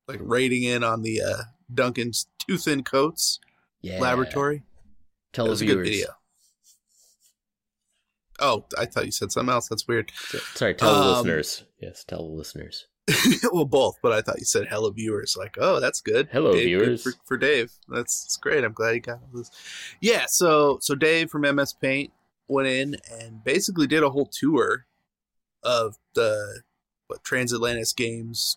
like 0.09 0.21
rating 0.23 0.63
in 0.63 0.83
on 0.83 1.03
the 1.03 1.21
uh, 1.21 1.43
Duncan's 1.73 2.27
too 2.47 2.57
thin 2.59 2.83
coats 2.83 3.39
Yeah. 3.83 4.01
laboratory. 4.01 4.63
Tell 5.33 5.45
That 5.45 5.49
the 5.49 5.53
was 5.53 5.63
a 5.63 5.67
good 5.67 5.85
video. 5.85 6.09
Oh, 8.39 8.65
I 8.79 8.87
thought 8.87 9.05
you 9.07 9.13
said 9.13 9.31
something 9.33 9.53
else. 9.53 9.69
That's 9.69 9.87
weird. 9.87 10.11
Sorry, 10.55 10.75
tell 10.75 10.95
the 10.95 11.01
Um, 11.11 11.17
listeners. 11.17 11.65
Yes, 11.81 12.05
tell 12.05 12.19
the 12.29 12.35
listeners. 12.35 12.87
well, 13.53 13.65
both, 13.67 13.97
but 14.03 14.13
I 14.13 14.23
thought 14.23 14.39
you 14.39 14.45
said 14.45 14.69
hello 14.69 14.91
viewers. 14.91 15.37
Like, 15.37 15.57
oh, 15.61 15.79
that's 15.81 16.01
good. 16.01 16.29
Hello, 16.33 16.53
Dave, 16.53 16.79
good 16.79 16.85
viewers. 16.85 17.03
for, 17.03 17.13
for 17.27 17.37
Dave. 17.37 17.73
That's, 17.89 18.25
that's 18.25 18.37
great. 18.39 18.65
I'm 18.65 18.73
glad 18.73 18.95
he 18.95 19.01
got 19.01 19.21
all 19.21 19.29
this. 19.39 19.51
Yeah, 20.01 20.25
so 20.27 20.79
so 20.81 20.95
Dave 20.95 21.29
from 21.31 21.43
MS 21.43 21.75
Paint 21.75 22.13
went 22.49 22.69
in 22.69 22.97
and 23.11 23.45
basically 23.45 23.87
did 23.87 24.03
a 24.03 24.11
whole 24.11 24.27
tour 24.33 24.87
of 25.63 25.99
the 26.15 26.63
what 27.09 27.23
Transatlantis 27.25 27.95
Games 27.95 28.57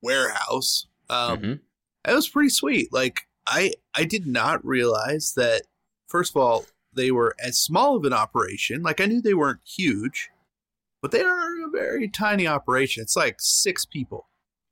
warehouse. 0.00 0.86
Um, 1.10 1.38
Mhm. 1.38 1.60
It 2.06 2.14
was 2.14 2.28
pretty 2.28 2.48
sweet. 2.50 2.92
Like 2.92 3.22
I 3.46 3.72
I 3.94 4.04
did 4.04 4.26
not 4.26 4.64
realize 4.64 5.34
that 5.36 5.62
first 6.08 6.32
of 6.34 6.40
all 6.40 6.64
they 6.92 7.10
were 7.10 7.34
as 7.42 7.58
small 7.58 7.96
of 7.96 8.04
an 8.04 8.12
operation. 8.12 8.82
Like 8.82 9.00
I 9.00 9.06
knew 9.06 9.20
they 9.20 9.34
weren't 9.34 9.60
huge, 9.64 10.28
but 11.02 11.10
they 11.12 11.22
are 11.22 11.66
a 11.66 11.70
very 11.70 12.08
tiny 12.08 12.46
operation. 12.46 13.02
It's 13.02 13.16
like 13.16 13.36
six 13.38 13.84
people, 13.84 14.28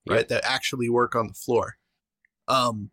right, 0.08 0.18
Yep. 0.20 0.28
that 0.28 0.44
actually 0.44 0.88
work 0.88 1.14
on 1.14 1.28
the 1.28 1.34
floor. 1.34 1.76
Um, 2.48 2.90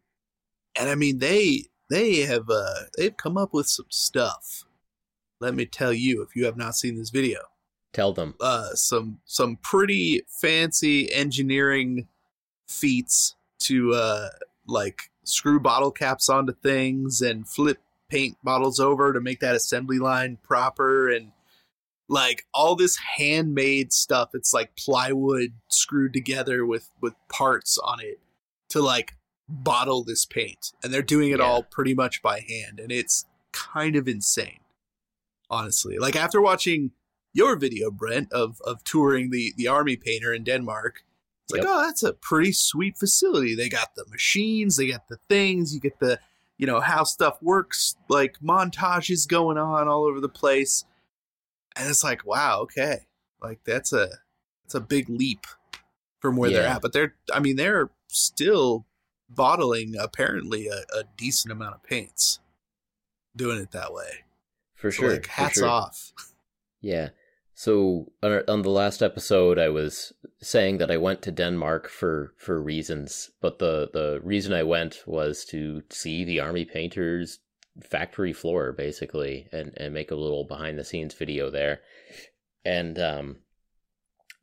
and 0.77 0.89
I 0.89 0.95
mean 0.95 1.19
they 1.19 1.65
they 1.89 2.17
have 2.21 2.49
uh 2.49 2.83
they've 2.97 3.15
come 3.17 3.37
up 3.37 3.53
with 3.53 3.67
some 3.67 3.87
stuff. 3.89 4.63
Let 5.41 5.53
me 5.55 5.65
tell 5.65 5.91
you, 5.93 6.21
if 6.21 6.35
you 6.35 6.45
have 6.45 6.57
not 6.57 6.75
seen 6.75 6.95
this 6.97 7.09
video, 7.09 7.39
Tell 7.93 8.13
them. 8.13 8.35
uh, 8.39 8.73
some 8.73 9.19
some 9.25 9.57
pretty 9.61 10.23
fancy 10.41 11.11
engineering 11.13 12.07
feats 12.69 13.35
to 13.67 13.93
uh, 13.93 14.29
like 14.67 15.09
screw 15.23 15.59
bottle 15.59 15.91
caps 15.91 16.29
onto 16.29 16.53
things 16.53 17.21
and 17.21 17.47
flip 17.47 17.79
paint 18.09 18.37
bottles 18.43 18.79
over 18.79 19.11
to 19.13 19.19
make 19.19 19.39
that 19.39 19.55
assembly 19.55 19.97
line 19.97 20.37
proper 20.43 21.09
and 21.09 21.31
like 22.07 22.45
all 22.53 22.75
this 22.75 22.97
handmade 23.17 23.91
stuff 23.91 24.29
it's 24.35 24.53
like 24.53 24.75
plywood 24.75 25.53
screwed 25.69 26.13
together 26.13 26.63
with 26.65 26.91
with 27.01 27.15
parts 27.29 27.79
on 27.83 27.99
it 27.99 28.19
to 28.69 28.79
like 28.79 29.15
bottle 29.49 30.03
this 30.03 30.23
paint 30.25 30.71
and 30.83 30.93
they're 30.93 31.01
doing 31.01 31.31
it 31.31 31.39
Yeah. 31.39 31.45
all 31.45 31.63
pretty 31.63 31.95
much 31.95 32.21
by 32.21 32.41
hand 32.47 32.79
and 32.79 32.91
it's 32.91 33.25
kind 33.51 33.95
of 33.95 34.07
insane 34.07 34.59
honestly 35.49 35.97
like 35.97 36.15
after 36.15 36.39
watching 36.39 36.91
your 37.33 37.55
video 37.55 37.89
brent 37.89 38.31
of 38.31 38.61
of 38.65 38.83
touring 38.83 39.31
the 39.31 39.53
the 39.57 39.67
army 39.67 39.95
painter 39.95 40.31
in 40.31 40.43
denmark 40.43 41.03
it's 41.45 41.53
like 41.53 41.63
oh 41.65 41.85
that's 41.85 42.03
a 42.03 42.13
pretty 42.13 42.51
sweet 42.51 42.97
facility. 42.97 43.55
They 43.55 43.69
got 43.69 43.95
the 43.95 44.05
machines 44.09 44.77
they 44.77 44.87
got 44.87 45.07
the 45.07 45.19
things 45.29 45.73
you 45.73 45.79
get 45.79 45.99
the 45.99 46.19
you 46.57 46.65
know 46.65 46.79
how 46.79 47.03
stuff 47.03 47.41
works 47.41 47.95
like 48.09 48.37
montages 48.43 49.27
going 49.27 49.57
on 49.57 49.87
all 49.87 50.05
over 50.05 50.19
the 50.19 50.29
place. 50.29 50.85
And 51.75 51.87
it's 51.89 52.03
like 52.03 52.25
wow 52.25 52.61
okay. 52.61 53.05
Like 53.41 53.59
that's 53.63 53.93
a 53.93 54.09
that's 54.63 54.75
a 54.75 54.79
big 54.79 55.07
leap 55.07 55.45
from 56.19 56.35
where 56.35 56.49
they're 56.49 56.67
at. 56.67 56.81
But 56.81 56.93
they're 56.93 57.13
i 57.31 57.39
mean 57.39 57.57
they're 57.57 57.91
still 58.07 58.85
bottling 59.29 59.95
apparently 59.99 60.67
a, 60.67 60.83
a 60.97 61.03
decent 61.17 61.51
amount 61.51 61.75
of 61.75 61.83
paints 61.83 62.39
doing 63.35 63.59
it 63.59 63.71
that 63.71 63.93
way. 63.93 64.25
For 64.75 64.91
so 64.91 65.01
sure. 65.03 65.13
like 65.13 65.27
hats 65.27 65.59
sure. 65.59 65.67
off. 65.67 66.13
Yeah. 66.81 67.09
So 67.57 68.11
on, 68.21 68.63
the 68.63 68.69
last 68.69 69.01
episode, 69.01 69.57
I 69.57 69.69
was 69.69 70.11
saying 70.41 70.77
that 70.79 70.91
I 70.91 70.97
went 70.97 71.21
to 71.21 71.31
Denmark 71.31 71.87
for 71.87 72.33
for 72.37 72.61
reasons, 72.61 73.31
but 73.39 73.59
the 73.59 73.89
the 73.93 74.19
reason 74.21 74.51
I 74.51 74.63
went 74.63 75.03
was 75.07 75.45
to 75.45 75.81
see 75.89 76.25
the 76.25 76.41
army 76.41 76.65
painters 76.65 77.39
factory 77.81 78.33
floor 78.33 78.73
basically 78.73 79.47
and 79.53 79.73
and 79.77 79.93
make 79.93 80.11
a 80.11 80.15
little 80.15 80.43
behind 80.43 80.77
the 80.77 80.83
scenes 80.83 81.13
video 81.13 81.49
there. 81.49 81.79
And 82.65 82.99
um 82.99 83.37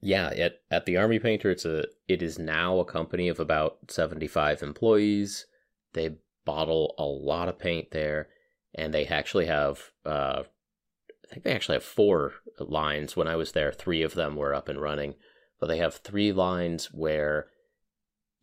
yeah 0.00 0.28
at 0.28 0.62
at 0.70 0.86
the 0.86 0.96
army 0.96 1.18
painter 1.18 1.50
it's 1.50 1.66
a 1.66 1.84
it 2.08 2.22
is 2.22 2.38
now 2.38 2.78
a 2.78 2.84
company 2.84 3.28
of 3.28 3.38
about 3.38 3.76
75 3.90 4.62
employees. 4.62 5.44
They 5.92 6.16
bottle 6.46 6.94
a 6.98 7.04
lot 7.04 7.48
of 7.50 7.58
paint 7.58 7.90
there 7.90 8.28
and 8.74 8.94
they 8.94 9.06
actually 9.06 9.46
have 9.46 9.90
uh 10.06 10.44
I 11.32 11.36
think 11.36 11.44
they 11.44 11.54
actually 11.54 11.76
have 11.76 11.84
four 11.84 12.34
lines. 12.58 13.16
When 13.16 13.26
I 13.26 13.36
was 13.36 13.52
there, 13.52 13.72
three 13.72 14.02
of 14.02 14.12
them 14.12 14.36
were 14.36 14.54
up 14.54 14.68
and 14.68 14.78
running, 14.78 15.14
but 15.58 15.68
they 15.68 15.78
have 15.78 15.94
three 15.94 16.30
lines 16.30 16.92
where 16.92 17.46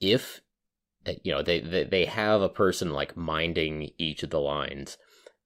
if 0.02 0.42
uh, 1.06 1.12
you 1.24 1.32
know 1.32 1.44
they, 1.44 1.60
they 1.60 1.84
they 1.84 2.06
have 2.06 2.42
a 2.42 2.50
person 2.50 2.90
like 2.90 3.16
minding 3.16 3.92
each 4.00 4.24
of 4.24 4.32
the 4.32 4.40
lines, 4.40 4.98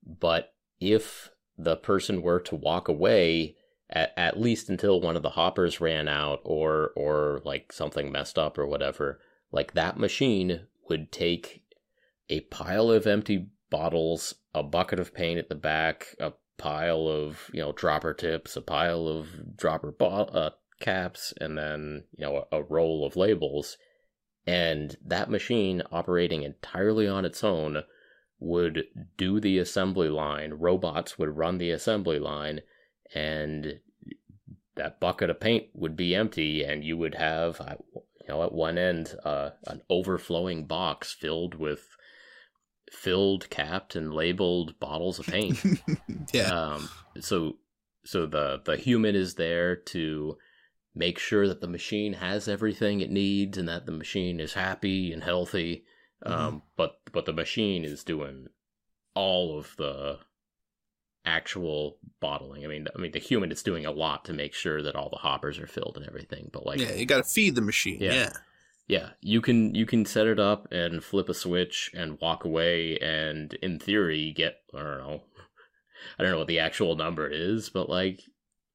but 0.05 0.53
if 0.79 1.31
the 1.57 1.75
person 1.75 2.21
were 2.21 2.39
to 2.39 2.55
walk 2.55 2.87
away 2.87 3.57
at, 3.89 4.13
at 4.15 4.39
least 4.39 4.69
until 4.69 5.01
one 5.01 5.17
of 5.17 5.21
the 5.21 5.31
hoppers 5.31 5.81
ran 5.81 6.07
out 6.07 6.39
or 6.45 6.91
or 6.95 7.41
like 7.43 7.73
something 7.73 8.09
messed 8.09 8.39
up 8.39 8.57
or 8.57 8.65
whatever, 8.65 9.19
like 9.51 9.73
that 9.73 9.99
machine 9.99 10.61
would 10.87 11.11
take 11.11 11.61
a 12.29 12.39
pile 12.39 12.89
of 12.89 13.05
empty 13.05 13.47
bottles, 13.69 14.33
a 14.53 14.63
bucket 14.63 14.97
of 14.97 15.13
paint 15.13 15.39
at 15.39 15.49
the 15.49 15.55
back, 15.55 16.15
a 16.21 16.31
pile 16.64 17.09
of 17.09 17.51
you 17.51 17.61
know 17.61 17.74
dropper 17.74 18.14
tips, 18.14 18.55
a 18.55 18.61
pile 18.61 19.05
of 19.05 19.57
dropper 19.57 19.91
bo- 19.91 20.05
uh, 20.05 20.51
caps, 20.80 21.34
and 21.41 21.57
then 21.57 22.05
you 22.18 22.26
know 22.26 22.47
a, 22.51 22.57
a 22.57 22.64
roll 22.64 23.05
of 23.05 23.18
labels. 23.18 23.78
And 24.47 24.97
that 25.05 25.30
machine, 25.30 25.84
operating 25.91 26.43
entirely 26.43 27.07
on 27.07 27.26
its 27.26 27.43
own, 27.43 27.84
would 28.39 28.86
do 29.18 29.39
the 29.39 29.57
assembly 29.57 30.09
line. 30.09 30.53
Robots 30.53 31.18
would 31.18 31.38
run 31.38 31.57
the 31.57 31.72
assembly 31.72 32.20
line, 32.20 32.61
and 33.14 33.80
that 34.76 34.99
bucket 34.99 35.30
of 35.30 35.39
paint 35.41 35.68
would 35.74 35.97
be 35.97 36.16
empty, 36.16 36.64
and 36.64 36.84
you 36.84 36.97
would 36.97 37.16
have, 37.16 37.59
you 37.95 38.28
know, 38.30 38.43
at 38.43 38.53
one 38.53 38.78
end, 38.78 39.16
uh, 39.26 39.51
an 39.68 39.82
overflowing 39.89 40.66
box 40.66 41.14
filled 41.14 41.55
with 41.55 41.95
filled, 42.93 43.49
capped, 43.49 43.95
and 43.95 44.13
labeled 44.13 44.79
bottles 44.79 45.19
of 45.19 45.25
paint. 45.25 45.59
yeah 46.33 46.49
Um, 46.49 46.89
so 47.19 47.57
so 48.05 48.25
the 48.25 48.61
the 48.63 48.77
human 48.77 49.15
is 49.15 49.35
there 49.35 49.75
to 49.75 50.37
make 50.95 51.17
sure 51.17 51.47
that 51.47 51.59
the 51.61 51.67
machine 51.67 52.13
has 52.13 52.47
everything 52.47 53.01
it 53.01 53.09
needs 53.09 53.57
and 53.57 53.67
that 53.67 53.85
the 53.85 53.91
machine 53.91 54.39
is 54.39 54.53
happy 54.53 55.11
and 55.11 55.23
healthy. 55.23 55.83
Um, 56.25 56.61
but 56.77 56.99
but 57.11 57.25
the 57.25 57.33
machine 57.33 57.83
is 57.83 58.03
doing 58.03 58.47
all 59.15 59.57
of 59.57 59.75
the 59.77 60.19
actual 61.25 61.97
bottling. 62.19 62.63
I 62.63 62.67
mean, 62.67 62.87
I 62.95 62.99
mean 62.99 63.11
the 63.11 63.19
human 63.19 63.51
is 63.51 63.63
doing 63.63 63.85
a 63.85 63.91
lot 63.91 64.25
to 64.25 64.33
make 64.33 64.53
sure 64.53 64.81
that 64.81 64.95
all 64.95 65.09
the 65.09 65.17
hoppers 65.17 65.59
are 65.59 65.67
filled 65.67 65.97
and 65.97 66.05
everything. 66.05 66.49
But 66.53 66.65
like, 66.65 66.79
yeah 66.79 66.93
you 66.93 67.05
gotta 67.05 67.23
feed 67.23 67.55
the 67.55 67.61
machine 67.61 67.97
Yeah. 67.99 68.13
yeah 68.13 68.33
yeah, 68.88 69.11
you 69.21 69.41
can 69.41 69.73
you 69.73 69.86
can 69.86 70.05
set 70.05 70.27
it 70.27 70.39
up 70.39 70.67
and 70.71 71.03
flip 71.03 71.29
a 71.29 71.34
switch 71.34 71.91
and 71.93 72.19
walk 72.19 72.43
away 72.43 72.97
and 72.99 73.53
in 73.55 73.79
theory 73.79 74.34
get 74.36 74.57
I 74.73 74.84
don't 74.84 74.97
know 74.97 75.21
I 76.19 76.23
don't 76.23 76.31
know 76.31 76.39
what 76.39 76.47
the 76.47 76.59
actual 76.59 76.95
number 76.95 77.27
is, 77.27 77.69
but 77.69 77.89
like 77.89 78.19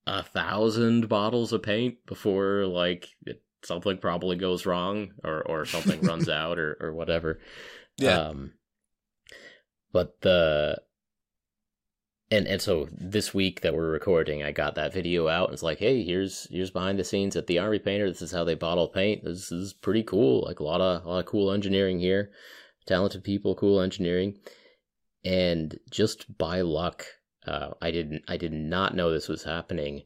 a 0.06 0.22
thousand 0.22 1.09
bottles 1.09 1.52
of 1.52 1.62
paint 1.62 1.98
before 2.06 2.64
like 2.66 3.09
it, 3.26 3.42
something 3.62 3.98
probably 3.98 4.36
goes 4.36 4.64
wrong 4.64 5.12
or 5.22 5.42
or 5.42 5.66
something 5.66 6.00
runs 6.00 6.28
out 6.28 6.59
or 6.59 6.76
or 6.80 6.94
whatever. 6.94 7.40
yeah 7.98 8.28
Um, 8.28 8.54
but 9.92 10.20
the 10.22 10.78
and 12.30 12.46
and 12.46 12.60
so 12.60 12.88
this 12.92 13.32
week 13.32 13.62
that 13.62 13.74
we're 13.74 13.90
recording, 13.90 14.42
I 14.42 14.52
got 14.52 14.74
that 14.74 14.92
video 14.92 15.28
out. 15.28 15.52
It's 15.52 15.62
like, 15.62 15.78
hey, 15.78 16.04
here's 16.04 16.46
here's 16.50 16.70
behind 16.70 16.98
the 16.98 17.04
scenes 17.04 17.36
at 17.36 17.46
the 17.46 17.58
Army 17.58 17.78
Painter. 17.78 18.08
This 18.08 18.22
is 18.22 18.32
how 18.32 18.44
they 18.44 18.54
bottle 18.54 18.88
paint. 18.88 19.24
This 19.24 19.50
is 19.50 19.72
pretty 19.72 20.02
cool. 20.02 20.44
Like 20.44 20.60
a 20.60 20.64
lot 20.64 20.80
of 20.80 21.04
a 21.04 21.08
lot 21.08 21.18
of 21.20 21.26
cool 21.26 21.50
engineering 21.50 21.98
here, 21.98 22.30
talented 22.86 23.24
people, 23.24 23.54
cool 23.54 23.80
engineering, 23.80 24.38
and 25.24 25.78
just 25.90 26.36
by 26.36 26.60
luck, 26.60 27.06
uh, 27.46 27.70
I 27.80 27.90
didn't 27.90 28.24
I 28.28 28.36
did 28.36 28.52
not 28.52 28.94
know 28.94 29.10
this 29.10 29.28
was 29.28 29.44
happening. 29.44 30.02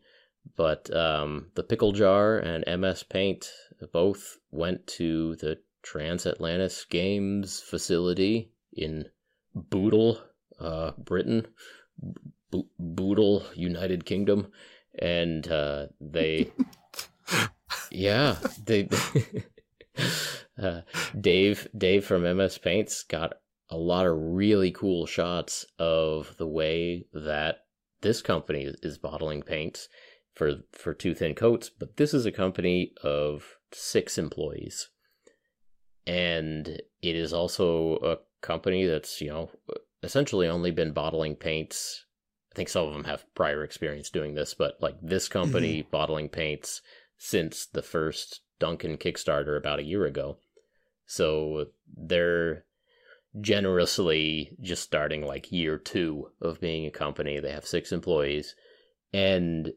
But 0.56 0.94
um, 0.94 1.50
the 1.54 1.62
pickle 1.62 1.92
jar 1.92 2.36
and 2.38 2.80
MS 2.80 3.04
Paint 3.04 3.48
both 3.92 4.38
went 4.50 4.86
to 4.98 5.36
the 5.36 5.58
Transatlantis 5.84 6.88
Games 6.88 7.60
facility 7.60 8.50
in 8.72 9.06
Bootle, 9.54 10.20
uh, 10.58 10.92
Britain, 10.98 11.46
Bo- 12.50 12.68
Boodle, 12.78 13.44
United 13.54 14.04
Kingdom, 14.04 14.52
and 14.98 15.46
uh, 15.48 15.86
they, 16.00 16.50
yeah, 17.90 18.36
they, 18.64 18.88
uh, 20.62 20.80
Dave, 21.18 21.68
Dave 21.76 22.04
from 22.04 22.22
MS 22.36 22.58
Paints 22.58 23.02
got 23.02 23.34
a 23.70 23.76
lot 23.76 24.06
of 24.06 24.16
really 24.16 24.70
cool 24.70 25.06
shots 25.06 25.64
of 25.78 26.36
the 26.36 26.46
way 26.46 27.06
that 27.14 27.64
this 28.02 28.20
company 28.20 28.72
is 28.82 28.98
bottling 28.98 29.42
paints 29.42 29.88
for 30.34 30.56
for 30.72 30.92
two 30.92 31.14
thin 31.14 31.34
coats, 31.34 31.70
but 31.70 31.96
this 31.96 32.12
is 32.12 32.26
a 32.26 32.32
company 32.32 32.92
of 33.02 33.56
six 33.72 34.18
employees. 34.18 34.90
And 36.06 36.68
it 37.00 37.16
is 37.16 37.32
also 37.32 37.96
a 37.96 38.18
company 38.44 38.86
that's, 38.86 39.20
you 39.20 39.28
know, 39.28 39.50
essentially 40.02 40.48
only 40.48 40.70
been 40.70 40.92
bottling 40.92 41.36
paints. 41.36 42.04
I 42.52 42.54
think 42.54 42.68
some 42.68 42.86
of 42.86 42.92
them 42.92 43.04
have 43.04 43.24
prior 43.34 43.64
experience 43.64 44.10
doing 44.10 44.34
this, 44.34 44.54
but 44.54 44.76
like 44.80 44.96
this 45.00 45.28
company 45.28 45.80
mm-hmm. 45.80 45.90
bottling 45.90 46.28
paints 46.28 46.82
since 47.16 47.66
the 47.66 47.82
first 47.82 48.40
Duncan 48.58 48.96
Kickstarter 48.96 49.56
about 49.56 49.78
a 49.78 49.84
year 49.84 50.04
ago. 50.04 50.38
So 51.06 51.66
they're 51.96 52.64
generously 53.40 54.56
just 54.60 54.82
starting 54.82 55.24
like 55.24 55.52
year 55.52 55.78
two 55.78 56.30
of 56.40 56.60
being 56.60 56.86
a 56.86 56.90
company. 56.90 57.40
They 57.40 57.52
have 57.52 57.66
six 57.66 57.92
employees 57.92 58.54
and 59.12 59.72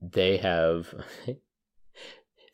they 0.00 0.36
have 0.36 0.94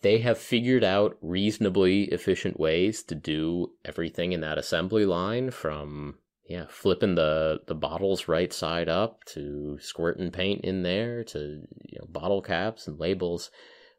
they 0.03 0.19
have 0.19 0.39
figured 0.39 0.85
out 0.85 1.17
reasonably 1.21 2.05
efficient 2.05 2.59
ways 2.59 3.03
to 3.05 3.15
do 3.15 3.73
everything 3.85 4.33
in 4.33 4.41
that 4.41 4.59
assembly 4.59 5.05
line 5.05 5.51
from 5.51 6.19
yeah 6.49 6.67
flipping 6.69 7.15
the 7.15 7.61
the 7.67 7.75
bottles 7.75 8.29
right 8.29 8.53
side 8.53 8.89
up 8.89 9.25
to 9.25 9.79
squirting 9.81 10.31
paint 10.31 10.65
in 10.65 10.83
there 10.83 11.23
to 11.25 11.63
you 11.85 11.99
know 11.99 12.07
bottle 12.09 12.43
caps 12.43 12.87
and 12.87 12.99
labels 12.99 13.51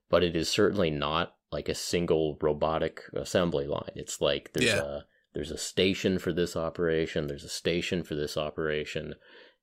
but 0.09 0.23
it 0.23 0.35
is 0.35 0.49
certainly 0.49 0.89
not 0.89 1.35
like 1.51 1.69
a 1.69 1.75
single 1.75 2.37
robotic 2.41 3.01
assembly 3.15 3.67
line 3.67 3.91
it's 3.95 4.19
like 4.19 4.51
there's 4.53 4.65
yeah. 4.65 4.81
a 4.81 5.01
there's 5.33 5.51
a 5.51 5.57
station 5.57 6.19
for 6.19 6.31
this 6.31 6.55
operation, 6.55 7.27
there's 7.27 7.43
a 7.43 7.49
station 7.49 8.03
for 8.03 8.15
this 8.15 8.37
operation, 8.37 9.15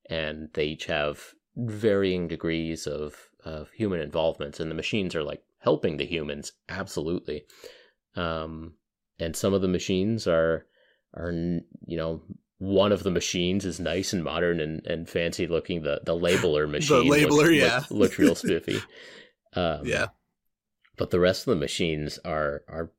and 0.09 0.51
they 0.55 0.67
each 0.67 0.87
have 0.87 1.35
varying 1.57 2.27
degrees 2.29 2.87
of, 2.87 3.31
of 3.45 3.71
human 3.71 4.01
involvement. 4.01 4.59
And 4.59 4.71
the 4.71 4.75
machines 4.75 5.15
are 5.15 5.23
like 5.23 5.43
helping 5.59 5.97
the 5.97 6.07
humans, 6.07 6.53
absolutely. 6.69 7.45
Um, 8.17 8.75
and 9.21 9.37
some 9.37 9.55
of 9.55 9.63
the 9.63 9.69
machines 9.69 10.27
are, 10.27 10.67
are 11.15 11.33
you 11.33 11.97
know, 11.97 12.23
one 12.61 12.93
of 12.93 13.03
the 13.03 13.11
machines 13.11 13.65
is 13.65 13.81
nice 13.81 14.13
and 14.13 14.23
modern 14.23 14.61
and, 14.61 14.87
and 14.87 15.09
fancy 15.09 15.47
looking. 15.47 15.83
The 15.83 16.01
the 16.05 16.15
labeler 16.15 16.71
machine, 16.71 17.09
the 17.09 17.17
labeler, 17.17 17.31
looks, 17.31 17.53
yeah, 17.53 17.79
look, 17.79 17.91
looks 17.91 18.19
real 18.19 18.35
spiffy. 18.35 18.81
Um, 19.53 19.81
yeah, 19.85 20.07
but 20.97 21.11
the 21.11 21.19
rest 21.19 21.49
of 21.49 21.51
the 21.51 21.61
machines 21.61 22.21
are 22.25 22.63
are 22.69 22.93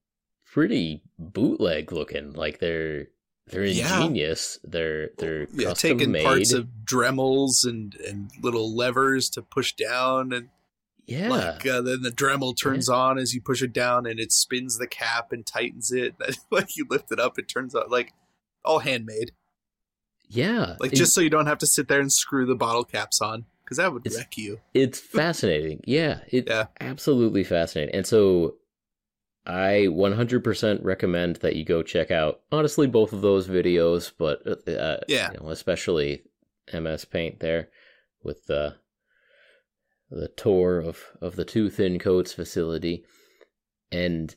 pretty 0.51 1.01
bootleg 1.17 1.93
looking. 1.93 2.33
Like 2.33 2.59
they're 2.59 3.07
they're 3.47 3.63
ingenious. 3.63 4.59
Yeah. 4.61 4.69
They're 4.69 5.09
they're 5.17 5.47
yeah, 5.53 5.69
custom 5.69 5.97
taking 5.97 6.11
made. 6.11 6.25
parts 6.25 6.51
of 6.51 6.67
Dremels 6.83 7.63
and 7.63 7.95
and 8.05 8.29
little 8.41 8.75
levers 8.75 9.29
to 9.29 9.41
push 9.41 9.71
down 9.71 10.33
and 10.33 10.49
yeah. 11.05 11.29
Like 11.29 11.65
uh, 11.65 11.81
then 11.81 12.01
the 12.01 12.11
Dremel 12.11 12.55
turns 12.57 12.89
yeah. 12.89 12.95
on 12.95 13.17
as 13.17 13.33
you 13.33 13.41
push 13.41 13.61
it 13.61 13.73
down 13.73 14.05
and 14.05 14.19
it 14.19 14.31
spins 14.31 14.77
the 14.77 14.87
cap 14.87 15.31
and 15.31 15.45
tightens 15.45 15.91
it. 15.91 16.15
like 16.51 16.75
you 16.75 16.85
lift 16.89 17.11
it 17.11 17.19
up, 17.19 17.39
it 17.39 17.47
turns 17.47 17.75
out 17.75 17.89
like 17.89 18.13
all 18.65 18.79
handmade. 18.79 19.31
Yeah. 20.31 20.75
Like 20.79 20.93
just 20.93 21.13
so 21.13 21.21
you 21.21 21.29
don't 21.29 21.47
have 21.47 21.59
to 21.59 21.67
sit 21.67 21.87
there 21.87 21.99
and 21.99 22.11
screw 22.11 22.45
the 22.45 22.55
bottle 22.55 22.83
caps 22.83 23.21
on 23.21 23.45
because 23.63 23.77
that 23.77 23.93
would 23.93 24.05
wreck 24.13 24.37
you. 24.37 24.59
It's 24.73 24.99
fascinating. 24.99 25.81
yeah. 25.87 26.19
It's 26.27 26.49
yeah. 26.49 26.67
absolutely 26.79 27.43
fascinating. 27.43 27.93
And 27.95 28.07
so 28.07 28.55
I 29.45 29.87
100% 29.89 30.83
recommend 30.83 31.37
that 31.37 31.55
you 31.55 31.65
go 31.65 31.81
check 31.81 32.11
out 32.11 32.41
honestly 32.51 32.87
both 32.87 33.11
of 33.11 33.21
those 33.21 33.47
videos, 33.47 34.11
but 34.17 34.41
uh, 34.45 34.71
uh, 34.71 34.99
yeah, 35.07 35.31
you 35.31 35.39
know, 35.39 35.49
especially 35.49 36.23
MS 36.71 37.05
Paint 37.05 37.39
there 37.39 37.69
with 38.23 38.45
the 38.45 38.75
the 40.11 40.27
tour 40.27 40.79
of 40.79 40.99
of 41.21 41.35
the 41.35 41.45
two 41.45 41.69
thin 41.71 41.97
coats 41.97 42.33
facility, 42.33 43.03
and 43.91 44.35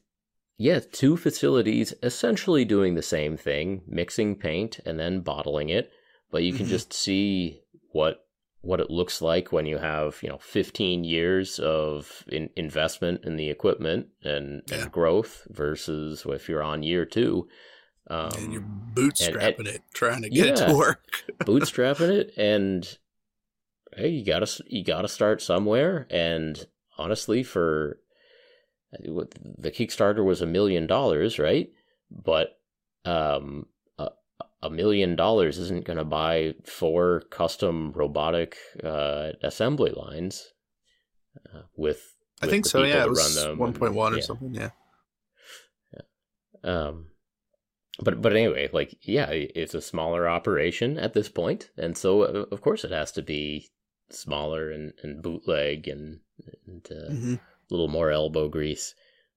yeah, 0.56 0.80
two 0.92 1.16
facilities 1.16 1.94
essentially 2.02 2.64
doing 2.64 2.94
the 2.94 3.02
same 3.02 3.36
thing, 3.36 3.82
mixing 3.86 4.36
paint 4.36 4.80
and 4.86 4.98
then 4.98 5.20
bottling 5.20 5.68
it, 5.68 5.90
but 6.30 6.42
you 6.42 6.52
can 6.52 6.62
mm-hmm. 6.62 6.70
just 6.70 6.92
see 6.92 7.60
what 7.92 8.24
what 8.64 8.80
it 8.80 8.90
looks 8.90 9.20
like 9.20 9.52
when 9.52 9.66
you 9.66 9.78
have 9.78 10.18
you 10.22 10.28
know 10.28 10.38
15 10.38 11.04
years 11.04 11.58
of 11.58 12.24
in 12.28 12.48
investment 12.56 13.24
in 13.24 13.36
the 13.36 13.50
equipment 13.50 14.06
and, 14.22 14.62
yeah. 14.68 14.82
and, 14.82 14.92
growth 14.92 15.46
versus 15.50 16.24
if 16.26 16.48
you're 16.48 16.62
on 16.62 16.82
year 16.82 17.04
two 17.04 17.46
um, 18.08 18.30
and 18.38 18.52
you're 18.52 18.64
bootstrapping 18.94 19.58
and, 19.58 19.58
and, 19.58 19.68
it 19.68 19.82
trying 19.92 20.22
to 20.22 20.30
get 20.30 20.46
yeah, 20.46 20.52
it 20.52 20.68
to 20.68 20.74
work 20.74 21.04
bootstrapping 21.40 22.08
it 22.08 22.32
and 22.38 22.98
hey 23.94 24.08
you 24.08 24.24
gotta 24.24 24.50
you 24.66 24.82
gotta 24.82 25.08
start 25.08 25.42
somewhere 25.42 26.06
and 26.10 26.66
honestly 26.96 27.42
for 27.42 27.98
the 29.00 29.70
kickstarter 29.70 30.24
was 30.24 30.40
a 30.40 30.46
million 30.46 30.86
dollars 30.86 31.38
right 31.38 31.70
but 32.10 32.58
um 33.04 33.66
a 34.64 34.70
million 34.70 35.14
dollars 35.14 35.58
isn't 35.58 35.84
going 35.84 35.98
to 35.98 36.04
buy 36.04 36.54
four 36.64 37.22
custom 37.30 37.92
robotic 37.94 38.56
uh, 38.82 39.32
assembly 39.42 39.92
lines 39.92 40.52
uh, 41.54 41.62
with, 41.76 42.16
I 42.40 42.46
think 42.46 42.64
so. 42.64 42.82
Yeah, 42.82 43.04
it 43.04 43.10
was 43.10 43.46
one 43.56 43.74
point 43.74 43.92
one 43.92 44.14
or 44.14 44.16
yeah. 44.16 44.22
something. 44.22 44.54
Yeah. 44.54 44.70
yeah. 45.92 46.00
Um, 46.62 47.08
but 48.00 48.22
but 48.22 48.32
anyway, 48.32 48.70
like 48.72 48.96
yeah, 49.02 49.28
it's 49.30 49.74
a 49.74 49.82
smaller 49.82 50.26
operation 50.28 50.98
at 50.98 51.12
this 51.12 51.28
point, 51.28 51.70
and 51.76 51.96
so 51.96 52.22
uh, 52.22 52.46
of 52.50 52.60
course 52.62 52.84
it 52.84 52.90
has 52.90 53.12
to 53.12 53.22
be 53.22 53.68
smaller 54.10 54.70
and, 54.70 54.94
and 55.02 55.22
bootleg 55.22 55.88
and, 55.88 56.20
and 56.66 56.86
uh, 56.90 57.12
mm-hmm. 57.12 57.34
Little 57.74 57.88
more 57.88 58.10
elbow 58.10 58.48
grease. 58.48 58.94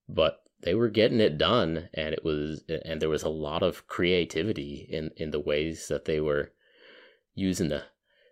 But 0.08 0.42
they 0.62 0.74
were 0.74 0.90
getting 0.90 1.20
it 1.20 1.38
done 1.38 1.90
and 1.94 2.14
it 2.14 2.24
was 2.24 2.64
and 2.86 3.02
there 3.02 3.10
was 3.10 3.24
a 3.24 3.30
lot 3.30 3.64
of 3.64 3.88
creativity 3.88 4.88
in 4.90 5.12
in 5.16 5.32
the 5.32 5.40
ways 5.40 5.88
that 5.88 6.06
they 6.06 6.20
were 6.20 6.52
using 7.36 7.70
the 7.70 7.84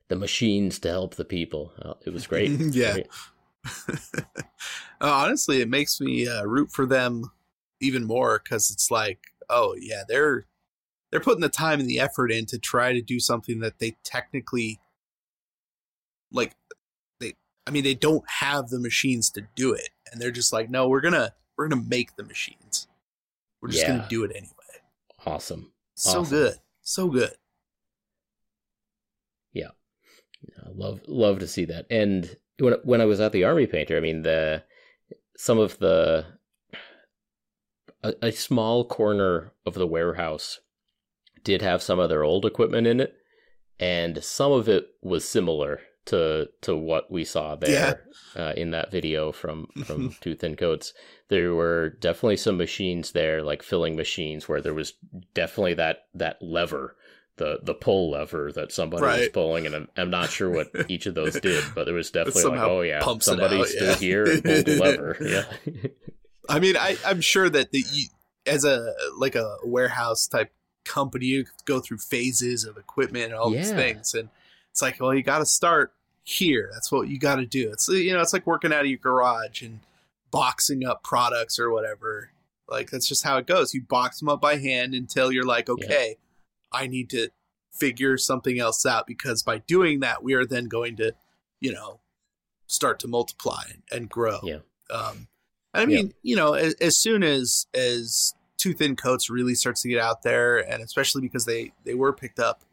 the 0.07 0.15
machines 0.15 0.79
to 0.79 0.89
help 0.89 1.15
the 1.15 1.25
people 1.25 1.71
uh, 1.81 1.93
it 2.05 2.11
was 2.11 2.27
great 2.27 2.49
yeah 2.71 2.93
great. 2.93 3.07
uh, 4.17 4.21
honestly 5.01 5.61
it 5.61 5.69
makes 5.69 5.99
me 6.01 6.27
uh, 6.27 6.43
root 6.43 6.71
for 6.71 6.85
them 6.85 7.31
even 7.79 8.03
more 8.03 8.41
because 8.43 8.71
it's 8.71 8.89
like 8.89 9.19
oh 9.49 9.75
yeah 9.79 10.03
they're 10.07 10.45
they're 11.11 11.19
putting 11.19 11.41
the 11.41 11.49
time 11.49 11.79
and 11.79 11.89
the 11.89 11.99
effort 11.99 12.31
in 12.31 12.45
to 12.47 12.57
try 12.57 12.91
to 12.91 13.01
do 13.01 13.19
something 13.19 13.59
that 13.59 13.79
they 13.79 13.95
technically 14.03 14.79
like 16.31 16.55
i 17.67 17.71
mean 17.71 17.83
they 17.83 17.95
don't 17.95 18.23
have 18.39 18.69
the 18.69 18.79
machines 18.79 19.29
to 19.29 19.41
do 19.55 19.73
it 19.73 19.89
and 20.11 20.21
they're 20.21 20.31
just 20.31 20.53
like 20.53 20.69
no 20.69 20.87
we're 20.87 21.01
gonna 21.01 21.33
we're 21.57 21.67
gonna 21.67 21.83
make 21.87 22.15
the 22.15 22.23
machines. 22.23 22.87
We're 23.61 23.69
just 23.69 23.83
yeah. 23.83 23.97
gonna 23.97 24.07
do 24.09 24.23
it 24.23 24.31
anyway. 24.35 24.51
Awesome. 25.25 25.71
So 25.95 26.21
awesome. 26.21 26.37
good. 26.37 26.53
So 26.81 27.07
good. 27.07 27.33
Yeah. 29.53 29.69
I 30.63 30.69
love 30.73 31.01
love 31.07 31.39
to 31.39 31.47
see 31.47 31.65
that. 31.65 31.85
And 31.89 32.35
when 32.59 32.73
when 32.83 33.01
I 33.01 33.05
was 33.05 33.19
at 33.19 33.31
the 33.31 33.43
army 33.43 33.67
painter, 33.67 33.97
I 33.97 34.01
mean 34.01 34.21
the 34.21 34.63
some 35.37 35.57
of 35.57 35.79
the 35.79 36.25
a, 38.03 38.13
a 38.21 38.31
small 38.31 38.85
corner 38.85 39.53
of 39.65 39.73
the 39.73 39.87
warehouse 39.87 40.59
did 41.43 41.61
have 41.61 41.81
some 41.81 41.99
of 41.99 42.09
their 42.09 42.23
old 42.23 42.45
equipment 42.45 42.85
in 42.85 42.99
it, 42.99 43.15
and 43.79 44.23
some 44.23 44.51
of 44.51 44.67
it 44.67 44.89
was 45.01 45.27
similar 45.27 45.79
to 46.05 46.49
to 46.61 46.75
what 46.75 47.11
we 47.11 47.25
saw 47.25 47.55
there 47.55 48.01
yeah. 48.35 48.41
uh, 48.41 48.53
in 48.55 48.71
that 48.71 48.91
video 48.91 49.31
from 49.31 49.67
from 49.83 50.15
Two 50.21 50.35
Thin 50.35 50.55
Coats. 50.55 50.93
There 51.27 51.53
were 51.53 51.89
definitely 51.89 52.37
some 52.37 52.57
machines 52.57 53.11
there, 53.11 53.41
like 53.43 53.63
filling 53.63 53.95
machines, 53.95 54.47
where 54.47 54.61
there 54.61 54.73
was 54.73 54.93
definitely 55.33 55.73
that 55.75 56.05
that 56.13 56.41
lever, 56.41 56.95
the 57.37 57.59
the 57.63 57.73
pull 57.73 58.11
lever 58.11 58.51
that 58.53 58.71
somebody 58.71 59.03
right. 59.03 59.19
was 59.21 59.29
pulling, 59.29 59.65
and 59.65 59.75
I'm, 59.75 59.87
I'm, 59.97 60.09
not 60.09 60.29
sure 60.29 60.49
what 60.49 60.67
each 60.87 61.07
of 61.07 61.15
those 61.15 61.39
did, 61.39 61.63
but 61.73 61.85
there 61.85 61.95
was 61.95 62.11
definitely 62.11 62.43
like, 62.43 62.59
oh 62.59 62.81
yeah, 62.81 63.03
somebody 63.19 63.59
out, 63.59 63.67
stood 63.67 63.81
yeah. 63.81 63.95
here 63.95 64.25
and 64.25 64.43
pulled 64.43 64.65
the 64.65 64.75
lever. 64.81 65.17
Yeah. 65.19 65.45
I 66.47 66.59
mean, 66.59 66.77
I 66.77 66.97
I'm 67.05 67.21
sure 67.21 67.49
that 67.49 67.71
the 67.71 67.83
as 68.45 68.63
a 68.63 68.93
like 69.17 69.35
a 69.35 69.57
warehouse 69.63 70.27
type 70.27 70.51
company, 70.83 71.25
you 71.25 71.45
go 71.65 71.79
through 71.79 71.97
phases 71.97 72.63
of 72.63 72.77
equipment 72.77 73.25
and 73.25 73.33
all 73.33 73.51
yeah. 73.51 73.61
these 73.61 73.71
things, 73.71 74.13
and 74.13 74.29
it's 74.75 74.81
like, 74.81 74.99
well, 74.99 75.13
you 75.13 75.23
got 75.23 75.39
to 75.39 75.45
start 75.45 75.93
here. 76.25 76.69
That's 76.73 76.91
what 76.91 77.07
you 77.07 77.17
got 77.17 77.37
to 77.37 77.45
do. 77.45 77.71
It's 77.71 77.87
you 77.87 78.11
know, 78.11 78.19
it's 78.19 78.33
like 78.33 78.45
working 78.45 78.73
out 78.73 78.81
of 78.81 78.87
your 78.87 78.99
garage 78.99 79.61
and 79.61 79.79
boxing 80.31 80.85
up 80.85 81.01
products 81.01 81.57
or 81.57 81.71
whatever. 81.71 82.31
Like 82.67 82.91
that's 82.91 83.07
just 83.07 83.23
how 83.23 83.37
it 83.37 83.47
goes. 83.47 83.73
You 83.73 83.83
box 83.83 84.19
them 84.19 84.27
up 84.27 84.41
by 84.41 84.57
hand 84.57 84.93
until 84.93 85.31
you're 85.31 85.45
like, 85.45 85.69
okay, 85.69 86.17
yeah. 86.17 86.77
I 86.77 86.87
need 86.87 87.09
to 87.11 87.29
figure 87.71 88.17
something 88.17 88.59
else 88.59 88.85
out 88.85 89.07
because 89.07 89.43
by 89.43 89.59
doing 89.59 90.01
that, 90.01 90.21
we 90.21 90.33
are 90.33 90.45
then 90.45 90.65
going 90.65 90.97
to, 90.97 91.15
you 91.61 91.71
know, 91.71 92.01
start 92.67 92.99
to 92.99 93.07
multiply 93.07 93.63
and, 93.93 94.09
grow. 94.09 94.39
Yeah. 94.43 94.57
Um, 94.89 95.29
I 95.73 95.85
mean, 95.85 96.07
yeah. 96.07 96.13
you 96.23 96.35
know, 96.35 96.53
as, 96.55 96.73
as, 96.81 96.97
soon 96.97 97.23
as 97.23 97.65
as 97.73 98.33
Two 98.57 98.73
Thin 98.73 98.97
Coats 98.97 99.29
really 99.29 99.55
starts 99.55 99.83
to 99.83 99.87
get 99.87 100.01
out 100.01 100.21
there, 100.23 100.57
and 100.69 100.83
especially 100.83 101.21
because 101.21 101.45
they 101.45 101.71
they 101.85 101.93
were 101.93 102.11
picked 102.11 102.39
up 102.39 102.65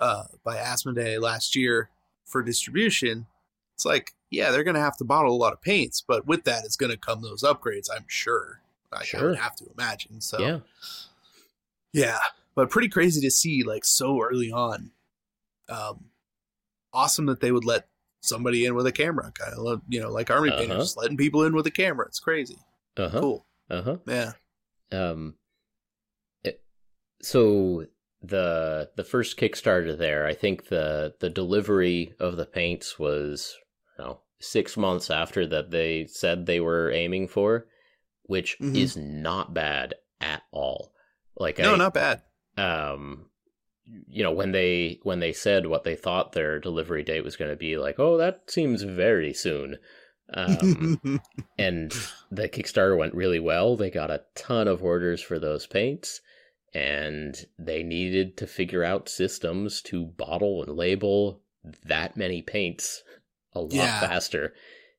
uh, 0.00 0.24
by 0.44 0.56
Asmodee 0.56 1.20
last 1.20 1.54
year 1.56 1.90
for 2.24 2.42
distribution, 2.42 3.26
it's 3.74 3.84
like 3.84 4.12
yeah, 4.30 4.50
they're 4.50 4.64
gonna 4.64 4.80
have 4.80 4.96
to 4.98 5.04
bottle 5.04 5.34
a 5.34 5.36
lot 5.36 5.52
of 5.52 5.62
paints, 5.62 6.02
but 6.06 6.26
with 6.26 6.44
that, 6.44 6.64
it's 6.64 6.76
gonna 6.76 6.96
come 6.96 7.22
those 7.22 7.42
upgrades. 7.42 7.88
I'm 7.94 8.04
sure. 8.08 8.60
I, 8.92 9.04
Sure. 9.04 9.34
Have 9.34 9.54
to 9.56 9.66
imagine. 9.76 10.20
So 10.20 10.38
Yeah. 10.40 10.58
yeah, 11.92 12.18
but 12.54 12.70
pretty 12.70 12.88
crazy 12.88 13.20
to 13.22 13.30
see 13.30 13.62
like 13.62 13.84
so 13.84 14.20
early 14.22 14.50
on. 14.52 14.90
Um, 15.68 16.06
awesome 16.92 17.26
that 17.26 17.40
they 17.40 17.52
would 17.52 17.64
let 17.64 17.86
somebody 18.20 18.64
in 18.64 18.74
with 18.74 18.86
a 18.86 18.92
camera, 18.92 19.30
kind 19.32 19.54
of 19.54 19.82
you 19.88 20.00
know, 20.00 20.10
like 20.10 20.30
Army 20.30 20.48
Uh-huh. 20.50 20.58
Painters 20.58 20.96
letting 20.96 21.16
people 21.16 21.42
in 21.44 21.54
with 21.54 21.66
a 21.66 21.70
camera. 21.70 22.06
It's 22.06 22.20
crazy. 22.20 22.58
Uh 22.96 23.08
huh. 23.08 23.20
Cool. 23.20 23.46
Uh 23.70 23.82
huh. 23.82 23.96
Yeah. 24.06 24.32
Um, 24.90 25.34
it, 26.42 26.62
so 27.22 27.86
the 28.22 28.90
the 28.96 29.04
first 29.04 29.36
Kickstarter 29.38 29.96
there, 29.96 30.26
I 30.26 30.34
think 30.34 30.68
the 30.68 31.14
the 31.20 31.30
delivery 31.30 32.14
of 32.18 32.36
the 32.36 32.46
paints 32.46 32.98
was 32.98 33.56
you 33.98 34.04
know 34.04 34.20
six 34.40 34.76
months 34.76 35.10
after 35.10 35.46
that 35.46 35.70
they 35.70 36.06
said 36.06 36.46
they 36.46 36.60
were 36.60 36.90
aiming 36.90 37.28
for, 37.28 37.66
which 38.24 38.58
Mhm. 38.60 38.76
is 38.76 38.96
not 38.96 39.54
bad 39.54 39.94
at 40.20 40.42
all. 40.52 40.92
Like 41.36 41.58
No, 41.58 41.74
I, 41.74 41.76
not 41.76 41.94
bad. 41.94 42.22
um 42.56 43.26
you 44.08 44.22
know 44.22 44.32
when 44.32 44.52
they 44.52 44.98
when 45.02 45.20
they 45.20 45.32
said 45.32 45.66
what 45.66 45.84
they 45.84 45.94
thought 45.96 46.32
their 46.32 46.58
delivery 46.58 47.02
date 47.02 47.24
was 47.24 47.36
going 47.36 47.50
to 47.50 47.56
be 47.56 47.78
like 47.78 47.98
oh 47.98 48.18
that 48.18 48.42
seems 48.50 48.82
very 48.82 49.32
soon 49.32 49.76
um 50.34 51.00
and 51.58 51.92
the 52.30 52.48
kickstarter 52.50 52.98
went 52.98 53.14
really 53.14 53.38
well 53.40 53.76
they 53.76 53.88
got 53.90 54.10
a 54.10 54.22
ton 54.34 54.68
of 54.68 54.82
orders 54.84 55.22
for 55.22 55.38
those 55.38 55.66
paints 55.66 56.20
and 56.74 57.46
they 57.58 57.82
needed 57.82 58.36
to 58.36 58.46
figure 58.46 58.84
out 58.84 59.08
systems 59.08 59.80
to 59.82 60.04
bottle 60.04 60.62
and 60.62 60.76
label 60.76 61.40
that 61.84 62.16
many 62.16 62.42
paints 62.42 63.02
a 63.54 63.60
lot 63.60 63.72
Yeah. 63.72 64.00
faster 64.00 64.54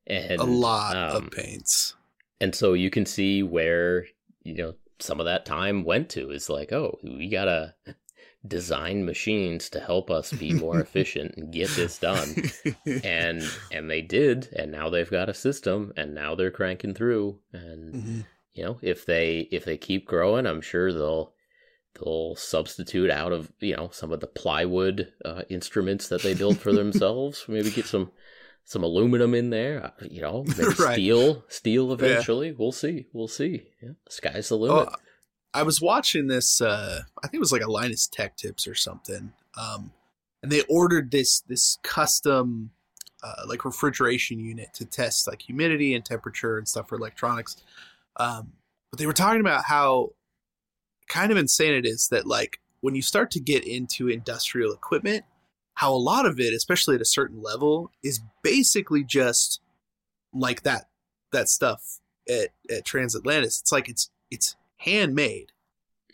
and 0.07 0.39
a 0.41 0.43
lot 0.43 0.95
um, 0.95 1.26
of 1.26 1.32
paints. 1.32 1.95
and 2.41 2.53
so 2.55 2.74
you 2.74 2.89
can 2.89 3.05
see 3.05 3.43
where 3.43 4.05
you 4.43 4.55
know 4.55 4.74
some 4.99 5.20
of 5.20 5.26
that 5.26 5.45
time 5.45 5.84
went 5.86 6.09
to 6.09 6.32
is 6.32 6.49
like 6.49 6.72
oh 6.74 6.97
we 7.03 7.30
gotta 7.30 7.76
design 8.47 9.05
machines 9.05 9.70
to 9.70 9.80
help 9.80 10.09
us 10.09 10.32
be 10.34 10.53
more 10.53 10.80
efficient 10.82 11.36
and 11.38 11.53
get 11.53 11.70
this 11.76 11.97
done 11.99 12.36
and 13.03 13.41
and 13.72 13.89
they 13.89 14.01
did 14.01 14.49
and 14.55 14.72
now 14.72 14.89
they've 14.89 15.11
got 15.11 15.30
a 15.30 15.34
system 15.34 15.93
and 15.97 16.15
now 16.15 16.36
they're 16.36 16.51
cranking 16.51 16.93
through 16.93 17.39
and 17.53 17.93
Mhm. 17.95 18.26
you 18.53 18.63
know 18.63 18.80
if 18.82 19.05
they 19.05 19.47
if 19.51 19.65
they 19.65 19.78
keep 19.78 20.05
growing 20.07 20.45
i'm 20.47 20.61
sure 20.61 20.91
they'll 20.93 21.34
they'll 21.96 22.36
substitute 22.36 23.10
out 23.10 23.32
of 23.32 23.52
you 23.60 23.76
know 23.76 23.90
some 23.92 24.12
of 24.12 24.20
the 24.20 24.28
plywood 24.28 25.12
uh, 25.26 25.44
instruments 25.50 26.08
that 26.10 26.22
they 26.24 26.34
built 26.34 26.58
for 26.58 26.72
themselves 26.74 27.46
maybe 27.48 27.72
get 27.72 27.86
some 27.86 28.12
some 28.66 28.84
aluminum 28.84 29.34
in 29.34 29.50
there 29.50 29.86
uh, 29.86 30.06
you 30.10 30.22
know 30.22 30.44
maybe 30.58 30.64
Right. 30.80 30.94
steel 30.94 31.44
steel 31.48 31.92
eventually 31.94 32.52
we'll 32.58 32.72
see 32.72 33.08
we'll 33.14 33.28
see 33.28 33.68
yeah, 33.82 33.92
sky's 34.10 34.50
the 34.50 34.58
limit 34.58 34.88
Oh, 34.92 34.96
I 35.52 35.64
was 35.64 35.82
watching 35.82 36.28
this. 36.28 36.62
Uh, 36.62 37.02
I 37.24 37.28
think 37.28 37.34
it 37.34 37.40
was 37.40 37.52
like 37.52 37.64
a 37.64 37.72
Linus 37.72 38.06
Tech 38.06 38.38
Tips 38.38 38.68
or 38.68 38.76
something. 38.76 39.34
Um, 39.60 39.92
and 40.44 40.52
they 40.52 40.62
ordered 40.70 41.10
this 41.10 41.40
this 41.42 41.80
custom 41.82 42.70
uh, 43.24 43.46
like 43.48 43.66
refrigeration 43.66 44.40
unit 44.40 44.76
to 44.76 44.86
test 44.86 45.28
like 45.28 45.42
humidity 45.42 45.96
and 45.96 46.06
temperature 46.06 46.60
and 46.60 46.68
stuff 46.68 46.88
for 46.90 46.98
electronics. 46.98 47.58
Um, 48.18 48.54
but 48.92 49.00
they 49.00 49.08
were 49.08 49.14
talking 49.14 49.42
about 49.42 49.64
how 49.66 50.12
kind 51.10 51.32
of 51.32 51.38
insane 51.38 51.74
it 51.74 51.86
is 51.86 52.07
that 52.10 52.26
like 52.26 52.60
when 52.82 52.95
you 52.95 53.01
start 53.01 53.32
to 53.32 53.39
get 53.39 53.68
into 53.68 54.07
industrial 54.07 54.74
equipment, 54.74 55.26
how 55.74 55.93
a 55.93 55.97
lot 55.97 56.26
of 56.26 56.39
it, 56.39 56.53
especially 56.53 56.95
at 56.95 57.01
a 57.01 57.05
certain 57.05 57.41
level, 57.41 57.91
is 58.03 58.22
basically 58.43 59.03
just 59.03 59.62
like 60.34 60.64
that 60.64 60.86
that 61.32 61.49
stuff 61.49 61.99
at, 62.30 62.49
at 62.70 62.86
Transatlantis. 62.86 63.60
It's 63.60 63.72
like 63.72 63.89
it's 63.89 64.10
it's 64.32 64.55
handmade 64.78 65.51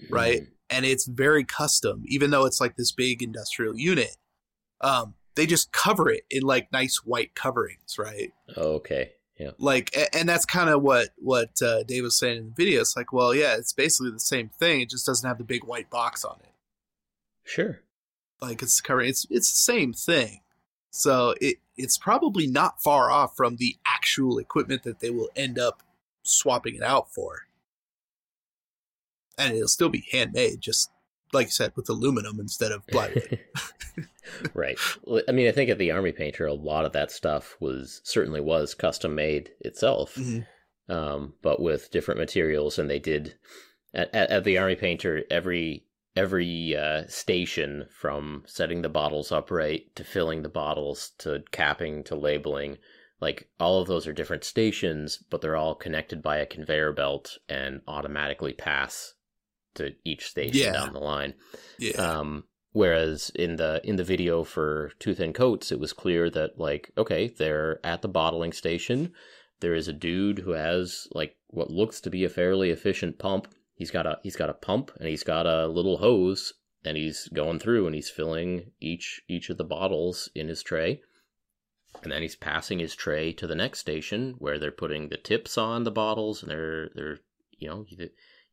right? 0.09 0.41
Mm, 0.41 0.47
and 0.69 0.85
it's 0.85 1.05
very 1.05 1.43
custom, 1.43 2.03
even 2.07 2.31
though 2.31 2.45
it's 2.45 2.59
like 2.59 2.75
this 2.75 2.91
big 2.91 3.21
industrial 3.21 3.77
unit. 3.77 4.17
Um, 4.81 5.15
they 5.35 5.45
just 5.45 5.71
cover 5.71 6.09
it 6.09 6.23
in 6.29 6.43
like 6.43 6.71
nice 6.71 6.97
white 7.03 7.35
coverings, 7.35 7.97
right? 7.97 8.33
okay 8.57 9.11
yeah 9.37 9.51
Like, 9.57 9.95
and 10.13 10.27
that's 10.27 10.45
kind 10.45 10.69
of 10.69 10.81
what 10.81 11.09
what 11.17 11.61
uh, 11.61 11.83
Dave 11.83 12.03
was 12.03 12.17
saying 12.17 12.37
in 12.37 12.45
the 12.45 12.53
video. 12.55 12.81
It's 12.81 12.95
like, 12.95 13.11
well, 13.11 13.35
yeah, 13.35 13.55
it's 13.57 13.73
basically 13.73 14.11
the 14.11 14.19
same 14.19 14.49
thing. 14.49 14.81
It 14.81 14.89
just 14.89 15.05
doesn't 15.05 15.27
have 15.27 15.37
the 15.37 15.43
big 15.43 15.65
white 15.65 15.89
box 15.89 16.23
on 16.23 16.37
it. 16.41 16.51
sure 17.43 17.81
Like 18.41 18.61
it's 18.61 18.79
covering. 18.81 19.09
It's 19.09 19.25
it's 19.29 19.51
the 19.51 19.57
same 19.57 19.93
thing. 19.93 20.41
So 20.91 21.35
it 21.41 21.57
it's 21.75 21.97
probably 21.97 22.47
not 22.47 22.81
far 22.81 23.11
off 23.11 23.35
from 23.35 23.57
the 23.57 23.75
actual 23.85 24.37
equipment 24.37 24.83
that 24.83 25.01
they 25.01 25.09
will 25.09 25.29
end 25.35 25.59
up 25.59 25.83
swapping 26.23 26.75
it 26.75 26.83
out 26.83 27.11
for. 27.13 27.41
And 29.37 29.53
it'll 29.53 29.67
still 29.67 29.89
be 29.89 30.07
handmade, 30.11 30.61
just 30.61 30.89
like 31.35 31.47
you 31.47 31.51
said, 31.51 31.73
with 31.75 31.89
aluminum 31.89 32.39
instead 32.39 32.71
of 32.71 32.85
plywood. 32.87 33.39
right. 34.53 34.77
Well, 35.03 35.21
I 35.27 35.31
mean, 35.31 35.47
I 35.47 35.51
think 35.51 35.69
at 35.69 35.77
the 35.77 35.91
Army 35.91 36.11
Painter, 36.11 36.45
a 36.47 36.53
lot 36.53 36.85
of 36.85 36.93
that 36.93 37.11
stuff 37.11 37.55
was 37.59 38.01
certainly 38.03 38.41
was 38.41 38.73
custom 38.73 39.15
made 39.15 39.51
itself, 39.61 40.15
Mhm. 40.15 40.45
um, 40.89 41.33
but 41.41 41.61
with 41.61 41.91
different 41.91 42.19
materials. 42.19 42.79
And 42.79 42.89
they 42.89 42.99
did 42.99 43.35
at, 43.93 44.13
at, 44.13 44.29
at 44.29 44.43
the 44.43 44.57
Army 44.57 44.75
Painter 44.75 45.23
every 45.29 45.85
every 46.17 46.73
uh, 46.77 47.03
station 47.07 47.85
from 47.91 48.41
setting 48.47 48.81
the 48.81 48.87
bottles 48.89 49.33
upright 49.33 49.93
to 49.97 50.03
filling 50.03 50.43
the 50.43 50.49
bottles 50.49 51.11
to 51.17 51.43
capping 51.51 52.05
to 52.05 52.15
labeling. 52.15 52.77
Like 53.19 53.49
all 53.59 53.81
of 53.81 53.87
those 53.89 54.07
are 54.07 54.13
different 54.13 54.45
stations, 54.45 55.21
but 55.29 55.41
they're 55.41 55.57
all 55.57 55.75
connected 55.75 56.21
by 56.21 56.37
a 56.37 56.45
conveyor 56.45 56.93
belt 56.93 57.37
and 57.49 57.81
automatically 57.85 58.53
pass 58.53 59.13
to 59.75 59.93
each 60.03 60.25
station 60.27 60.57
Yeah. 60.61 60.73
down 60.73 60.93
the 60.93 60.99
line. 60.99 61.33
Yeah. 61.79 61.93
Um, 61.97 62.45
whereas 62.71 63.31
in 63.35 63.55
the 63.57 63.81
in 63.83 63.95
the 63.95 64.03
video 64.03 64.43
for 64.43 64.91
Two 64.99 65.13
Thin 65.15 65.33
Coats, 65.33 65.71
it 65.71 65.79
was 65.79 65.93
clear 65.93 66.29
that 66.31 66.59
like 66.59 66.91
okay, 66.97 67.27
they're 67.27 67.79
at 67.85 68.01
the 68.01 68.07
bottling 68.09 68.53
station. 68.53 69.13
There 69.61 69.73
is 69.75 69.87
a 69.87 69.93
dude 69.93 70.39
who 70.39 70.51
has 70.51 71.07
like 71.11 71.37
what 71.47 71.71
looks 71.71 72.01
to 72.01 72.09
be 72.09 72.23
a 72.23 72.29
fairly 72.29 72.69
efficient 72.71 73.17
pump. 73.19 73.47
He's 73.75 73.91
got 73.91 74.05
a 74.05 74.19
he's 74.23 74.35
got 74.35 74.49
a 74.49 74.53
pump 74.53 74.91
and 74.99 75.07
he's 75.07 75.23
got 75.23 75.45
a 75.45 75.67
little 75.67 75.97
hose 75.97 76.53
and 76.83 76.97
he's 76.97 77.27
going 77.33 77.59
through 77.59 77.85
and 77.87 77.95
he's 77.95 78.09
filling 78.09 78.71
each 78.79 79.21
each 79.27 79.49
of 79.49 79.57
the 79.57 79.63
bottles 79.63 80.29
in 80.35 80.47
his 80.49 80.61
tray. 80.63 81.01
And 82.03 82.11
then 82.11 82.21
he's 82.21 82.35
passing 82.35 82.79
his 82.79 82.93
tray 82.93 83.31
to 83.33 83.47
the 83.47 83.55
next 83.55 83.79
station 83.79 84.35
where 84.37 84.59
they're 84.59 84.71
putting 84.71 85.07
the 85.09 85.17
tips 85.17 85.57
on 85.57 85.83
the 85.85 85.91
bottles 85.91 86.41
and 86.41 86.51
they're 86.51 86.89
they're 86.93 87.19
you 87.57 87.69
know 87.69 87.85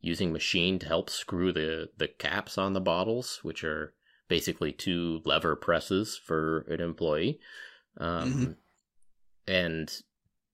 using 0.02 0.32
machine 0.32 0.78
to 0.80 0.86
help 0.86 1.08
screw 1.08 1.52
the 1.52 1.88
the 1.96 2.08
caps 2.08 2.58
on 2.58 2.74
the 2.74 2.80
bottles, 2.80 3.38
which 3.42 3.64
are 3.64 3.94
basically 4.28 4.72
two 4.72 5.22
lever 5.24 5.56
presses 5.56 6.16
for 6.18 6.60
an 6.68 6.80
employee. 6.80 7.40
Um, 7.96 8.32
Mhm. 8.32 8.56
And 9.46 10.02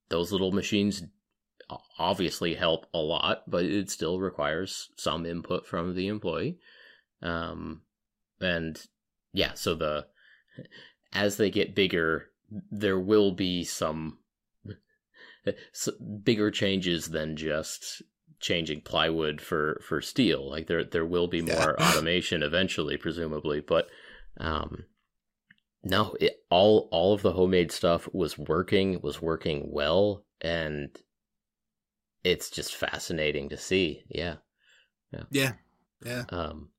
those 0.09 0.33
little 0.33 0.53
machines 0.53 1.03
obviously 1.99 2.55
help 2.55 2.87
a 2.95 2.99
lot, 2.99 3.51
but 3.51 3.65
it 3.65 3.91
still 3.91 4.21
requires 4.21 4.91
some 4.97 5.27
input 5.27 5.67
from 5.67 5.95
the 5.95 6.09
employee. 6.09 6.59
Um, 7.21 7.83
and 8.41 8.81
yeah, 9.33 9.55
so 9.55 9.75
the 9.75 10.07
as 11.13 11.37
they 11.37 11.51
get 11.51 11.75
bigger, 11.75 12.31
there 12.71 12.99
will 12.99 13.33
be 13.33 13.65
some 13.65 14.19
bigger 16.23 16.51
changes 16.51 17.09
than 17.09 17.37
just 17.37 18.03
changing 18.41 18.83
plywood 18.83 19.41
for 19.41 19.81
for 19.85 20.01
steel. 20.01 20.49
Like 20.51 20.67
there 20.67 20.85
there 20.85 21.07
will 21.07 21.29
be 21.29 21.43
Yeah. 21.43 21.57
more 21.57 21.81
automation 21.81 22.43
eventually, 22.43 22.97
presumably, 22.97 23.61
but 23.61 23.89
um, 24.39 24.85
no, 25.83 26.17
it, 26.21 26.43
all 26.51 26.89
all 26.91 27.15
of 27.15 27.23
the 27.23 27.33
homemade 27.33 27.73
stuff 27.73 28.09
was 28.13 28.39
working, 28.39 29.01
was 29.03 29.23
working 29.23 29.71
well, 29.71 30.25
and 30.41 30.97
it's 32.25 32.51
just 32.51 32.75
fascinating 32.75 33.49
to 33.49 33.57
see. 33.57 34.05
Yeah. 34.09 34.37
yeah. 35.13 35.53
Yeah. 36.05 36.25
Um, 36.31 36.71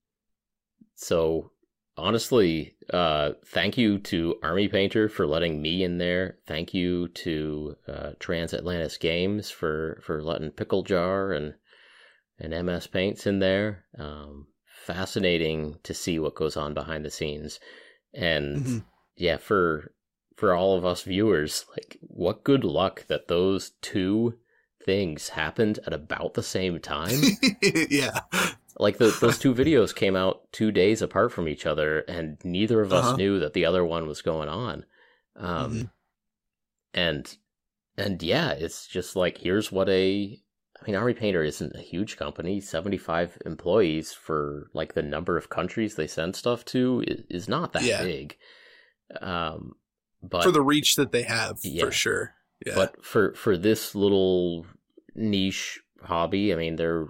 so 0.95 1.51
honestly, 1.99 2.75
uh, 2.91 3.31
thank 3.47 3.77
you 3.77 3.99
to 3.99 4.35
Army 4.41 4.67
Painter 4.67 5.09
for 5.09 5.27
letting 5.27 5.61
me 5.61 5.83
in 5.83 5.97
there. 5.97 6.37
Thank 6.47 6.73
you 6.73 7.07
to 7.09 7.75
uh, 7.87 8.11
Transatlantis 8.19 8.99
Games 8.99 9.49
for 9.51 9.99
for 10.03 10.23
letting 10.23 10.51
Pickle 10.51 10.83
Jar 10.83 11.31
and 11.31 11.53
and 12.39 12.65
MS 12.65 12.87
Paints 12.87 13.27
in 13.27 13.39
there. 13.39 13.85
Um, 13.97 14.47
fascinating 14.85 15.77
to 15.83 15.93
see 15.93 16.19
what 16.19 16.35
goes 16.35 16.57
on 16.57 16.73
behind 16.73 17.05
the 17.05 17.11
scenes, 17.11 17.59
and 18.13 18.57
Mhm. 18.65 18.83
yeah, 19.15 19.37
for 19.37 19.93
for 20.35 20.53
all 20.55 20.77
of 20.77 20.85
us 20.85 21.03
viewers, 21.03 21.65
like 21.71 21.97
what 22.01 22.43
good 22.43 22.63
luck 22.63 23.05
that 23.07 23.27
those 23.27 23.71
two 23.81 24.35
things 24.85 25.29
happened 25.29 25.79
at 25.85 25.93
about 25.93 26.33
the 26.33 26.41
same 26.43 26.79
time. 26.79 27.19
yeah. 27.61 28.21
Like 28.79 28.97
the, 28.97 29.15
those 29.21 29.37
two 29.39 29.53
videos 29.53 29.93
came 29.93 30.15
out 30.15 30.51
two 30.51 30.71
days 30.71 31.01
apart 31.01 31.31
from 31.33 31.47
each 31.47 31.65
other, 31.65 31.99
and 32.01 32.37
neither 32.43 32.81
of 32.81 32.93
us 32.93 33.05
Uh-huh. 33.05 33.17
knew 33.17 33.39
that 33.39 33.53
the 33.53 33.65
other 33.65 33.83
one 33.85 34.07
was 34.07 34.21
going 34.21 34.49
on. 34.49 34.85
Um, 35.35 35.71
Mhm. 35.73 35.91
and 36.93 37.37
and 37.97 38.23
yeah, 38.23 38.51
it's 38.51 38.87
just 38.87 39.15
like 39.15 39.37
here's 39.39 39.71
what 39.71 39.89
a 39.89 40.39
I 40.81 40.85
mean, 40.85 40.95
Army 40.95 41.13
Painter 41.13 41.43
isn't 41.43 41.75
a 41.75 41.81
huge 41.81 42.15
company. 42.15 42.61
Seventy 42.61 42.97
five 42.97 43.37
employees 43.45 44.13
for 44.13 44.69
like 44.73 44.93
the 44.93 45.01
number 45.03 45.35
of 45.37 45.49
countries 45.49 45.95
they 45.95 46.07
send 46.07 46.35
stuff 46.37 46.63
to 46.65 47.03
is, 47.05 47.21
is 47.29 47.49
not 47.49 47.73
that 47.73 47.83
Yeah. 47.83 48.01
big. 48.03 48.37
Um, 49.21 49.73
but 50.23 50.43
for 50.43 50.51
the 50.51 50.61
reach 50.61 50.95
that 50.95 51.11
they 51.11 51.23
have, 51.23 51.59
Yeah. 51.63 51.83
for 51.85 51.91
sure. 51.91 52.35
Yeah. 52.65 52.75
but 52.75 53.03
for 53.03 53.33
for 53.35 53.57
this 53.57 53.93
little 53.95 54.65
niche 55.15 55.81
hobby, 56.03 56.53
I 56.53 56.55
mean, 56.57 56.75
they're 56.77 57.07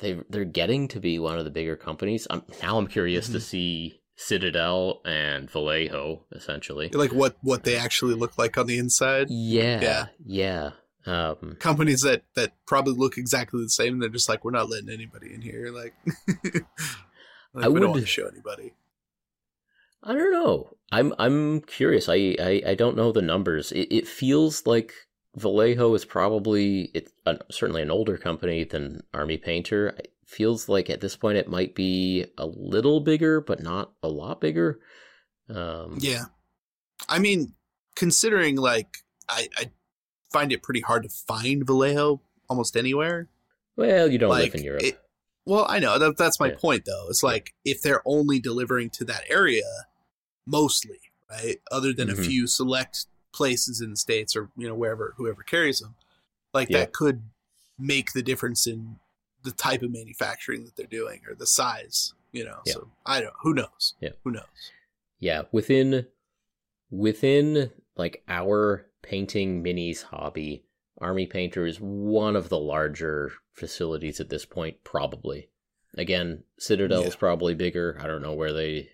they 0.00 0.20
they're 0.30 0.44
getting 0.44 0.88
to 0.88 1.00
be 1.00 1.18
one 1.18 1.38
of 1.38 1.44
the 1.44 1.50
bigger 1.50 1.76
companies. 1.76 2.26
I'm 2.30 2.42
now 2.62 2.78
I'm 2.78 2.86
curious 2.86 3.28
to 3.28 3.38
Mhm. 3.38 3.42
see 3.42 4.00
Citadel 4.16 5.00
and 5.04 5.50
Vallejo 5.50 6.24
essentially. 6.32 6.88
like 6.90 7.12
what 7.12 7.36
what 7.42 7.64
they 7.64 7.76
actually 7.76 8.14
look 8.14 8.38
like 8.38 8.56
on 8.58 8.66
the 8.66 8.78
inside. 8.78 9.28
Yeah, 9.30 9.80
Yeah. 9.80 10.06
yeah. 10.24 10.70
Um, 11.06 11.56
Companies 11.60 12.00
that 12.00 12.22
that 12.34 12.52
probably 12.66 12.94
look 12.94 13.18
exactly 13.18 13.62
the 13.62 13.68
same. 13.68 13.98
They're 13.98 14.08
just 14.08 14.28
like, 14.28 14.42
we're 14.44 14.52
not 14.52 14.70
letting 14.70 14.88
anybody 14.88 15.34
in 15.34 15.42
here. 15.42 15.70
Like, 15.70 15.94
like 17.52 17.64
I 17.64 17.68
we 17.68 17.78
don't 17.80 17.90
want 17.90 18.00
to 18.02 18.06
show 18.06 18.26
anybody. 18.26 18.72
I 20.02 20.12
don't 20.14 20.32
know. 20.32 20.76
I'm 20.92 21.14
I'm 21.18 21.60
curious. 21.62 22.08
I 22.08 22.36
I, 22.40 22.62
I 22.68 22.74
don't 22.74 22.96
know 22.96 23.12
the 23.12 23.22
numbers. 23.22 23.72
It, 23.72 23.88
it 23.90 24.08
feels 24.08 24.66
like 24.66 24.92
Vallejo 25.36 25.94
is 25.94 26.04
probably 26.04 26.90
it's 26.94 27.12
certainly 27.50 27.82
an 27.82 27.90
older 27.90 28.16
company 28.16 28.64
than 28.64 29.02
Army 29.12 29.36
Painter. 29.36 29.88
It 29.98 30.12
feels 30.26 30.68
like 30.68 30.88
at 30.90 31.00
this 31.00 31.16
point 31.16 31.38
it 31.38 31.48
might 31.48 31.74
be 31.74 32.26
a 32.38 32.46
little 32.46 33.00
bigger, 33.00 33.40
but 33.40 33.62
not 33.62 33.92
a 34.02 34.08
lot 34.08 34.40
bigger. 34.40 34.80
Um, 35.48 35.98
Yeah. 36.00 36.24
I 37.08 37.18
mean, 37.18 37.54
considering 37.96 38.56
like 38.56 38.98
I, 39.28 39.48
I 39.56 39.70
find 40.32 40.52
it 40.52 40.62
pretty 40.62 40.80
hard 40.80 41.02
to 41.04 41.08
find 41.08 41.66
Vallejo 41.66 42.20
almost 42.48 42.76
anywhere. 42.76 43.28
Well, 43.76 44.10
you 44.10 44.18
don't 44.18 44.30
Like, 44.30 44.44
live 44.52 44.54
in 44.56 44.64
Europe. 44.64 44.82
it- 44.82 45.00
Well, 45.46 45.66
I 45.68 45.78
know 45.78 45.98
that 45.98 46.16
that's 46.16 46.40
my 46.40 46.48
Yeah. 46.50 46.56
point 46.56 46.84
though. 46.86 47.06
It's 47.10 47.22
like 47.22 47.54
if 47.64 47.82
they're 47.82 48.02
only 48.06 48.38
delivering 48.40 48.90
to 48.90 49.04
that 49.06 49.24
area 49.28 49.64
mostly, 50.46 51.00
right? 51.30 51.60
Other 51.70 51.92
than 51.92 52.08
Mhm. 52.08 52.18
a 52.18 52.22
few 52.22 52.46
select 52.46 53.06
places 53.34 53.80
in 53.80 53.90
the 53.90 53.96
states 53.96 54.34
or 54.36 54.48
you 54.56 54.66
know 54.68 54.74
wherever 54.74 55.12
whoever 55.18 55.42
carries 55.42 55.80
them. 55.80 55.94
Like 56.54 56.70
Yeah. 56.70 56.78
that 56.78 56.92
could 56.92 57.22
make 57.78 58.12
the 58.12 58.22
difference 58.22 58.66
in 58.66 58.96
the 59.42 59.50
type 59.50 59.82
of 59.82 59.90
manufacturing 59.90 60.64
that 60.64 60.76
they're 60.76 60.86
doing 60.86 61.20
or 61.28 61.34
the 61.34 61.46
size, 61.46 62.14
you 62.32 62.44
know. 62.44 62.60
Yeah. 62.64 62.72
So 62.74 62.90
I 63.04 63.20
don't 63.20 63.34
who 63.42 63.52
knows. 63.52 63.94
Yeah. 64.00 64.10
Who 64.22 64.30
knows? 64.30 64.44
yeah, 65.18 65.42
within 65.52 66.06
within 66.90 67.70
like 67.96 68.22
our 68.28 68.86
painting 69.02 69.62
minis 69.62 70.02
hobby, 70.02 70.64
Army 71.00 71.26
Painter 71.26 71.66
is 71.66 71.78
one 71.80 72.36
of 72.36 72.48
the 72.48 72.58
larger 72.58 73.32
facilities 73.52 74.20
at 74.20 74.28
this 74.30 74.44
point, 74.44 74.82
probably. 74.84 75.48
Again, 75.96 76.44
Citadel 76.58 77.02
is 77.02 77.14
Yeah. 77.14 77.18
probably 77.18 77.54
bigger. 77.54 77.98
I 78.00 78.06
don't 78.06 78.22
know 78.22 78.32
where 78.34 78.52
they 78.52 78.90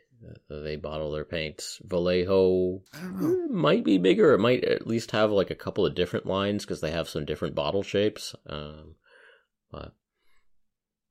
they 0.48 0.76
bottle 0.76 1.10
their 1.12 1.24
paints. 1.24 1.80
Vallejo 1.84 2.82
I 2.94 2.98
don't 2.98 3.20
know. 3.20 3.44
eh, 3.44 3.46
might 3.50 3.84
be 3.84 3.98
bigger. 3.98 4.32
It 4.34 4.38
might 4.40 4.64
at 4.64 4.86
least 4.86 5.10
have 5.12 5.30
like 5.30 5.50
a 5.50 5.54
couple 5.54 5.86
of 5.86 5.94
different 5.94 6.26
lines 6.26 6.64
because 6.64 6.80
they 6.80 6.90
have 6.90 7.08
some 7.08 7.24
different 7.24 7.54
bottle 7.54 7.82
shapes. 7.82 8.34
Um, 8.46 8.96
but 9.70 9.94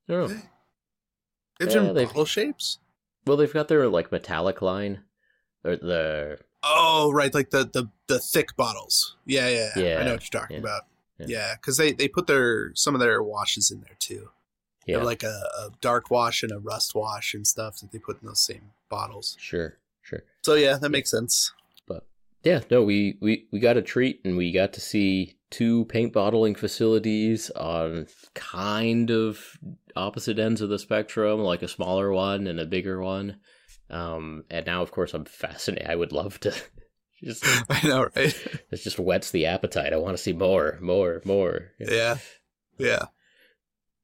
I 0.08 0.14
don't 0.14 0.30
know. 0.30 0.42
Yeah, 1.60 2.06
bottle 2.06 2.26
shapes. 2.26 2.80
Well, 3.26 3.38
they've 3.38 3.52
got 3.54 3.68
their 3.68 3.88
like 3.88 4.12
metallic 4.12 4.62
line, 4.62 5.04
or 5.64 5.76
the 5.76 6.40
Oh, 6.64 7.12
right, 7.14 7.34
like 7.34 7.52
the 7.52 7.66
the 7.72 7.90
the 8.08 8.20
thick 8.20 8.56
bottles. 8.56 9.16
Yeah, 9.26 9.48
yeah, 9.48 9.70
yeah. 9.76 9.98
I 10.00 10.04
know 10.04 10.14
what 10.14 10.34
you're 10.34 10.42
talking 10.42 10.56
yeah, 10.58 10.62
about. 10.62 10.82
yeah. 11.20 11.26
Yeah, 11.28 11.56
because 11.56 11.78
they 11.78 11.94
they 11.94 12.08
put 12.08 12.28
their 12.28 12.72
some 12.76 12.96
of 12.96 13.02
their 13.02 13.24
washes 13.24 13.72
in 13.72 13.82
there 13.82 13.96
too. 14.00 14.30
Yeah, 14.98 15.04
like 15.04 15.24
a, 15.24 15.28
a 15.58 15.70
dark 15.82 16.10
wash 16.10 16.44
and 16.44 16.52
a 16.52 16.60
rust 16.60 16.96
wash 16.96 17.34
and 17.34 17.46
stuff 17.46 17.80
that 17.80 17.92
they 17.92 18.00
put 18.00 18.22
in 18.22 18.28
those 18.28 18.42
same 18.42 18.72
bottles. 18.90 19.38
sure, 19.40 19.78
sure. 20.02 20.24
So 20.44 20.56
yeah, 20.56 20.78
that 20.78 20.90
makes 20.90 21.12
sense. 21.12 21.52
But 21.88 22.06
yeah, 22.44 22.62
no, 22.72 22.84
we, 22.84 23.18
we, 23.22 23.48
we 23.52 23.60
got 23.60 23.78
a 23.78 23.82
treat 23.82 24.22
and 24.26 24.38
we 24.38 24.52
got 24.52 24.74
to 24.74 24.82
see 24.82 25.38
two 25.50 25.86
paint 25.86 26.14
bottling 26.14 26.56
facilities 26.56 27.50
on 27.52 28.08
kind 28.34 29.10
of 29.12 29.58
opposite 29.96 30.40
ends 30.40 30.62
of 30.62 30.70
the 30.70 30.80
spectrum, 30.80 31.40
like 31.40 31.62
a 31.62 31.68
smaller 31.68 32.12
one 32.12 32.48
and 32.48 32.60
a 32.60 32.66
bigger 32.66 33.02
one. 33.02 33.38
Um, 33.90 34.44
and 34.50 34.66
now, 34.66 34.82
of 34.82 34.92
course, 34.92 35.14
I'm 35.14 35.26
fascinated. 35.26 35.90
I 35.90 35.96
would 35.96 36.12
love 36.12 36.40
to 36.42 36.54
just, 37.24 37.44
I 37.70 37.88
know, 37.88 38.10
right? 38.16 38.16
it 38.72 38.78
just 38.78 39.00
whets 39.00 39.32
the 39.32 39.48
appetite. 39.48 39.94
I 39.94 39.98
want 39.98 40.16
to 40.16 40.24
see 40.24 40.34
more, 40.34 40.78
more, 40.82 41.22
more. 41.26 41.72
yeah, 41.80 42.18
yeah. 42.78 43.06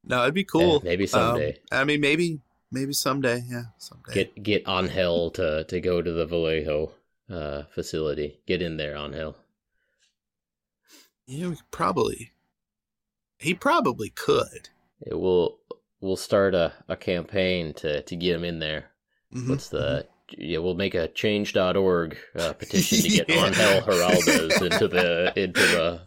No, 0.05 0.21
it'd 0.23 0.33
be 0.35 0.43
cool. 0.43 0.75
Yeah, 0.83 0.89
maybe 0.89 1.03
Um, 1.05 1.07
someday. 1.09 1.59
I 1.71 1.83
mean, 1.83 1.99
maybe 2.01 2.39
maybe 2.71 2.93
someday. 2.93 3.43
Yeah, 3.49 3.63
someday. 3.77 4.13
Get 4.13 4.43
get 4.43 4.63
Angel 4.67 5.31
to, 5.31 5.63
to 5.65 5.81
go 5.81 6.01
to 6.01 6.11
the 6.11 6.25
Vallejo 6.25 6.91
uh, 7.29 7.63
facility. 7.73 8.39
Get 8.45 8.61
in 8.61 8.77
there, 8.77 8.95
Angel. 8.95 9.35
yeah, 11.27 11.47
we 11.49 11.55
could 11.55 11.71
probably. 11.71 12.31
He 13.39 13.53
probably 13.53 14.09
could. 14.09 14.69
It 15.01 15.15
will 15.15 15.59
we'll 16.01 16.15
start 16.15 16.53
a, 16.55 16.73
a 16.87 16.95
campaign 16.95 17.73
to, 17.75 18.01
to 18.03 18.15
get 18.15 18.35
him 18.35 18.43
in 18.43 18.59
there. 18.59 18.91
Mhm. 19.33 19.49
What's 19.49 19.69
the 19.69 20.07
yeah? 20.37 20.59
We'll 20.59 20.75
make 20.75 20.93
a 20.95 21.07
change.org 21.07 22.17
uh, 22.37 22.53
petition 22.59 23.01
to 23.01 23.09
get 23.09 23.29
Yeah. 23.29 23.45
Angel 23.47 23.81
Giraldez 23.81 24.61
into 24.61 24.87
the 24.87 25.33
into 25.35 25.59
the 25.61 26.01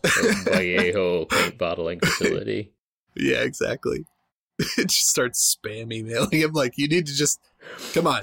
Vallejo 0.44 1.24
paint 1.26 1.58
bottling 1.58 2.00
facility. 2.00 2.72
Yeah, 3.18 3.42
exactly. 3.42 4.06
it 4.58 4.88
just 4.88 5.08
starts 5.08 5.56
spam 5.56 5.92
emailing 5.92 6.30
him 6.40 6.52
like, 6.54 6.74
you 6.76 6.88
need 6.88 7.06
to 7.06 7.14
just 7.14 7.40
come 7.92 8.06
on, 8.06 8.22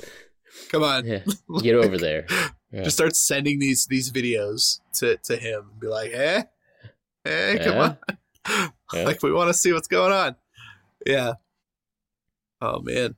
come 0.70 0.84
on. 0.84 1.06
Yeah, 1.06 1.20
get 1.62 1.76
over 1.76 1.98
there. 1.98 2.26
Yeah. 2.72 2.84
Just 2.84 2.98
start 2.98 3.16
sending 3.16 3.60
these 3.60 3.86
these 3.88 4.12
videos 4.12 4.80
to 4.96 5.18
to 5.26 5.38
him 5.38 5.70
and 5.72 5.80
be 5.80 5.88
like, 5.88 6.12
eh, 6.14 6.44
hey, 7.24 7.60
come 7.64 7.74
Yeah. 7.76 7.96
on, 8.94 9.06
like 9.06 9.22
we 9.24 9.32
want 9.32 9.50
to 9.50 9.54
see 9.54 9.72
what's 9.74 9.88
going 9.88 10.12
on. 10.12 10.36
Yeah. 11.06 11.34
Oh 12.62 12.82
man. 12.82 13.16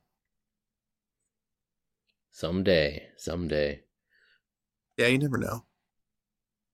Someday, 2.31 3.07
someday. 3.17 3.81
Yeah, 4.97 5.07
you 5.07 5.17
never 5.17 5.37
know. 5.39 5.65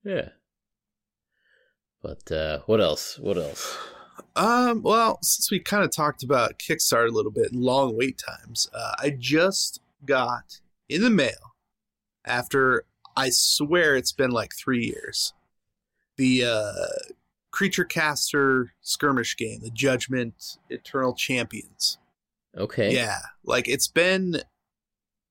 Yeah. 0.04 0.30
But 2.02 2.30
uh, 2.32 2.60
what 2.66 2.82
else? 2.82 3.18
What 3.18 3.38
else? 3.38 3.78
Um, 4.36 4.82
well, 4.82 5.20
since 5.22 5.52
we 5.52 5.60
kind 5.60 5.84
of 5.84 5.92
talked 5.92 6.24
about 6.24 6.58
Kickstarter 6.58 7.08
a 7.08 7.12
little 7.12 7.32
bit 7.32 7.52
and 7.52 7.62
long 7.62 7.96
wait 7.96 8.18
times, 8.18 8.70
uh, 8.74 8.94
I 9.00 9.12
just 9.12 9.82
got 10.06 10.60
in 10.90 11.02
the 11.02 11.10
mail 11.10 11.56
after 12.26 12.86
I 13.16 13.30
swear 13.30 13.96
it's 13.96 14.12
been 14.12 14.32
like 14.32 14.54
three 14.56 14.86
years. 14.86 15.34
The 16.18 16.46
uh, 16.46 16.74
Creature 17.52 17.86
Caster 17.86 18.74
skirmish 18.82 19.38
game, 19.38 19.62
the 19.62 19.70
Judgment 19.70 20.58
Eternal 20.70 21.14
Champions. 21.14 22.00
Okay. 22.58 22.94
Yeah, 22.94 23.20
like 23.44 23.68
it's 23.68 23.88
been 23.88 24.42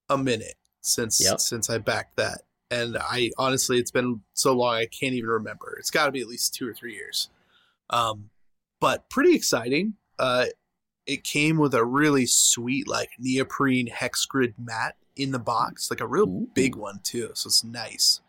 a 0.08 0.18
minute 0.18 0.54
since 0.80 1.20
Yep. 1.20 1.40
since 1.40 1.70
I 1.70 1.78
backed 1.78 2.16
that, 2.16 2.42
and 2.70 2.96
I 2.98 3.30
honestly, 3.38 3.78
it's 3.78 3.90
been 3.90 4.22
so 4.34 4.52
long 4.52 4.74
I 4.74 4.86
can't 4.86 5.14
even 5.14 5.30
remember. 5.30 5.76
It's 5.78 5.90
got 5.90 6.06
to 6.06 6.12
be 6.12 6.20
at 6.20 6.28
least 6.28 6.54
two 6.54 6.68
or 6.68 6.74
three 6.74 6.94
years. 6.94 7.30
Um, 7.90 8.30
but 8.82 9.08
pretty 9.08 9.32
exciting. 9.32 9.94
Uh, 10.18 10.46
it 11.06 11.22
came 11.22 11.56
with 11.56 11.72
a 11.72 11.84
really 11.84 12.26
sweet 12.26 12.88
like 12.88 13.10
neoprene 13.16 13.86
hex 13.86 14.26
grid 14.26 14.54
mat 14.58 14.96
in 15.14 15.30
the 15.30 15.38
box, 15.38 15.88
like 15.88 16.00
a 16.00 16.06
real 16.06 16.28
Ooh. 16.28 16.48
big 16.52 16.74
one 16.74 16.98
too. 17.04 17.30
So 17.34 17.46
it's 17.46 17.62
nice, 17.62 18.20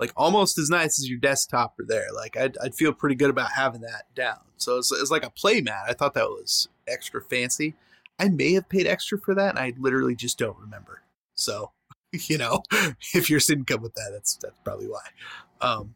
like 0.00 0.10
almost 0.16 0.58
as 0.58 0.68
nice 0.68 0.98
as 0.98 1.08
your 1.08 1.20
desktop 1.20 1.78
or 1.78 1.84
there. 1.86 2.08
Like 2.12 2.36
I'd 2.36 2.58
I'd 2.58 2.74
feel 2.74 2.92
pretty 2.92 3.14
good 3.14 3.30
about 3.30 3.52
having 3.52 3.82
that 3.82 4.12
down. 4.16 4.40
So 4.56 4.76
it's, 4.78 4.90
it's 4.90 5.12
like 5.12 5.24
a 5.24 5.30
play 5.30 5.60
mat. 5.60 5.84
I 5.88 5.92
thought 5.92 6.14
that 6.14 6.28
was 6.28 6.68
extra 6.88 7.22
fancy. 7.22 7.74
I 8.18 8.28
may 8.28 8.54
have 8.54 8.68
paid 8.68 8.88
extra 8.88 9.18
for 9.18 9.36
that, 9.36 9.50
and 9.50 9.58
I 9.58 9.72
literally 9.78 10.16
just 10.16 10.36
don't 10.36 10.58
remember. 10.58 11.02
So, 11.36 11.70
you 12.12 12.38
know, 12.38 12.64
if 13.14 13.30
yours 13.30 13.46
didn't 13.46 13.68
come 13.68 13.82
with 13.82 13.94
that, 13.94 14.10
that's 14.12 14.34
that's 14.34 14.58
probably 14.64 14.88
why. 14.88 15.04
Um, 15.60 15.94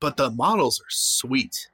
but 0.00 0.16
the 0.16 0.30
models 0.30 0.80
are 0.80 0.90
sweet, 0.90 1.68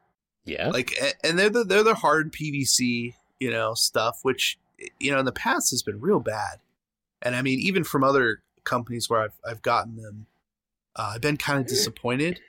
Yeah. 0.47 0.69
like, 0.69 0.93
and 1.23 1.39
they're 1.39 1.51
the 1.51 1.65
they're 1.65 1.83
the 1.83 1.95
hard 1.97 2.33
PVC, 2.33 3.15
you 3.41 3.51
know, 3.51 3.75
stuff, 3.75 4.21
which 4.23 4.59
you 5.01 5.11
know 5.13 5.19
in 5.19 5.25
the 5.27 5.33
past 5.33 5.71
has 5.71 5.83
been 5.83 6.01
real 6.01 6.21
bad. 6.21 6.59
And 7.23 7.35
I 7.35 7.43
mean, 7.43 7.59
even 7.61 7.83
from 7.85 8.05
other 8.05 8.43
companies 8.65 9.11
where 9.11 9.21
I've 9.23 9.39
I've 9.47 9.63
gotten 9.63 9.97
them, 9.97 10.27
uh, 10.95 11.13
I've 11.15 11.21
been 11.21 11.37
kind 11.37 11.61
of 11.61 11.67
disappointed. 11.67 12.41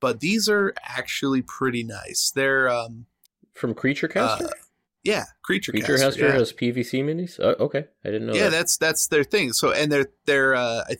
but 0.00 0.20
these 0.20 0.48
are 0.48 0.74
actually 0.82 1.42
pretty 1.42 1.82
nice. 1.82 2.30
They're 2.34 2.68
um 2.68 3.06
From 3.52 3.74
Creature 3.74 4.08
Caster? 4.08 4.44
uh, 4.46 4.50
yeah, 5.02 5.24
creature, 5.42 5.72
Creature 5.72 5.98
caster. 5.98 6.06
Caster 6.06 6.26
yeah. 6.28 6.32
has 6.32 6.52
PVC 6.52 7.04
minis? 7.04 7.38
Oh, 7.38 7.54
okay. 7.64 7.86
I 8.04 8.10
didn't 8.10 8.26
know 8.26 8.34
yeah, 8.34 8.44
that. 8.44 8.50
that's 8.52 8.76
that's 8.78 9.06
their 9.08 9.24
thing. 9.24 9.52
So 9.52 9.72
and 9.72 9.90
they're 9.92 10.06
they're 10.26 10.54
uh, 10.54 10.84
I 10.88 10.96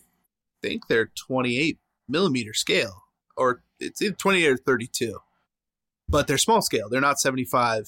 think 0.62 0.88
they're 0.88 1.10
28 1.26 1.78
millimeter 2.08 2.52
scale, 2.54 3.04
or 3.36 3.62
it's 3.80 4.02
28 4.18 4.46
or 4.48 4.56
32, 4.58 5.18
but 6.08 6.26
they're 6.26 6.38
small 6.38 6.62
scale. 6.62 6.88
They're 6.88 7.00
not 7.00 7.18
75 7.20 7.84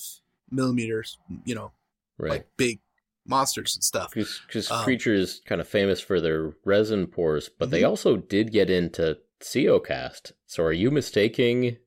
millimeters. 0.51 1.19
You 1.45 1.55
know, 1.55 1.73
right. 2.19 2.31
like 2.31 2.49
big 2.57 2.81
monsters 3.27 3.75
and 3.77 3.83
stuff. 3.85 4.13
Because 4.15 4.71
um, 4.71 4.85
Creature 4.85 5.15
is 5.15 5.41
kind 5.47 5.61
of 5.61 5.69
famous 5.69 6.01
for 6.01 6.21
their 6.21 6.53
resin 6.65 7.07
pores, 7.07 7.49
but 7.49 7.71
they 7.71 7.83
Mhm. 7.83 7.89
also 7.89 8.17
did 8.17 8.53
get 8.53 8.71
into 8.71 9.19
COcast. 9.41 10.33
So 10.47 10.63
are 10.63 10.73
you 10.73 10.91
mistaking 10.91 11.79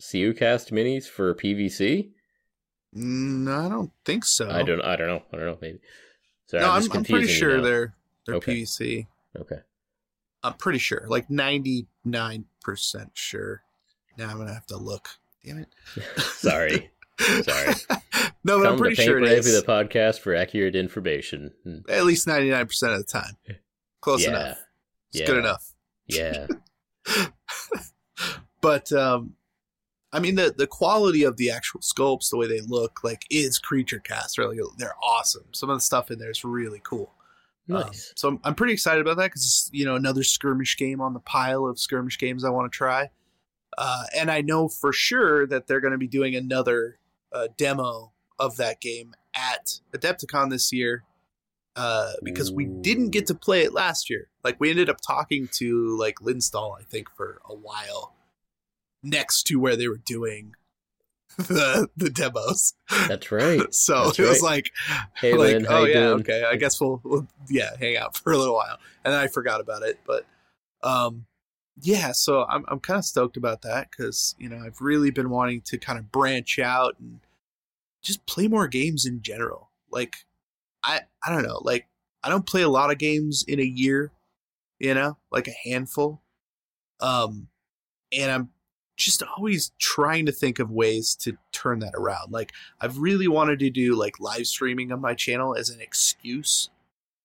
COcast 0.00 0.70
minis 0.72 1.06
for 1.06 1.34
PVC? 1.34 2.10
Mm, 2.94 3.48
I 3.48 3.68
don't 3.68 3.90
think 4.04 4.24
so. 4.24 4.50
I 4.50 4.62
don't. 4.62 4.82
I 4.82 4.96
don't 4.96 5.06
know. 5.08 5.22
I 5.32 5.36
don't 5.36 5.46
know. 5.46 5.58
Maybe. 5.62 5.78
Sorry, 6.46 6.62
no, 6.62 6.70
I'm, 6.72 6.82
I'm, 6.90 6.98
I'm 6.98 7.04
pretty 7.04 7.26
sure 7.28 7.56
now. 7.56 7.62
they're 7.62 7.94
they're 8.26 8.34
Okay. 8.36 8.62
PVC. 8.62 9.06
Okay. 9.38 9.60
I'm 10.42 10.54
pretty 10.54 10.80
sure, 10.80 11.06
like 11.08 11.30
99 11.30 12.44
percent 12.60 13.12
sure. 13.14 13.62
Now 14.18 14.28
I'm 14.28 14.36
gonna 14.36 14.52
have 14.52 14.66
to 14.66 14.76
look. 14.76 15.08
Damn 15.44 15.58
it. 15.58 15.68
Sorry. 16.20 16.90
Sorry. 17.18 17.74
no, 18.44 18.58
but 18.58 18.64
Come 18.64 18.66
I'm 18.72 18.78
pretty 18.78 18.96
to 18.96 19.02
sure 19.02 19.18
it 19.22 19.24
is. 19.30 19.60
the 19.60 19.66
podcast 19.66 20.20
for 20.20 20.34
accurate 20.34 20.74
information. 20.76 21.52
Mm, 21.66 21.88
At 21.90 22.04
least 22.04 22.26
99 22.26 22.66
percent 22.66 22.92
of 22.92 22.98
the 22.98 23.04
time. 23.04 23.36
Close 24.00 24.22
Yeah. 24.22 24.30
enough. 24.30 24.58
It's 25.12 25.20
Yeah. 25.20 25.26
good 25.26 25.38
enough. 25.38 25.72
Yeah. 26.06 26.46
but 28.60 28.92
um 28.92 29.34
I 30.12 30.20
mean 30.20 30.34
the 30.34 30.54
the 30.56 30.66
quality 30.66 31.22
of 31.24 31.36
the 31.36 31.50
actual 31.50 31.80
sculpts, 31.80 32.30
the 32.30 32.36
way 32.36 32.46
they 32.46 32.60
look, 32.60 33.02
like 33.02 33.24
is 33.30 33.58
creature 33.58 33.98
cast. 33.98 34.38
Really, 34.38 34.58
they're 34.78 34.94
awesome. 35.02 35.44
Some 35.52 35.70
of 35.70 35.76
the 35.76 35.80
stuff 35.80 36.10
in 36.10 36.18
there 36.18 36.30
is 36.30 36.44
really 36.44 36.80
cool. 36.84 37.10
Um, 37.70 37.76
Nice. 37.76 38.12
so 38.16 38.28
I'm, 38.28 38.40
I'm 38.44 38.54
pretty 38.54 38.72
excited 38.72 39.00
about 39.00 39.16
that 39.18 39.26
because 39.26 39.42
it's 39.42 39.70
you 39.72 39.84
know 39.86 39.94
another 39.94 40.22
skirmish 40.22 40.76
game 40.76 41.00
on 41.00 41.14
the 41.14 41.20
pile 41.20 41.66
of 41.66 41.78
skirmish 41.78 42.18
games 42.18 42.44
I 42.44 42.50
want 42.50 42.70
to 42.70 42.76
try. 42.76 43.10
Uh, 43.78 44.04
and 44.14 44.30
I 44.30 44.40
know 44.40 44.68
for 44.68 44.92
sure 44.92 45.46
that 45.46 45.66
they're 45.66 45.80
going 45.80 45.92
to 45.92 45.98
be 45.98 46.08
doing 46.08 46.34
another 46.36 46.98
uh, 47.32 47.48
demo 47.56 48.12
of 48.38 48.56
that 48.56 48.80
game 48.80 49.14
at 49.34 49.80
Adepticon 49.94 50.50
this 50.50 50.72
year 50.72 51.04
uh, 51.76 52.12
because 52.22 52.52
we 52.52 52.66
didn't 52.66 53.10
get 53.10 53.26
to 53.28 53.34
play 53.34 53.62
it 53.62 53.72
last 53.72 54.10
year. 54.10 54.28
Like 54.44 54.60
we 54.60 54.70
ended 54.70 54.90
up 54.90 54.98
talking 55.06 55.48
to 55.54 55.96
like 55.98 56.16
Linstall, 56.16 56.78
I 56.78 56.82
think, 56.84 57.08
for 57.16 57.40
a 57.48 57.54
while 57.54 58.14
next 59.02 59.44
to 59.44 59.56
where 59.56 59.76
they 59.76 59.88
were 59.88 60.00
doing 60.04 60.54
the 61.38 61.88
the 61.96 62.10
demos. 62.10 62.74
That's 63.08 63.32
right. 63.32 63.62
So 63.72 64.04
That's 64.06 64.18
it 64.18 64.22
was 64.22 64.42
right. 64.42 64.50
like, 64.50 64.70
Hey, 65.14 65.32
like, 65.32 65.54
Lynn, 65.54 65.66
oh 65.68 65.84
yeah, 65.84 65.94
doing? 65.94 66.20
okay. 66.20 66.44
I 66.44 66.56
guess 66.56 66.78
we'll, 66.80 67.00
we'll, 67.04 67.26
yeah, 67.48 67.70
hang 67.80 67.96
out 67.96 68.16
for 68.18 68.32
a 68.32 68.36
little 68.38 68.54
while, 68.54 68.78
and 69.04 69.14
then 69.14 69.20
I 69.20 69.28
forgot 69.28 69.60
about 69.62 69.82
it. 69.82 69.98
But, 70.06 70.26
um, 70.82 71.24
yeah. 71.80 72.12
So 72.12 72.44
I'm 72.44 72.64
I'm 72.68 72.80
kind 72.80 72.98
of 72.98 73.04
stoked 73.04 73.36
about 73.36 73.62
that 73.62 73.90
because 73.90 74.34
you 74.38 74.48
know 74.48 74.60
I've 74.64 74.80
really 74.80 75.10
been 75.10 75.30
wanting 75.30 75.62
to 75.62 75.78
kind 75.78 75.98
of 75.98 76.12
branch 76.12 76.58
out 76.58 76.96
and 76.98 77.20
just 78.02 78.24
play 78.26 78.48
more 78.48 78.68
games 78.68 79.06
in 79.06 79.22
general. 79.22 79.70
Like, 79.90 80.24
I 80.84 81.00
I 81.24 81.32
don't 81.32 81.44
know. 81.44 81.60
Like 81.62 81.86
I 82.22 82.28
don't 82.28 82.46
play 82.46 82.62
a 82.62 82.68
lot 82.68 82.90
of 82.90 82.98
games 82.98 83.44
in 83.46 83.60
a 83.60 83.64
year, 83.64 84.12
you 84.78 84.94
know, 84.94 85.18
like 85.30 85.48
a 85.48 85.68
handful. 85.68 86.20
Um, 87.00 87.48
and 88.12 88.30
I'm 88.30 88.50
just 88.96 89.22
always 89.36 89.72
trying 89.78 90.26
to 90.26 90.32
think 90.32 90.58
of 90.58 90.70
ways 90.70 91.14
to 91.16 91.36
turn 91.52 91.80
that 91.80 91.94
around. 91.94 92.32
Like 92.32 92.52
I've 92.80 92.98
really 92.98 93.28
wanted 93.28 93.58
to 93.60 93.70
do 93.70 93.96
like 93.96 94.20
live 94.20 94.46
streaming 94.46 94.92
on 94.92 95.00
my 95.00 95.14
channel 95.14 95.56
as 95.56 95.70
an 95.70 95.80
excuse 95.80 96.70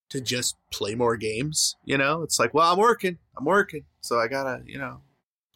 to 0.09 0.21
just 0.21 0.55
play 0.71 0.95
more 0.95 1.17
games. 1.17 1.75
You 1.85 1.97
know, 1.97 2.21
it's 2.23 2.39
like, 2.39 2.53
well, 2.53 2.71
I'm 2.71 2.79
working, 2.79 3.17
I'm 3.37 3.45
working, 3.45 3.83
so 4.01 4.19
I 4.19 4.27
gotta, 4.27 4.63
you 4.65 4.77
know, 4.77 5.01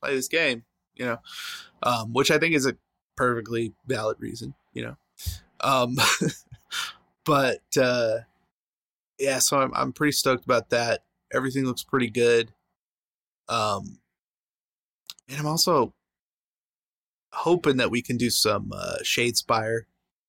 play 0.02 0.16
this 0.16 0.28
game. 0.28 0.64
You 0.96 1.06
know, 1.06 1.18
um, 1.84 2.14
which 2.14 2.30
I 2.32 2.38
think 2.38 2.54
is 2.54 2.66
a 2.66 2.76
perfectly 3.16 3.74
valid 3.88 4.18
reason. 4.20 4.54
You 4.74 4.84
know, 4.84 4.98
um, 5.62 5.98
but 7.26 7.62
uh, 7.80 8.20
yeah, 9.20 9.40
so 9.40 9.60
I'm 9.60 9.72
I'm 9.74 9.94
pretty 9.94 10.12
stoked 10.12 10.46
about 10.46 10.70
that. 10.70 11.04
Everything 11.34 11.66
looks 11.66 11.84
pretty 11.84 12.10
good. 12.10 12.52
Um, 13.48 14.00
and 15.30 15.40
I'm 15.40 15.48
also 15.48 15.94
hoping 17.32 17.78
that 17.78 17.92
we 17.92 18.02
can 18.02 18.18
do 18.18 18.30
some 18.30 18.72
uh, 18.74 18.98
Shadespire. 19.04 19.82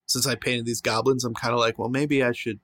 Since 0.07 0.27
I 0.27 0.35
painted 0.35 0.65
these 0.65 0.81
goblins, 0.81 1.23
I'm 1.23 1.33
kind 1.33 1.53
of 1.53 1.59
like, 1.59 1.79
well, 1.79 1.89
maybe 1.89 2.23
I 2.23 2.33
should 2.33 2.59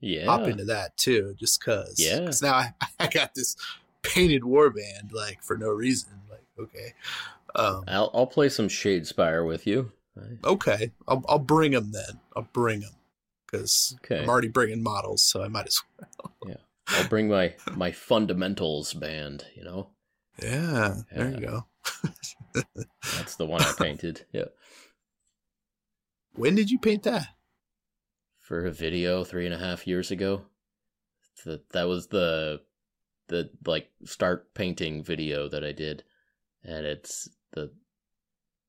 Yeah. 0.00 0.26
hop 0.26 0.46
into 0.46 0.64
that 0.66 0.96
too, 0.96 1.34
just 1.38 1.62
cause. 1.62 1.96
Yeah. 1.98 2.26
Cause 2.26 2.42
now 2.42 2.54
I, 2.54 2.74
I 3.00 3.06
got 3.08 3.34
this 3.34 3.56
painted 4.02 4.42
warband 4.42 5.12
like 5.12 5.42
for 5.42 5.56
no 5.58 5.68
reason. 5.68 6.10
Like, 6.30 6.44
okay, 6.58 6.94
um, 7.54 7.84
I'll 7.88 8.10
I'll 8.14 8.26
play 8.26 8.48
some 8.48 8.68
Shadespire 8.68 9.46
with 9.46 9.66
you. 9.66 9.92
Okay, 10.44 10.92
I'll 11.06 11.24
I'll 11.28 11.38
bring 11.38 11.72
them 11.72 11.92
then. 11.92 12.20
I'll 12.36 12.48
bring 12.52 12.80
them 12.80 12.92
because 13.46 13.96
Okay. 14.04 14.22
I'm 14.22 14.28
already 14.28 14.48
bringing 14.48 14.82
models, 14.82 15.22
so 15.22 15.42
I 15.42 15.48
might 15.48 15.66
as 15.66 15.80
well. 15.98 16.34
yeah. 16.46 16.54
I'll 16.88 17.08
bring 17.08 17.28
my 17.28 17.54
my 17.74 17.92
fundamentals 17.92 18.94
band. 18.94 19.44
You 19.54 19.64
know, 19.64 19.90
Yeah, 20.42 20.94
there 21.14 21.30
you 21.30 21.40
go. 21.40 21.66
that's 23.16 23.36
the 23.36 23.46
one 23.46 23.62
I 23.62 23.72
painted. 23.78 24.26
Yeah, 24.32 24.46
When 26.34 26.54
did 26.54 26.70
you 26.70 26.78
paint 26.78 27.02
that? 27.04 27.28
For 28.48 28.64
a 28.64 28.72
video 28.72 29.24
three 29.24 29.44
and 29.44 29.54
a 29.54 29.58
half 29.58 29.86
years 29.86 30.10
ago. 30.10 30.46
That 31.44 31.68
that 31.68 31.86
was 31.86 32.06
the 32.08 32.62
the 33.28 33.50
like 33.66 33.90
start 34.04 34.54
painting 34.54 35.04
video 35.04 35.48
that 35.50 35.62
I 35.62 35.72
did, 35.72 36.02
and 36.64 36.86
it's 36.86 37.28
the 37.52 37.70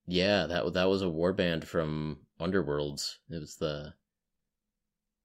yeah 0.05 0.45
that 0.47 0.73
that 0.73 0.89
was 0.89 1.01
a 1.01 1.05
warband 1.05 1.63
from 1.63 2.19
Underworlds. 2.41 3.15
It 3.29 3.39
was 3.39 3.55
the 3.55 3.93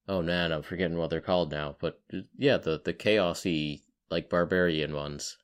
oh 0.07 0.21
man, 0.21 0.53
I'm 0.53 0.63
forgetting 0.63 0.97
what 0.97 1.09
they're 1.09 1.21
called 1.21 1.51
now, 1.51 1.75
but 1.79 2.01
yeah, 2.37 2.57
the 2.57 2.81
the 2.83 2.93
chaosy 2.93 3.81
like 4.09 4.29
barbarian 4.29 4.93
ones. 4.93 5.37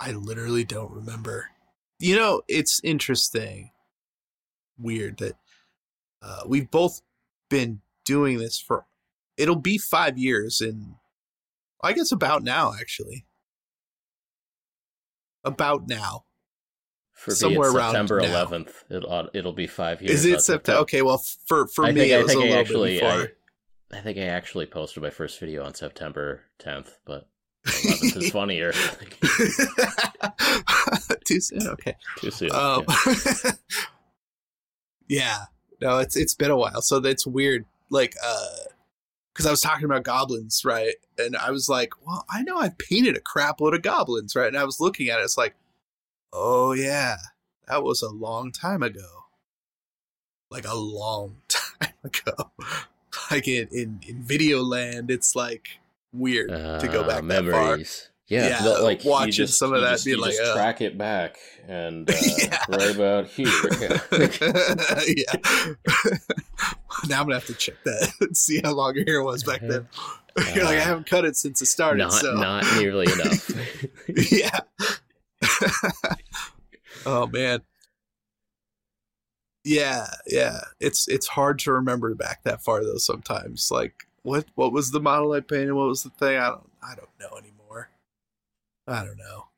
I 0.00 0.10
literally 0.10 0.64
don't 0.64 0.90
remember. 0.90 1.50
You 1.98 2.16
know, 2.16 2.42
it's 2.48 2.80
interesting, 2.84 3.70
weird 4.76 5.18
that 5.18 5.36
uh, 6.20 6.40
we've 6.46 6.70
both 6.70 7.00
been 7.48 7.80
doing 8.04 8.38
this 8.38 8.60
for. 8.60 8.86
It'll 9.36 9.56
be 9.56 9.78
five 9.78 10.16
years 10.16 10.60
in, 10.60 10.96
I 11.82 11.92
guess, 11.92 12.12
about 12.12 12.42
now. 12.42 12.72
Actually, 12.78 13.26
about 15.44 15.88
now. 15.88 16.24
For 17.12 17.34
Somewhere 17.34 17.72
me, 17.72 17.78
around 17.78 17.92
September. 17.92 18.20
11th. 18.20 18.72
It'll 18.90 19.30
it'll 19.32 19.52
be 19.54 19.66
five 19.66 20.02
years. 20.02 20.12
Is 20.12 20.24
it 20.26 20.42
September? 20.42 20.82
Okay, 20.82 21.02
well, 21.02 21.22
for 21.46 21.66
for 21.66 21.86
I 21.86 21.92
me, 21.92 22.00
think, 22.00 22.12
it 22.12 22.14
I 22.14 22.22
was 22.22 22.26
a 22.26 22.28
think 22.28 22.40
I 22.40 22.44
little 22.48 22.60
actually, 22.60 22.98
bit 22.98 23.00
before. 23.00 23.28
I, 23.92 23.98
I 23.98 24.00
think 24.02 24.18
I 24.18 24.24
actually 24.24 24.66
posted 24.66 25.02
my 25.02 25.10
first 25.10 25.40
video 25.40 25.64
on 25.64 25.74
September 25.74 26.42
10th, 26.60 26.90
but 27.06 27.28
11th 27.66 28.16
is 28.16 28.30
funnier. 28.32 28.72
Too 31.26 31.40
soon. 31.40 31.66
Okay. 31.68 31.96
Too 32.18 32.30
soon. 32.30 32.52
Um, 32.52 32.84
yeah. 32.86 33.52
yeah. 35.08 35.36
No, 35.80 35.98
it's 35.98 36.16
it's 36.16 36.34
been 36.34 36.50
a 36.50 36.56
while, 36.56 36.80
so 36.82 37.00
that's 37.00 37.26
weird. 37.26 37.64
Like, 37.90 38.14
uh, 38.24 38.46
because 39.32 39.46
I 39.46 39.50
was 39.50 39.60
talking 39.60 39.84
about 39.84 40.02
goblins, 40.02 40.62
right? 40.64 40.94
And 41.18 41.36
I 41.36 41.50
was 41.50 41.68
like, 41.68 41.90
well, 42.06 42.24
I 42.30 42.42
know 42.42 42.56
I've 42.58 42.78
painted 42.78 43.16
a 43.16 43.20
crap 43.20 43.60
load 43.60 43.74
of 43.74 43.82
goblins, 43.82 44.34
right? 44.34 44.48
And 44.48 44.56
I 44.56 44.64
was 44.64 44.80
looking 44.80 45.08
at 45.10 45.20
it, 45.20 45.24
it's 45.24 45.36
like, 45.36 45.54
oh 46.32 46.72
yeah, 46.72 47.16
that 47.68 47.82
was 47.84 48.00
a 48.02 48.08
long 48.10 48.50
time 48.52 48.82
ago. 48.82 49.24
Like 50.50 50.66
a 50.66 50.74
long 50.74 51.36
time 51.48 51.92
ago. 52.04 52.50
like 53.30 53.46
in 53.48 53.68
in, 53.72 54.00
in 54.08 54.22
video 54.22 54.62
land, 54.62 55.10
it's 55.10 55.36
like 55.36 55.68
weird 56.12 56.48
to 56.48 56.88
go 56.90 57.02
Uh, 57.02 57.06
back 57.08 57.24
that 57.24 57.44
far. 57.52 57.78
Yeah, 58.28 58.64
Yeah, 58.64 58.70
like 58.78 59.04
watching 59.04 59.30
just- 59.32 59.56
some 59.58 59.72
of 59.72 59.82
that, 59.82 59.92
just, 59.92 60.06
you 60.06 60.20
like, 60.20 60.32
just 60.32 60.42
uh. 60.42 60.54
track 60.54 60.80
it 60.80 60.98
back, 60.98 61.36
and 61.68 62.10
uh, 62.10 62.14
Yeah. 62.38 62.58
right 62.68 62.94
about 62.94 63.26
here. 63.28 63.46
yeah. 65.06 65.32
now 67.08 67.20
I'm 67.20 67.26
gonna 67.26 67.34
have 67.34 67.46
to 67.46 67.54
check 67.54 67.76
that 67.84 68.10
and 68.20 68.36
see 68.36 68.60
how 68.64 68.72
long 68.72 68.94
your 68.96 69.04
hair 69.06 69.22
was 69.22 69.44
back 69.44 69.60
then. 69.60 69.86
You're 70.54 70.64
like, 70.64 70.78
I 70.78 70.80
haven't 70.80 71.06
cut 71.06 71.24
it 71.24 71.36
since 71.36 71.62
it 71.62 71.66
started. 71.66 71.98
not 71.98 72.12
so 72.12 72.34
not 72.34 72.64
nearly 72.78 73.06
enough. 73.12 73.48
yeah. 74.32 74.58
oh 77.06 77.26
man. 77.28 77.60
Yeah, 79.64 80.06
yeah. 80.26 80.58
It's 80.80 81.08
it's 81.08 81.26
hard 81.26 81.58
to 81.60 81.72
remember 81.72 82.14
back 82.14 82.42
that 82.44 82.62
far 82.62 82.84
though. 82.84 82.98
Sometimes, 82.98 83.70
like 83.70 83.94
what 84.22 84.46
what 84.54 84.72
was 84.72 84.90
the 84.90 85.00
model 85.00 85.32
I 85.32 85.40
painted? 85.40 85.72
What 85.72 85.88
was 85.88 86.02
the 86.02 86.10
thing? 86.10 86.36
I 86.38 86.48
don't 86.50 86.70
I 86.82 86.94
don't 86.94 87.08
know 87.20 87.36
anymore. 87.38 87.45
I 88.86 89.04
don't 89.04 89.18
know. 89.18 89.48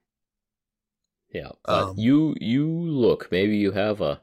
Yeah. 1.33 1.51
Um, 1.67 1.95
you 1.97 2.35
you 2.41 2.67
look. 2.67 3.31
Maybe 3.31 3.57
you 3.57 3.73
have 3.73 4.01
a 4.01 4.21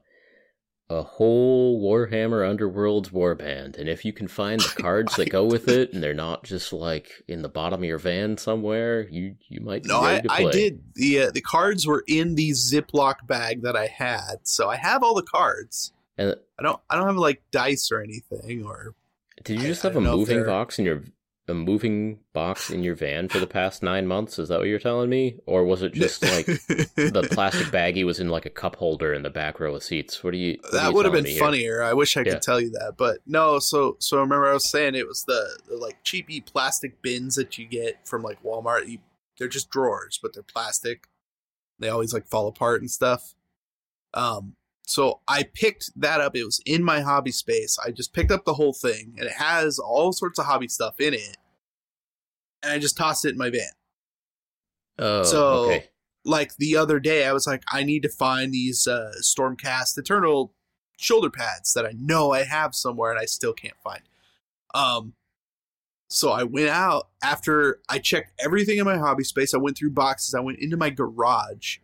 a 0.89 1.01
whole 1.01 1.81
Warhammer 1.81 2.43
Underworlds 2.43 3.09
warband, 3.09 3.77
and 3.77 3.89
if 3.89 4.05
you 4.05 4.13
can 4.13 4.27
find 4.27 4.59
the 4.59 4.75
cards 4.81 5.15
that 5.15 5.29
go 5.29 5.45
with 5.45 5.67
it, 5.67 5.93
and 5.93 6.01
they're 6.01 6.13
not 6.13 6.43
just 6.43 6.73
like 6.73 7.23
in 7.27 7.41
the 7.41 7.49
bottom 7.49 7.81
of 7.81 7.85
your 7.85 7.99
van 7.99 8.37
somewhere, 8.37 9.07
you 9.09 9.35
you 9.47 9.61
might 9.61 9.83
be 9.83 9.89
No, 9.89 10.01
I, 10.01 10.13
ready 10.13 10.27
to 10.27 10.35
play. 10.35 10.45
I 10.45 10.51
did. 10.51 10.83
The 10.95 11.19
uh, 11.19 11.31
the 11.31 11.41
cards 11.41 11.85
were 11.85 12.03
in 12.07 12.35
the 12.35 12.51
Ziploc 12.51 13.27
bag 13.27 13.61
that 13.63 13.75
I 13.75 13.87
had, 13.87 14.39
so 14.43 14.69
I 14.69 14.77
have 14.77 15.03
all 15.03 15.13
the 15.13 15.23
cards. 15.23 15.91
And 16.17 16.35
I 16.57 16.63
don't 16.63 16.79
I 16.89 16.95
don't 16.95 17.07
have 17.07 17.17
like 17.17 17.41
dice 17.51 17.91
or 17.91 18.01
anything 18.01 18.63
or 18.65 18.95
did 19.43 19.61
you 19.61 19.67
just 19.67 19.83
I 19.83 19.89
have 19.89 19.97
a 19.97 20.01
know 20.01 20.13
if 20.21 20.29
moving 20.29 20.45
box 20.45 20.79
in 20.79 20.85
your 20.85 21.03
a 21.47 21.53
moving 21.53 22.19
box 22.33 22.71
in 22.71 22.83
your 22.83 22.95
van 22.95 23.29
for 23.29 23.39
the 23.39 23.45
past 23.47 23.83
nine 23.83 24.07
months? 24.07 24.39
Is 24.39 24.49
that 24.49 24.59
what 24.59 24.67
you're 24.67 24.79
telling 24.79 25.09
me, 25.09 25.39
or 25.45 25.63
was 25.63 25.83
it 25.83 25.93
just 25.93 26.21
like 26.31 26.45
the 26.47 27.27
plastic 27.31 27.67
baggie 27.67 28.05
was 28.05 28.19
in 28.19 28.29
like 28.29 28.45
a 28.45 28.49
cup 28.49 28.75
holder 28.75 29.13
in 29.13 29.21
the 29.21 29.29
back 29.29 29.59
row 29.59 29.75
of 29.75 29.83
seats? 29.83 30.23
What 30.23 30.31
do 30.31 30.37
you? 30.37 30.57
what 30.61 30.71
that 30.71 30.93
would 30.93 31.05
have 31.05 31.13
been 31.13 31.23
me 31.23 31.31
here? 31.31 31.39
funnier. 31.39 31.83
I 31.83 31.93
wish 31.93 32.17
I 32.17 32.23
could 32.23 32.33
Yeah. 32.33 32.39
tell 32.39 32.59
you 32.59 32.71
that, 32.71 32.93
but 32.97 33.19
no. 33.27 33.59
So 33.59 33.97
so 33.99 34.17
remember 34.19 34.47
I 34.49 34.53
was 34.53 34.69
saying 34.69 34.95
it 34.95 35.07
was 35.07 35.23
the, 35.25 35.59
the 35.67 35.77
like 35.77 36.03
cheapy 36.03 36.41
plastic 36.41 37.01
bins 37.01 37.35
that 37.35 37.57
you 37.57 37.65
get 37.67 38.07
from 38.07 38.23
like 38.23 38.41
Walmart. 38.43 38.87
You, 38.87 38.97
they're 39.37 39.47
just 39.47 39.69
drawers, 39.69 40.19
but 40.21 40.33
they're 40.33 40.43
plastic. 40.43 41.07
They 41.77 41.89
always 41.89 42.13
like 42.13 42.25
fall 42.27 42.47
apart 42.47 42.81
and 42.81 42.89
stuff. 42.89 43.35
Um, 44.13 44.55
so 44.87 45.21
I 45.27 45.43
picked 45.43 45.89
that 45.99 46.21
up. 46.21 46.35
It 46.35 46.43
was 46.45 46.61
in 46.65 46.83
my 46.83 47.01
hobby 47.01 47.31
space. 47.31 47.77
I 47.83 47.91
just 47.91 48.13
picked 48.13 48.31
up 48.31 48.45
the 48.45 48.53
whole 48.53 48.73
thing, 48.73 49.15
and 49.17 49.27
it 49.27 49.33
has 49.33 49.79
all 49.79 50.13
sorts 50.13 50.39
of 50.39 50.45
hobby 50.45 50.67
stuff 50.67 50.99
in 50.99 51.13
it. 51.13 51.37
And 52.63 52.71
I 52.71 52.79
just 52.79 52.97
tossed 52.97 53.25
it 53.25 53.29
in 53.31 53.37
my 53.37 53.49
van. 53.49 53.69
Oh, 54.99 55.23
So- 55.23 55.65
okay. 55.65 55.89
like 56.23 56.55
the 56.57 56.75
other 56.77 56.99
day, 56.99 57.25
I 57.25 57.33
was 57.33 57.45
like, 57.47 57.63
I 57.71 57.83
need 57.83 58.01
to 58.03 58.09
find 58.09 58.53
these 58.53 58.87
uh, 58.87 59.11
Stormcast 59.21 59.97
Eternal 59.97 60.53
shoulder 60.97 61.29
pads 61.29 61.73
that 61.73 61.85
I 61.85 61.91
know 61.95 62.31
I 62.31 62.43
have 62.43 62.73
somewhere 62.73 63.11
and 63.11 63.19
I 63.19 63.25
still 63.25 63.53
can't 63.53 63.77
find. 63.83 64.01
Um, 64.73 65.13
so 66.09 66.31
I 66.31 66.43
went 66.43 66.69
out 66.69 67.09
after 67.23 67.81
I 67.89 67.99
checked 67.99 68.31
everything 68.39 68.77
in 68.77 68.85
my 68.85 68.97
hobby 68.97 69.23
space. 69.23 69.53
I 69.53 69.57
went 69.57 69.77
through 69.77 69.91
boxes. 69.91 70.33
I 70.33 70.39
went 70.39 70.59
into 70.59 70.77
my 70.77 70.89
garage. 70.89 71.77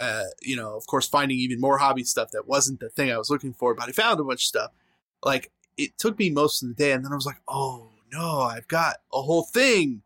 Uh, 0.00 0.24
you 0.42 0.54
know, 0.56 0.76
of 0.76 0.86
course, 0.86 1.08
finding 1.08 1.38
even 1.38 1.60
more 1.60 1.78
hobby 1.78 2.04
stuff 2.04 2.30
that 2.32 2.46
wasn't 2.46 2.78
the 2.80 2.88
thing 2.88 3.10
I 3.10 3.18
was 3.18 3.30
looking 3.30 3.52
for, 3.52 3.74
but 3.74 3.88
I 3.88 3.92
found 3.92 4.20
a 4.20 4.24
bunch 4.24 4.40
of 4.42 4.46
stuff. 4.46 4.70
Like 5.24 5.50
it 5.76 5.98
took 5.98 6.18
me 6.18 6.30
most 6.30 6.62
of 6.62 6.68
the 6.68 6.74
day, 6.74 6.92
and 6.92 7.04
then 7.04 7.12
I 7.12 7.16
was 7.16 7.26
like, 7.26 7.40
oh 7.48 7.90
no, 8.12 8.40
I've 8.40 8.68
got 8.68 8.96
a 9.12 9.20
whole 9.22 9.42
thing 9.42 10.02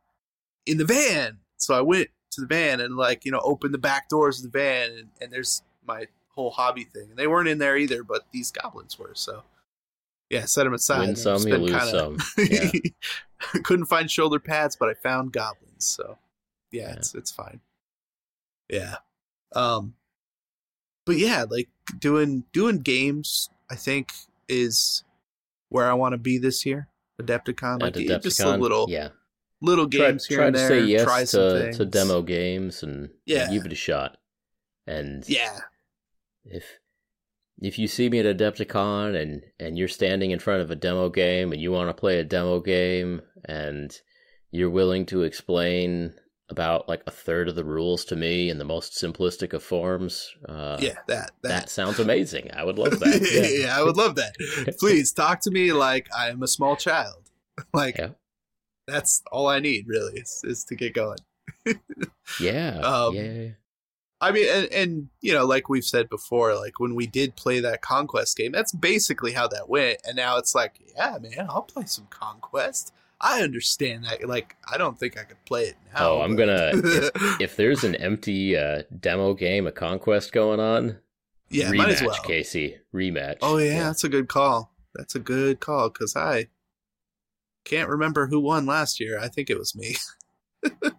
in 0.67 0.79
the 0.79 0.85
van. 0.87 1.39
So 1.59 1.75
I 1.75 1.83
went 1.83 2.09
to 2.33 2.41
the 2.41 2.47
van 2.47 2.81
and 2.81 2.97
like 2.97 3.25
you 3.27 3.31
know 3.33 3.41
opened 3.45 3.75
the 3.75 3.79
back 3.79 4.09
doors 4.09 4.39
of 4.43 4.51
the 4.51 4.59
van, 4.59 4.91
and, 4.93 5.09
and 5.21 5.31
there's 5.33 5.63
my 5.87 6.07
whole 6.35 6.51
hobby 6.51 6.85
thing, 6.85 7.09
and 7.11 7.17
they 7.19 7.27
weren't 7.27 7.49
in 7.49 7.59
there 7.59 7.77
either, 7.77 8.03
but 8.03 8.23
these 8.33 8.51
goblins 8.51 8.99
were. 8.99 9.13
So 9.15 9.43
yeah, 10.31 10.47
set 10.47 10.65
them 10.65 10.73
aside. 10.73 11.01
Win 11.01 11.17
some, 11.17 11.47
you 11.47 11.57
lose 11.59 11.71
kinda- 11.71 11.87
some. 11.91 12.19
Yeah. 12.51 12.71
Couldn't 13.65 13.87
find 13.87 14.11
shoulder 14.11 14.39
pads, 14.39 14.77
but 14.77 14.89
I 14.89 14.95
found 14.95 15.33
goblins. 15.33 15.85
So 15.85 16.17
yeah, 16.71 16.89
Yeah. 16.89 16.93
it's 16.95 17.15
it's 17.15 17.31
fine. 17.31 17.61
Yeah. 18.71 18.97
Um 19.57 19.95
but 21.05 21.17
yeah, 21.19 21.45
like 21.49 21.69
doing 21.99 22.45
doing 22.53 22.79
games 22.79 23.49
I 23.71 23.75
think 23.75 24.13
is 24.49 25.05
where 25.69 25.91
I 25.91 25.95
want 25.95 26.13
to 26.13 26.19
be 26.19 26.39
this 26.39 26.65
year. 26.67 26.89
Adepticon. 27.21 27.81
Like 27.81 27.97
At 27.97 28.23
just 28.23 28.41
a 28.41 28.57
little 28.57 28.87
yeah. 28.89 29.09
little 29.61 29.89
Try, 29.89 30.11
games 30.11 30.27
here 30.27 30.39
try 30.39 30.47
and 30.49 30.55
to 30.57 30.61
there. 30.61 30.69
say 30.69 30.85
yes 30.85 31.05
try 31.05 31.25
to, 31.25 31.73
to 31.73 31.85
demo 31.85 32.23
games 32.23 32.83
and 32.83 33.11
Yeah. 33.27 33.51
give 33.51 33.65
it 33.67 33.73
a 33.73 33.77
shot. 33.77 34.19
And 34.87 35.27
Yeah. 35.29 35.59
if 36.45 36.65
if 37.61 37.79
you 37.79 37.87
see 37.87 38.09
me 38.09 38.19
at 38.19 38.37
Adepticon 38.37 39.15
and 39.21 39.43
and 39.61 39.79
you're 39.79 39.89
standing 39.89 40.31
in 40.33 40.39
front 40.41 40.63
of 40.63 40.71
a 40.71 40.77
demo 40.77 41.09
game 41.09 41.53
and 41.53 41.61
you 41.61 41.71
want 41.71 41.89
to 41.89 41.95
play 42.01 42.19
a 42.19 42.25
demo 42.25 42.61
game 42.61 43.23
and 43.45 44.01
you're 44.51 44.71
willing 44.71 45.07
to 45.07 45.23
explain 45.23 46.15
about 46.49 46.89
like 46.89 47.03
a 47.07 47.11
third 47.11 47.49
of 47.49 47.55
the 47.55 47.65
rules 47.65 48.05
to 48.07 48.17
me 48.17 48.51
in 48.51 48.59
the 48.59 48.65
most 48.65 48.93
simplistic 48.95 49.53
of 49.55 49.63
forms, 49.63 50.31
uh, 50.49 50.77
yeah, 50.81 50.95
that 51.09 51.31
that 51.43 51.49
that. 51.49 51.69
sounds 51.71 51.99
amazing. 51.99 52.51
I 52.53 52.65
would 52.65 52.79
love 52.79 53.01
that. 53.01 53.29
yeah. 53.33 53.67
Yeah. 53.67 53.79
I 53.79 53.83
would 53.83 53.97
love 53.97 54.17
that. 54.17 54.35
Please 54.81 55.13
talk 55.13 55.41
to 55.43 55.51
me 55.51 55.73
like 55.73 56.09
I 56.17 56.29
am 56.29 56.43
a 56.43 56.49
small 56.49 56.77
child. 56.77 57.31
like 57.75 57.97
Yeah. 57.99 58.11
that's 58.87 59.23
all 59.33 59.47
I 59.49 59.61
need 59.61 59.87
really 59.89 60.21
is, 60.21 60.41
is 60.45 60.65
to 60.65 60.75
get 60.75 60.95
going. 60.95 61.19
Yeah, 62.41 62.79
Um, 62.81 63.15
yeah. 63.15 63.49
I 64.21 64.31
mean, 64.31 64.47
and, 64.49 64.67
and 64.73 65.09
you 65.21 65.33
know, 65.33 65.45
like 65.45 65.69
we've 65.69 65.85
said 65.85 66.09
before, 66.09 66.55
like 66.55 66.79
when 66.79 66.95
we 66.95 67.07
did 67.09 67.35
play 67.35 67.59
that 67.61 67.83
conquest 67.83 68.37
game, 68.37 68.53
that's 68.53 68.73
basically 68.73 69.33
how 69.33 69.49
that 69.49 69.69
went. 69.69 69.99
And 70.05 70.17
now 70.17 70.37
it's 70.39 70.55
like, 70.55 70.81
yeah, 70.97 71.19
man, 71.21 71.47
I'll 71.49 71.63
play 71.63 71.87
some 71.87 72.07
conquest. 72.09 72.93
I 73.25 73.41
understand 73.43 74.05
that. 74.05 74.27
Like, 74.29 74.57
I 74.71 74.77
don't 74.79 74.99
think 74.99 75.17
I 75.17 75.23
could 75.23 75.43
play 75.45 75.65
it 75.67 75.77
now. 75.95 76.11
Oh, 76.11 76.21
I'm 76.23 76.35
but- 76.37 76.47
gonna- 76.47 77.37
If 77.41 77.55
there's 77.57 77.85
an 77.85 77.95
empty 77.95 78.57
uh, 78.57 78.83
demo 79.01 79.33
game 79.35 79.67
of 79.67 79.75
Conquest 79.77 80.33
going 80.33 80.59
on, 80.61 80.99
yeah, 81.49 81.71
rematch, 81.71 81.77
might 81.77 81.89
as 81.91 82.03
well. 82.03 82.15
Casey, 82.25 82.77
rematch. 82.95 83.37
Oh 83.43 83.59
yeah, 83.59 83.85
that's 83.85 84.05
a 84.05 84.09
good 84.09 84.29
call. 84.29 84.73
That's 84.95 85.15
a 85.15 85.21
good 85.21 85.61
call 85.61 85.89
because 85.91 86.17
I 86.17 86.49
can't 87.65 87.89
remember 87.89 88.27
who 88.27 88.41
won 88.41 88.67
last 88.67 88.99
year. 89.01 89.19
I 89.19 89.29
think 89.29 89.51
it 89.51 89.59
was 89.59 89.75
me. 89.77 89.97
I 90.65 90.91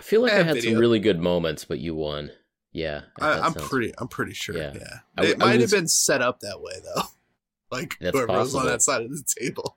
feel 0.00 0.22
like 0.22 0.32
I 0.32 0.40
I, 0.40 0.42
had 0.42 0.54
video. 0.56 0.72
some 0.72 0.80
really 0.80 0.98
good 0.98 1.20
moments, 1.20 1.64
but 1.64 1.78
you 1.78 1.94
won. 1.94 2.30
Yeah, 2.72 3.02
I, 3.20 3.34
I'm 3.38 3.52
sounds- 3.54 3.68
pretty. 3.68 3.92
I'm 3.98 4.08
pretty 4.08 4.32
sure. 4.34 4.56
Yeah. 4.56 4.72
Yeah, 4.74 4.98
I- 5.16 5.24
it 5.26 5.36
I 5.42 5.46
might 5.46 5.60
was- 5.60 5.70
have 5.70 5.78
been 5.80 5.88
set 5.88 6.22
up 6.22 6.40
that 6.40 6.60
way 6.60 6.74
though. 6.82 7.02
Like 7.70 7.96
That's 8.00 8.16
whoever 8.16 8.32
was 8.38 8.54
on 8.54 8.66
that 8.66 8.82
side 8.82 9.02
of 9.02 9.10
the 9.10 9.24
table. 9.40 9.76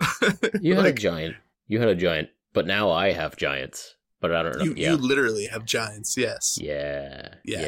You 0.60 0.74
had 0.76 0.86
a 0.86 0.92
giant. 0.92 1.36
You 1.66 1.80
had 1.80 1.88
a 1.88 1.94
giant, 1.94 2.28
but 2.52 2.66
now 2.66 2.90
I 2.90 3.12
have 3.12 3.36
giants. 3.36 3.94
But 4.20 4.34
I 4.34 4.42
don't 4.42 4.58
know. 4.58 4.64
you, 4.64 4.74
yeah. 4.76 4.90
you 4.90 4.96
literally 4.96 5.46
have 5.46 5.64
giants. 5.64 6.16
Yes. 6.16 6.58
yeah, 6.60 7.34
Yeah. 7.44 7.60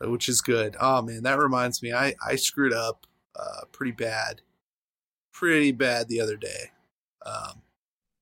yeah, 0.00 0.06
which 0.08 0.28
is 0.28 0.40
good. 0.40 0.74
Oh 0.80 1.02
man, 1.02 1.22
that 1.24 1.38
reminds 1.38 1.82
me, 1.82 1.92
I 1.92 2.14
I 2.26 2.36
screwed 2.36 2.72
up 2.72 3.06
uh 3.36 3.66
pretty 3.72 3.92
bad, 3.92 4.40
pretty 5.32 5.70
bad 5.72 6.08
the 6.08 6.20
other 6.20 6.36
day. 6.36 6.70
Um, 7.26 7.60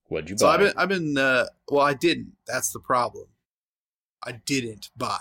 What'd 0.09 0.31
you 0.31 0.37
buy? 0.37 0.39
so 0.39 0.47
buy? 0.47 0.55
I've 0.55 0.61
been 0.61 0.73
I've 0.77 0.89
been 0.89 1.19
uh 1.19 1.47
well 1.71 1.85
I 1.87 1.95
didn't. 1.95 2.33
That's 2.47 2.73
the 2.73 2.81
problem. 2.81 3.27
I 4.25 4.33
didn't 4.33 4.91
buy. 4.97 5.19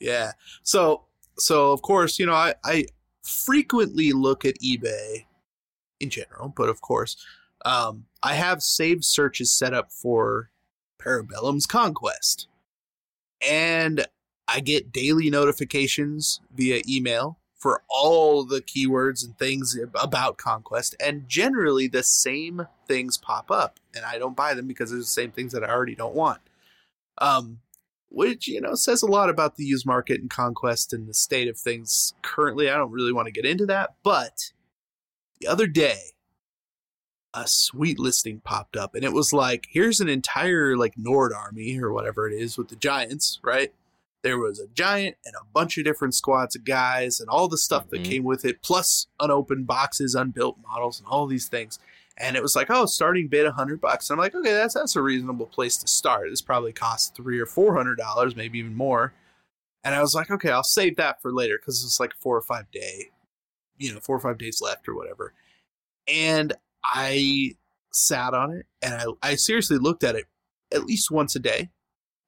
Yeah. 0.00 0.32
So 0.62 1.04
so 1.38 1.70
of 1.72 1.82
course 1.82 2.18
you 2.18 2.24
know 2.24 2.34
I 2.34 2.54
I 2.64 2.86
frequently 3.24 4.12
look 4.12 4.46
at 4.46 4.54
eBay 4.60 5.26
in 6.00 6.08
general, 6.08 6.48
but 6.56 6.70
of 6.70 6.80
course 6.80 7.16
um 7.66 8.06
I 8.22 8.34
have 8.34 8.62
saved 8.62 9.04
searches 9.04 9.52
set 9.52 9.74
up 9.74 9.92
for 9.92 10.50
Parabellum's 11.00 11.66
Conquest, 11.66 12.48
and 13.46 14.06
I 14.48 14.60
get 14.60 14.92
daily 14.92 15.28
notifications 15.28 16.40
via 16.54 16.82
email 16.88 17.38
for 17.58 17.82
all 17.88 18.44
the 18.44 18.60
keywords 18.60 19.24
and 19.24 19.36
things 19.38 19.78
about 19.94 20.38
Conquest, 20.38 20.94
and 21.00 21.28
generally 21.28 21.88
the 21.88 22.02
same 22.02 22.66
things 22.86 23.18
pop 23.18 23.50
up, 23.50 23.80
and 23.94 24.04
I 24.04 24.18
don't 24.18 24.36
buy 24.36 24.54
them 24.54 24.66
because 24.66 24.90
they're 24.90 24.98
the 24.98 25.04
same 25.04 25.32
things 25.32 25.52
that 25.52 25.64
I 25.64 25.68
already 25.68 25.94
don't 25.94 26.14
want. 26.14 26.40
Um, 27.18 27.60
which 28.08 28.46
you 28.46 28.60
know 28.60 28.74
says 28.74 29.02
a 29.02 29.06
lot 29.06 29.28
about 29.28 29.56
the 29.56 29.64
used 29.64 29.86
market 29.86 30.20
and 30.20 30.30
Conquest 30.30 30.92
and 30.92 31.08
the 31.08 31.14
state 31.14 31.48
of 31.48 31.58
things 31.58 32.14
currently. 32.22 32.70
I 32.70 32.76
don't 32.76 32.92
really 32.92 33.12
want 33.12 33.26
to 33.26 33.32
get 33.32 33.44
into 33.44 33.66
that, 33.66 33.94
but 34.02 34.52
the 35.40 35.48
other 35.48 35.66
day 35.66 36.15
a 37.36 37.46
sweet 37.46 37.98
listing 37.98 38.40
popped 38.40 38.76
up 38.76 38.94
and 38.94 39.04
it 39.04 39.12
was 39.12 39.30
like 39.32 39.68
here's 39.70 40.00
an 40.00 40.08
entire 40.08 40.74
like 40.76 40.94
nord 40.96 41.32
army 41.34 41.78
or 41.78 41.92
whatever 41.92 42.26
it 42.26 42.32
is 42.34 42.56
with 42.56 42.68
the 42.68 42.76
giants 42.76 43.38
right? 43.42 43.72
There 44.22 44.38
was 44.38 44.58
a 44.58 44.66
giant 44.68 45.16
and 45.24 45.34
a 45.36 45.44
bunch 45.52 45.76
of 45.78 45.84
different 45.84 46.14
squads 46.14 46.56
of 46.56 46.64
guys 46.64 47.20
and 47.20 47.28
all 47.28 47.46
the 47.46 47.58
stuff 47.58 47.90
that 47.90 48.00
Mhm. 48.00 48.04
came 48.04 48.24
with 48.24 48.44
it 48.44 48.62
plus 48.62 49.06
unopened 49.20 49.66
boxes 49.66 50.14
unbuilt 50.16 50.56
models 50.66 50.98
and 50.98 51.06
all 51.06 51.26
these 51.26 51.46
things. 51.48 51.78
And 52.16 52.34
it 52.34 52.42
was 52.42 52.56
like 52.56 52.70
oh 52.70 52.86
starting 52.86 53.28
bid 53.28 53.44
100 53.44 53.80
bucks. 53.80 54.08
I'm 54.10 54.18
like 54.18 54.34
okay 54.34 54.54
that's 54.54 54.74
that's 54.74 54.96
a 54.96 55.02
reasonable 55.02 55.46
place 55.46 55.76
to 55.76 55.86
start. 55.86 56.30
This 56.30 56.40
probably 56.42 56.72
costs 56.72 57.12
three 57.14 57.38
or 57.38 57.46
four 57.46 57.76
hundred 57.76 57.98
dollars 57.98 58.34
maybe 58.34 58.58
even 58.58 58.74
more. 58.74 59.12
And 59.84 59.94
i 59.94 60.00
was 60.00 60.14
like 60.14 60.30
okay 60.30 60.50
i'll 60.50 60.64
save 60.64 60.96
that 60.96 61.20
for 61.22 61.30
later 61.32 61.58
because 61.60 61.84
it's 61.84 62.00
like 62.00 62.14
four 62.14 62.36
or 62.36 62.42
five 62.42 62.68
day 62.72 63.10
you 63.78 63.92
know 63.92 64.00
four 64.00 64.16
or 64.16 64.20
five 64.20 64.38
days 64.38 64.60
left 64.62 64.88
or 64.88 64.94
whatever. 64.96 65.34
And 66.08 66.54
I 66.92 67.54
sat 67.92 68.34
on 68.34 68.52
it 68.52 68.66
and 68.82 68.94
I, 68.94 69.30
I 69.30 69.34
seriously 69.34 69.78
looked 69.78 70.04
at 70.04 70.14
it 70.14 70.26
at 70.72 70.84
least 70.84 71.10
once 71.10 71.34
a 71.34 71.40
day. 71.40 71.70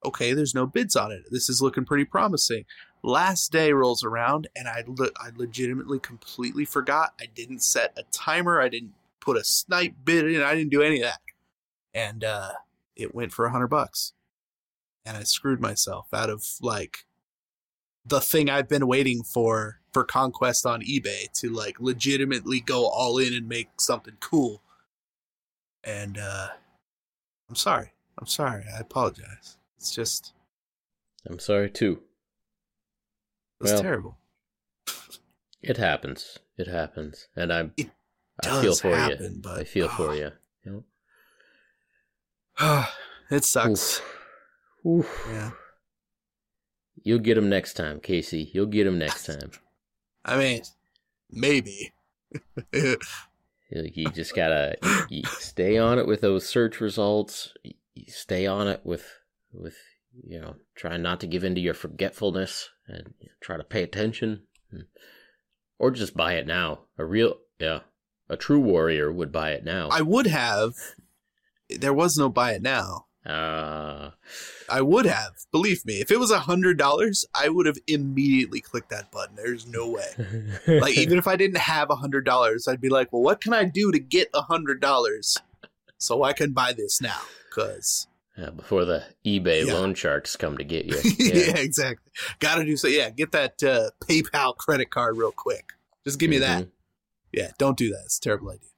Okay, 0.05 0.33
there's 0.33 0.55
no 0.55 0.67
bids 0.67 0.97
on 0.97 1.13
it. 1.13 1.23
This 1.31 1.49
is 1.49 1.61
looking 1.61 1.85
pretty 1.85 2.05
promising. 2.05 2.65
Last 3.03 3.53
day 3.53 3.73
rolls 3.73 4.05
around 4.05 4.49
and 4.57 4.69
I, 4.69 4.85
le- 4.87 5.11
I 5.21 5.31
legitimately 5.37 5.99
completely 6.01 6.65
forgot. 6.65 7.15
I 7.21 7.27
didn't 7.27 7.63
set 7.63 7.93
a 7.97 8.03
timer. 8.13 8.61
I 8.61 8.69
didn't 8.69 8.95
put 9.21 9.37
a 9.37 9.45
snipe 9.45 9.95
bid 10.05 10.31
in. 10.31 10.43
I 10.43 10.55
didn't 10.55 10.71
do 10.71 10.83
any 10.83 10.97
of 10.97 11.03
that. 11.03 11.21
And 11.95 12.25
uh, 12.25 12.53
it 12.97 13.15
went 13.15 13.33
for 13.33 13.47
a 13.47 13.51
hundred 13.51 13.69
bucks. 13.69 14.13
And 15.05 15.17
I 15.17 15.23
screwed 15.23 15.61
myself 15.61 16.09
out 16.13 16.31
of 16.31 16.45
like 16.61 16.99
the 18.05 18.21
thing 18.21 18.51
I've 18.51 18.69
been 18.69 18.87
waiting 18.87 19.23
for 19.23 19.78
for 19.93 20.05
Conquest 20.05 20.66
on 20.66 20.82
eBay 20.82 21.30
to 21.41 21.51
like 21.51 21.80
legitimately 21.80 22.61
go 22.61 22.86
all 22.86 23.18
in 23.18 23.34
and 23.34 23.49
make 23.49 23.80
something 23.80 24.16
cool. 24.20 24.62
And 25.84 26.18
uh 26.18 26.49
I'm 27.49 27.57
sorry. 27.57 27.93
I'm 28.18 28.26
sorry. 28.26 28.64
I 28.74 28.80
apologize. 28.80 29.57
It's 29.76 29.95
just 29.95 30.32
I'm 31.28 31.39
sorry 31.39 31.70
too. 31.70 32.03
it's 33.61 33.72
Well, 33.72 33.82
terrible. 33.82 34.18
It 35.62 35.76
happens. 35.76 36.39
It 36.57 36.68
happens, 36.68 37.28
and 37.36 37.53
I'm. 37.53 37.72
It 37.76 37.91
I 38.45 38.62
feel 38.62 38.74
for 38.74 38.95
happen, 38.95 39.34
you. 39.34 39.41
but 39.43 39.59
I 39.59 39.64
feel 39.64 39.89
for 39.89 40.11
ah, 40.11 40.12
you. 40.12 40.30
you 40.64 40.84
know? 42.61 42.84
it 43.30 43.45
sucks. 43.45 44.01
Oof. 44.86 45.01
Oof. 45.01 45.28
Yeah. 45.32 45.51
You'll 47.03 47.18
get 47.18 47.39
him 47.39 47.49
next 47.49 47.74
time, 47.74 48.01
Casey. 48.01 48.51
You'll 48.53 48.66
get 48.66 48.86
him 48.86 48.99
next 48.99 49.26
time. 49.26 49.51
I 50.25 50.37
mean, 50.37 50.62
maybe. 51.31 51.93
You 53.71 54.11
just 54.11 54.35
gotta 54.35 54.77
you 55.11 55.25
stay 55.25 55.77
on 55.77 55.99
it 55.99 56.07
with 56.07 56.23
those 56.23 56.49
search 56.49 56.81
results. 56.81 57.53
You 57.62 58.05
stay 58.09 58.47
on 58.47 58.66
it 58.66 58.81
with 58.83 59.05
with 59.53 59.77
you 60.27 60.41
know 60.41 60.57
trying 60.75 61.03
not 61.03 61.21
to 61.21 61.27
give 61.27 61.45
in 61.45 61.55
to 61.55 61.61
your 61.61 61.75
forgetfulness 61.75 62.71
and 62.87 63.12
try 63.43 63.57
to 63.59 63.64
pay 63.64 63.83
attention, 63.83 64.45
or 65.79 65.91
just 65.91 66.16
buy 66.16 66.35
it 66.35 66.47
now. 66.47 66.81
A 66.97 67.05
real 67.05 67.39
yeah, 67.59 67.81
a 68.29 68.37
true 68.39 68.61
warrior 68.61 69.12
would 69.12 69.33
buy 69.33 69.51
it 69.51 69.64
now. 69.64 69.89
I 69.91 70.01
would 70.01 70.27
have. 70.29 70.73
There 71.69 71.93
was 71.93 72.16
no 72.16 72.31
buy 72.31 72.53
it 72.53 72.62
now. 72.62 73.08
Uh, 73.29 74.11
I 74.70 74.81
would 74.81 75.05
have. 75.07 75.33
Believe 75.53 75.85
me, 75.85 76.01
if 76.01 76.11
it 76.11 76.18
was 76.18 76.31
a 76.31 76.39
hundred 76.41 76.79
dollars, 76.79 77.26
I 77.35 77.49
would 77.51 77.66
have 77.66 77.76
immediately 77.87 78.61
clicked 78.61 78.91
that 78.91 79.11
button. 79.12 79.37
There's 79.37 79.66
no 79.66 79.89
way. 79.91 80.07
Like 80.81 80.97
even 80.97 81.18
if 81.18 81.26
I 81.29 81.37
didn't 81.37 81.59
have 81.59 81.91
a 81.91 81.97
hundred 81.97 82.24
dollars, 82.24 82.66
I'd 82.68 82.81
be 82.81 82.89
like, 82.89 83.12
well, 83.12 83.22
what 83.22 83.41
can 83.41 83.53
I 83.53 83.64
do 83.64 83.93
to 83.93 83.99
get 83.99 84.29
a 84.35 84.43
hundred 84.43 84.81
dollars 84.81 85.37
so 85.99 86.22
I 86.22 86.33
can 86.33 86.53
buy 86.53 86.72
this 86.72 87.01
now? 87.01 87.20
Because 87.51 88.07
Yeah, 88.37 88.51
before 88.51 88.85
the 88.85 89.05
eBay 89.26 89.64
Yeah. 89.66 89.74
loan 89.74 89.95
sharks 89.95 90.37
come 90.37 90.57
to 90.59 90.64
get 90.64 90.87
you. 90.87 90.99
yeah. 91.18 91.35
Yeah. 91.35 91.57
exactly. 91.59 92.11
Got 92.39 92.57
to 92.57 92.64
do 92.64 92.76
so. 92.76 92.89
Yeah, 92.89 93.11
get 93.11 93.33
that 93.33 93.62
uh, 93.62 93.91
PayPal 94.07 94.57
credit 94.57 94.91
card 94.91 95.16
real 95.18 95.33
quick. 95.33 95.72
Just 96.07 96.18
give 96.18 96.31
me 96.31 96.39
that. 96.39 96.64
Mhm. 96.64 96.70
Yeah, 97.33 97.51
don't 97.59 97.76
do 97.76 97.91
that. 97.91 98.03
It's 98.07 98.16
a 98.18 98.20
terrible 98.22 98.51
idea. 98.51 98.70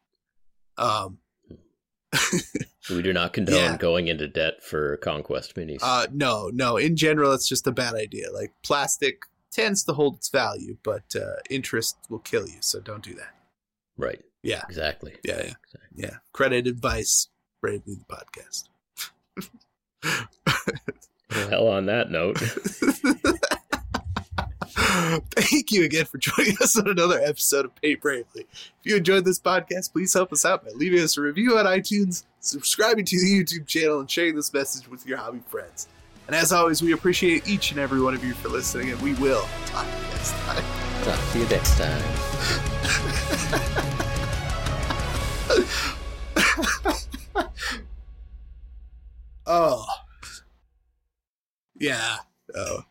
Um, 0.76 1.18
We 2.88 3.02
do 3.02 3.12
not 3.12 3.32
condone 3.34 3.56
Yeah. 3.56 3.76
going 3.76 4.08
into 4.08 4.26
debt 4.26 4.62
for 4.64 4.96
conquest 4.98 5.54
minis. 5.56 5.80
uh, 5.82 6.06
no, 6.12 6.50
no. 6.54 6.76
In 6.78 6.96
general, 6.96 7.32
it's 7.32 7.46
just 7.48 7.66
a 7.66 7.72
bad 7.72 7.94
idea. 7.94 8.30
Like 8.32 8.52
plastic 8.62 9.22
tends 9.52 9.84
to 9.84 9.92
hold 9.92 10.16
its 10.16 10.28
value, 10.30 10.76
but 10.82 11.04
uh, 11.14 11.34
interest 11.50 11.96
will 12.08 12.20
kill 12.20 12.46
you. 12.48 12.56
So 12.60 12.80
don't 12.80 13.02
do 13.02 13.14
that. 13.14 13.34
right. 13.98 14.22
Yeah, 14.42 14.62
Exactly. 14.66 15.16
yeah, 15.22 15.34
yeah. 15.34 15.40
Exactly. 15.42 15.80
Yeah. 15.96 16.16
Credit 16.32 16.66
advice, 16.66 17.28
Bravely 17.60 17.96
the 17.96 18.06
podcast. 18.06 18.68
Well, 21.50 21.68
on 21.68 21.86
that 21.86 22.10
note, 22.10 22.38
Thank 25.36 25.70
you 25.70 25.84
again 25.84 26.04
for 26.04 26.18
joining 26.18 26.56
us 26.60 26.76
on 26.76 26.88
another 26.88 27.20
episode 27.20 27.64
of 27.64 27.74
Pay 27.76 27.94
Bravely. 27.94 28.46
If 28.50 28.84
you 28.84 28.96
enjoyed 28.96 29.24
this 29.24 29.38
podcast, 29.38 29.92
please 29.92 30.12
help 30.12 30.32
us 30.32 30.44
out 30.44 30.64
by 30.64 30.70
leaving 30.72 31.00
us 31.00 31.16
a 31.16 31.20
review 31.20 31.56
on 31.58 31.66
iTunes, 31.66 32.24
subscribing 32.40 33.04
to 33.04 33.20
the 33.20 33.26
YouTube 33.26 33.68
channel, 33.68 34.00
and 34.00 34.10
sharing 34.10 34.34
this 34.34 34.52
message 34.52 34.88
with 34.88 35.06
your 35.06 35.18
hobby 35.18 35.42
friends. 35.48 35.86
And 36.26 36.34
as 36.34 36.52
always, 36.52 36.82
we 36.82 36.92
appreciate 36.92 37.48
each 37.48 37.70
and 37.70 37.78
every 37.78 38.00
one 38.00 38.14
of 38.14 38.24
you 38.24 38.34
for 38.34 38.48
listening, 38.48 38.90
and 38.90 39.00
we 39.00 39.14
will 39.14 39.46
talk 39.66 39.86
to 39.86 39.92
you 39.96 40.02
next 40.08 40.32
time. 40.32 40.64
talk 41.04 41.32
to 41.32 41.38
you 41.38 41.46
next 41.48 41.78
time. 41.78 42.02
Oh. 49.52 49.84
Yeah. 51.74 52.18
Oh 52.54 52.84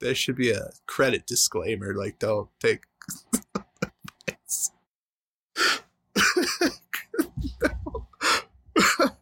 there 0.00 0.14
should 0.14 0.36
be 0.36 0.50
a 0.50 0.70
credit 0.86 1.26
disclaimer 1.26 1.94
like 1.94 2.18
don't 2.18 2.48
take 2.60 2.84
no. 7.62 8.06